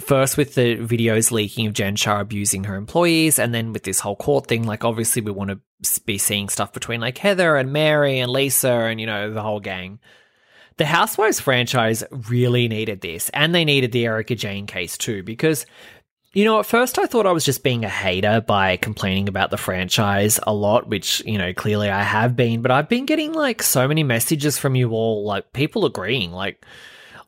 first 0.00 0.36
with 0.36 0.54
the 0.54 0.76
videos 0.76 1.30
leaking 1.30 1.66
of 1.66 1.74
Jen 1.74 1.96
Shah 1.96 2.20
abusing 2.20 2.64
her 2.64 2.76
employees, 2.76 3.38
and 3.38 3.54
then 3.54 3.72
with 3.72 3.84
this 3.84 4.00
whole 4.00 4.16
court 4.16 4.46
thing, 4.46 4.64
like 4.64 4.84
obviously 4.84 5.22
we 5.22 5.32
want 5.32 5.50
to 5.50 6.00
be 6.06 6.18
seeing 6.18 6.48
stuff 6.48 6.72
between 6.72 7.00
like 7.00 7.18
Heather 7.18 7.56
and 7.56 7.72
Mary 7.72 8.18
and 8.18 8.32
Lisa 8.32 8.70
and 8.70 9.00
you 9.00 9.06
know 9.06 9.32
the 9.32 9.42
whole 9.42 9.60
gang 9.60 10.00
the 10.78 10.86
Housewives 10.86 11.40
franchise 11.40 12.04
really 12.28 12.68
needed 12.68 13.00
this, 13.00 13.30
and 13.30 13.54
they 13.54 13.64
needed 13.64 13.92
the 13.92 14.06
Erika 14.06 14.36
Jayne 14.36 14.66
case 14.66 14.96
too, 14.96 15.22
because 15.24 15.66
you 16.32 16.44
know, 16.44 16.60
at 16.60 16.66
first 16.66 16.98
I 16.98 17.06
thought 17.06 17.26
I 17.26 17.32
was 17.32 17.44
just 17.44 17.62
being 17.62 17.84
a 17.84 17.88
hater 17.88 18.40
by 18.40 18.76
complaining 18.76 19.28
about 19.28 19.50
the 19.50 19.56
franchise 19.56 20.38
a 20.46 20.52
lot, 20.52 20.88
which, 20.88 21.22
you 21.24 21.38
know, 21.38 21.52
clearly 21.54 21.88
I 21.88 22.02
have 22.02 22.36
been, 22.36 22.62
but 22.62 22.70
I've 22.70 22.88
been 22.88 23.06
getting 23.06 23.32
like 23.32 23.62
so 23.62 23.88
many 23.88 24.02
messages 24.02 24.58
from 24.58 24.74
you 24.74 24.90
all, 24.90 25.24
like 25.24 25.52
people 25.52 25.86
agreeing, 25.86 26.32
like 26.32 26.64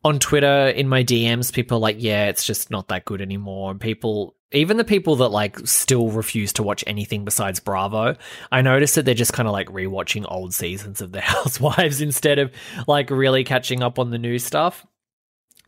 on 0.04 0.18
Twitter 0.18 0.68
in 0.68 0.88
my 0.88 1.02
DMs, 1.02 1.52
people 1.52 1.78
are 1.78 1.80
like, 1.80 1.96
yeah, 1.98 2.26
it's 2.26 2.44
just 2.44 2.70
not 2.70 2.88
that 2.88 3.04
good 3.04 3.20
anymore. 3.20 3.70
And 3.70 3.80
people 3.80 4.34
even 4.52 4.76
the 4.76 4.84
people 4.84 5.16
that 5.16 5.28
like 5.28 5.58
still 5.66 6.08
refuse 6.10 6.52
to 6.54 6.62
watch 6.62 6.82
anything 6.86 7.24
besides 7.24 7.60
Bravo, 7.60 8.16
I 8.50 8.62
noticed 8.62 8.96
that 8.96 9.04
they're 9.04 9.14
just 9.14 9.32
kind 9.32 9.46
of 9.48 9.52
like 9.52 9.68
rewatching 9.68 10.24
old 10.28 10.52
seasons 10.52 11.00
of 11.00 11.12
The 11.12 11.20
Housewives 11.20 12.00
instead 12.00 12.38
of 12.38 12.52
like 12.86 13.10
really 13.10 13.44
catching 13.44 13.82
up 13.82 13.98
on 13.98 14.10
the 14.10 14.18
new 14.18 14.38
stuff. 14.38 14.84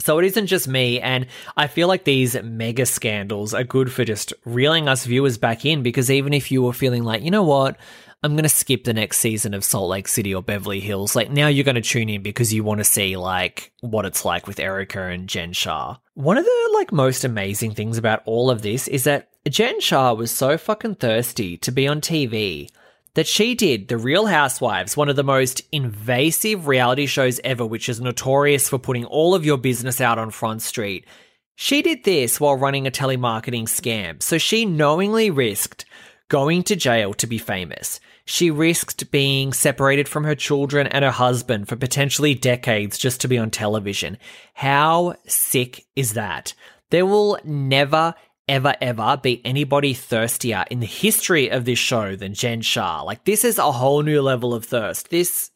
So 0.02 0.18
it 0.18 0.24
isn't 0.26 0.48
just 0.48 0.66
me, 0.66 1.00
and 1.00 1.26
I 1.56 1.66
feel 1.68 1.88
like 1.88 2.04
these 2.04 2.40
mega 2.42 2.86
scandals 2.86 3.54
are 3.54 3.64
good 3.64 3.92
for 3.92 4.04
just 4.04 4.32
reeling 4.44 4.88
us 4.88 5.06
viewers 5.06 5.38
back 5.38 5.64
in 5.64 5.82
because 5.82 6.10
even 6.10 6.32
if 6.32 6.50
you 6.50 6.62
were 6.62 6.72
feeling 6.72 7.04
like, 7.04 7.22
you 7.22 7.30
know 7.30 7.44
what, 7.44 7.76
I'm 8.24 8.32
going 8.32 8.44
to 8.44 8.48
skip 8.48 8.84
the 8.84 8.94
next 8.94 9.18
season 9.18 9.52
of 9.52 9.64
Salt 9.64 9.88
Lake 9.88 10.06
City 10.06 10.32
or 10.32 10.42
Beverly 10.42 10.78
Hills. 10.78 11.16
Like 11.16 11.30
now 11.30 11.48
you're 11.48 11.64
going 11.64 11.74
to 11.74 11.80
tune 11.80 12.08
in 12.08 12.22
because 12.22 12.52
you 12.52 12.62
want 12.62 12.78
to 12.78 12.84
see 12.84 13.16
like 13.16 13.72
what 13.80 14.04
it's 14.04 14.24
like 14.24 14.46
with 14.46 14.60
Erika 14.60 15.02
and 15.02 15.28
Jen 15.28 15.52
Shah. 15.52 15.96
One 16.14 16.38
of 16.38 16.44
the 16.44 16.70
like 16.74 16.92
most 16.92 17.24
amazing 17.24 17.72
things 17.72 17.98
about 17.98 18.22
all 18.24 18.50
of 18.50 18.62
this 18.62 18.86
is 18.86 19.04
that 19.04 19.28
Jen 19.48 19.80
Shah 19.80 20.12
was 20.12 20.30
so 20.30 20.56
fucking 20.56 20.96
thirsty 20.96 21.56
to 21.58 21.72
be 21.72 21.88
on 21.88 22.00
TV 22.00 22.68
that 23.14 23.26
she 23.26 23.54
did 23.54 23.88
The 23.88 23.98
Real 23.98 24.26
Housewives, 24.26 24.96
one 24.96 25.08
of 25.08 25.16
the 25.16 25.22
most 25.22 25.62
invasive 25.70 26.66
reality 26.66 27.06
shows 27.06 27.40
ever, 27.44 27.66
which 27.66 27.88
is 27.88 28.00
notorious 28.00 28.68
for 28.68 28.78
putting 28.78 29.04
all 29.04 29.34
of 29.34 29.44
your 29.44 29.58
business 29.58 30.00
out 30.00 30.18
on 30.18 30.30
Front 30.30 30.62
Street. 30.62 31.06
She 31.54 31.82
did 31.82 32.04
this 32.04 32.40
while 32.40 32.56
running 32.56 32.86
a 32.86 32.90
telemarketing 32.90 33.64
scam. 33.64 34.22
So 34.22 34.38
she 34.38 34.64
knowingly 34.64 35.30
risked 35.30 35.84
going 36.28 36.62
to 36.62 36.74
jail 36.74 37.12
to 37.12 37.26
be 37.26 37.36
famous. 37.36 38.00
She 38.24 38.50
risked 38.50 39.10
being 39.10 39.52
separated 39.52 40.08
from 40.08 40.24
her 40.24 40.34
children 40.34 40.86
and 40.86 41.04
her 41.04 41.10
husband 41.10 41.68
for 41.68 41.76
potentially 41.76 42.34
decades 42.34 42.96
just 42.96 43.20
to 43.20 43.28
be 43.28 43.36
on 43.36 43.50
television. 43.50 44.16
How 44.54 45.16
sick 45.26 45.84
is 45.94 46.14
that? 46.14 46.54
There 46.90 47.04
will 47.04 47.38
never, 47.44 48.14
ever, 48.52 48.74
ever 48.82 49.18
be 49.20 49.40
anybody 49.46 49.94
thirstier 49.94 50.66
in 50.70 50.80
the 50.80 50.86
history 50.86 51.50
of 51.50 51.64
this 51.64 51.78
show 51.78 52.14
than 52.14 52.34
Jen 52.34 52.60
Shah. 52.60 53.00
Like, 53.00 53.24
this 53.24 53.44
is 53.44 53.56
a 53.56 53.72
whole 53.72 54.02
new 54.02 54.20
level 54.20 54.52
of 54.52 54.66
thirst. 54.66 55.08
This 55.08 55.50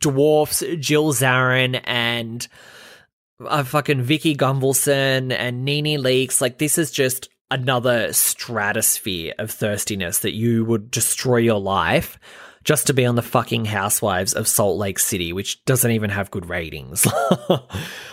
dwarfs 0.00 0.64
Jill 0.80 1.12
Zarin 1.12 1.80
and 1.84 2.46
uh, 3.46 3.62
fucking 3.62 4.02
Vicki 4.02 4.34
Gunvalson 4.34 5.32
and 5.32 5.64
NeNe 5.64 6.02
Leakes. 6.02 6.40
Like, 6.40 6.58
this 6.58 6.76
is 6.76 6.90
just 6.90 7.28
another 7.52 8.12
stratosphere 8.12 9.34
of 9.38 9.52
thirstiness 9.52 10.20
that 10.20 10.34
you 10.34 10.64
would 10.64 10.90
destroy 10.90 11.36
your 11.36 11.60
life 11.60 12.18
just 12.64 12.88
to 12.88 12.94
be 12.94 13.06
on 13.06 13.14
the 13.14 13.22
fucking 13.22 13.66
Housewives 13.66 14.34
of 14.34 14.48
Salt 14.48 14.76
Lake 14.76 14.98
City, 14.98 15.32
which 15.32 15.64
doesn't 15.66 15.90
even 15.92 16.10
have 16.10 16.32
good 16.32 16.48
ratings. 16.48 17.06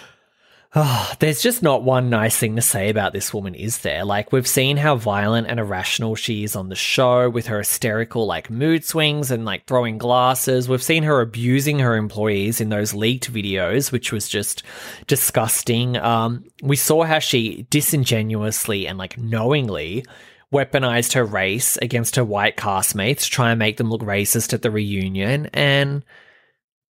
Oh, 0.75 1.11
there's 1.17 1.41
just 1.41 1.63
not 1.63 1.81
one 1.81 2.11
nice 2.11 2.37
thing 2.37 2.55
to 2.55 2.61
say 2.61 2.89
about 2.89 3.11
this 3.11 3.33
woman, 3.33 3.55
is 3.55 3.79
there? 3.79 4.05
Like, 4.05 4.31
we've 4.31 4.47
seen 4.47 4.77
how 4.77 4.97
violent 4.97 5.47
and 5.47 5.59
irrational 5.59 6.13
she 6.13 6.43
is 6.43 6.55
on 6.55 6.69
the 6.69 6.75
show 6.75 7.27
with 7.27 7.47
her 7.47 7.57
hysterical, 7.57 8.27
like, 8.27 8.51
mood 8.51 8.85
swings 8.85 9.31
and, 9.31 9.45
like, 9.45 9.65
throwing 9.65 9.97
glasses. 9.97 10.69
We've 10.69 10.83
seen 10.83 11.01
her 11.03 11.21
abusing 11.21 11.79
her 11.79 11.95
employees 11.95 12.61
in 12.61 12.69
those 12.69 12.93
leaked 12.93 13.33
videos, 13.33 13.91
which 13.91 14.11
was 14.11 14.29
just 14.29 14.61
disgusting. 15.07 15.97
Um, 15.97 16.45
we 16.61 16.75
saw 16.75 17.03
how 17.03 17.17
she 17.17 17.65
disingenuously 17.71 18.85
and, 18.87 18.99
like, 18.99 19.17
knowingly 19.17 20.05
weaponized 20.53 21.13
her 21.13 21.25
race 21.25 21.77
against 21.77 22.15
her 22.15 22.23
white 22.23 22.57
castmates 22.57 23.21
to 23.21 23.31
try 23.31 23.49
and 23.49 23.57
make 23.57 23.77
them 23.77 23.89
look 23.89 24.01
racist 24.01 24.53
at 24.53 24.61
the 24.61 24.69
reunion. 24.69 25.47
And 25.51 26.05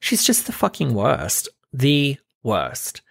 she's 0.01 0.25
just 0.25 0.47
the 0.47 0.51
fucking 0.51 0.93
worst. 0.93 1.47
The 1.71 2.17
worst. 2.43 3.03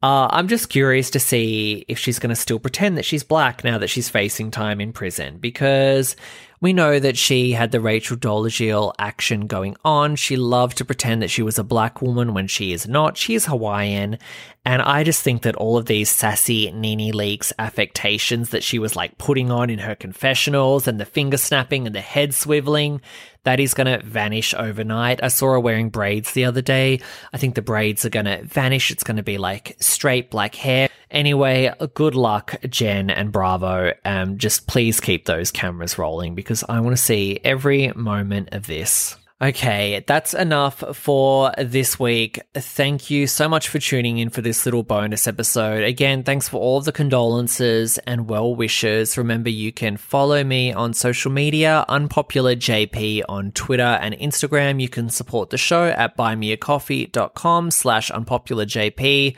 Uh, 0.00 0.28
I'm 0.30 0.46
just 0.46 0.68
curious 0.68 1.10
to 1.10 1.18
see 1.18 1.84
if 1.88 1.98
she's 1.98 2.20
going 2.20 2.30
to 2.30 2.36
still 2.36 2.60
pretend 2.60 2.96
that 2.96 3.04
she's 3.04 3.24
black 3.24 3.64
now 3.64 3.78
that 3.78 3.90
she's 3.90 4.08
facing 4.08 4.52
time 4.52 4.80
in 4.80 4.92
prison 4.92 5.38
because 5.38 6.14
we 6.60 6.72
know 6.72 7.00
that 7.00 7.16
she 7.16 7.52
had 7.52 7.72
the 7.72 7.80
Rachel 7.80 8.16
Dolezal 8.16 8.92
action 8.98 9.48
going 9.48 9.76
on. 9.84 10.14
She 10.14 10.36
loved 10.36 10.78
to 10.78 10.84
pretend 10.84 11.22
that 11.22 11.30
she 11.30 11.42
was 11.42 11.58
a 11.58 11.64
black 11.64 12.00
woman 12.00 12.32
when 12.32 12.46
she 12.46 12.72
is 12.72 12.86
not. 12.86 13.16
She 13.16 13.34
is 13.34 13.46
Hawaiian. 13.46 14.18
And 14.64 14.82
I 14.82 15.02
just 15.02 15.22
think 15.22 15.42
that 15.42 15.56
all 15.56 15.76
of 15.76 15.86
these 15.86 16.10
sassy 16.10 16.70
NeNe 16.70 17.12
Leakes 17.12 17.52
affectations 17.58 18.50
that 18.50 18.62
she 18.62 18.78
was 18.78 18.94
like 18.94 19.18
putting 19.18 19.50
on 19.50 19.70
in 19.70 19.80
her 19.80 19.94
confessionals 19.96 20.86
and 20.86 21.00
the 21.00 21.04
finger 21.04 21.36
snapping 21.36 21.86
and 21.86 21.94
the 21.94 22.00
head 22.00 22.30
swiveling, 22.30 23.00
that 23.44 23.60
is 23.60 23.74
going 23.74 23.86
to 23.86 24.04
vanish 24.04 24.54
overnight. 24.54 25.22
I 25.22 25.28
saw 25.28 25.52
her 25.52 25.60
wearing 25.60 25.90
braids 25.90 26.32
the 26.32 26.44
other 26.44 26.62
day. 26.62 27.00
I 27.32 27.38
think 27.38 27.54
the 27.54 27.62
braids 27.62 28.04
are 28.04 28.10
going 28.10 28.26
to 28.26 28.42
vanish. 28.44 28.90
It's 28.90 29.04
going 29.04 29.16
to 29.16 29.22
be 29.22 29.38
like 29.38 29.76
straight 29.80 30.30
black 30.30 30.54
hair. 30.54 30.88
Anyway, 31.10 31.72
good 31.94 32.14
luck, 32.14 32.56
Jen 32.68 33.10
and 33.10 33.32
Bravo. 33.32 33.94
Um, 34.04 34.36
just 34.36 34.66
please 34.66 35.00
keep 35.00 35.24
those 35.24 35.50
cameras 35.50 35.98
rolling 35.98 36.34
because 36.34 36.64
I 36.68 36.80
want 36.80 36.96
to 36.96 37.02
see 37.02 37.40
every 37.44 37.92
moment 37.94 38.50
of 38.52 38.66
this. 38.66 39.16
Okay, 39.40 40.04
that's 40.04 40.34
enough 40.34 40.82
for 40.96 41.52
this 41.56 41.96
week. 41.96 42.40
Thank 42.54 43.08
you 43.08 43.28
so 43.28 43.48
much 43.48 43.68
for 43.68 43.78
tuning 43.78 44.18
in 44.18 44.30
for 44.30 44.42
this 44.42 44.66
little 44.66 44.82
bonus 44.82 45.28
episode. 45.28 45.84
Again, 45.84 46.24
thanks 46.24 46.48
for 46.48 46.56
all 46.60 46.78
of 46.78 46.84
the 46.84 46.90
condolences 46.90 47.98
and 47.98 48.28
well 48.28 48.52
wishes. 48.52 49.16
Remember, 49.16 49.48
you 49.48 49.70
can 49.70 49.96
follow 49.96 50.42
me 50.42 50.72
on 50.72 50.92
social 50.92 51.30
media, 51.30 51.84
Unpopular 51.88 52.56
JP 52.56 53.22
on 53.28 53.52
Twitter 53.52 53.82
and 53.82 54.12
Instagram. 54.16 54.82
You 54.82 54.88
can 54.88 55.08
support 55.08 55.50
the 55.50 55.58
show 55.58 55.86
at 55.86 56.16
buymeacoffee.com 56.16 57.70
slash 57.70 58.10
unpopularjp. 58.10 59.36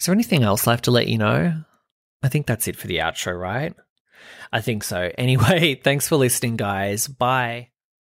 Is 0.00 0.06
there 0.06 0.14
anything 0.14 0.42
else 0.42 0.66
I 0.66 0.72
have 0.72 0.82
to 0.82 0.90
let 0.90 1.06
you 1.06 1.18
know? 1.18 1.62
I 2.24 2.28
think 2.28 2.46
that's 2.46 2.66
it 2.66 2.74
for 2.74 2.88
the 2.88 2.98
outro, 2.98 3.38
right? 3.38 3.72
I 4.52 4.62
think 4.62 4.82
so. 4.82 5.12
Anyway, 5.18 5.76
thanks 5.76 6.08
for 6.08 6.16
listening, 6.16 6.56
guys. 6.56 7.06
Bye. 7.06 7.68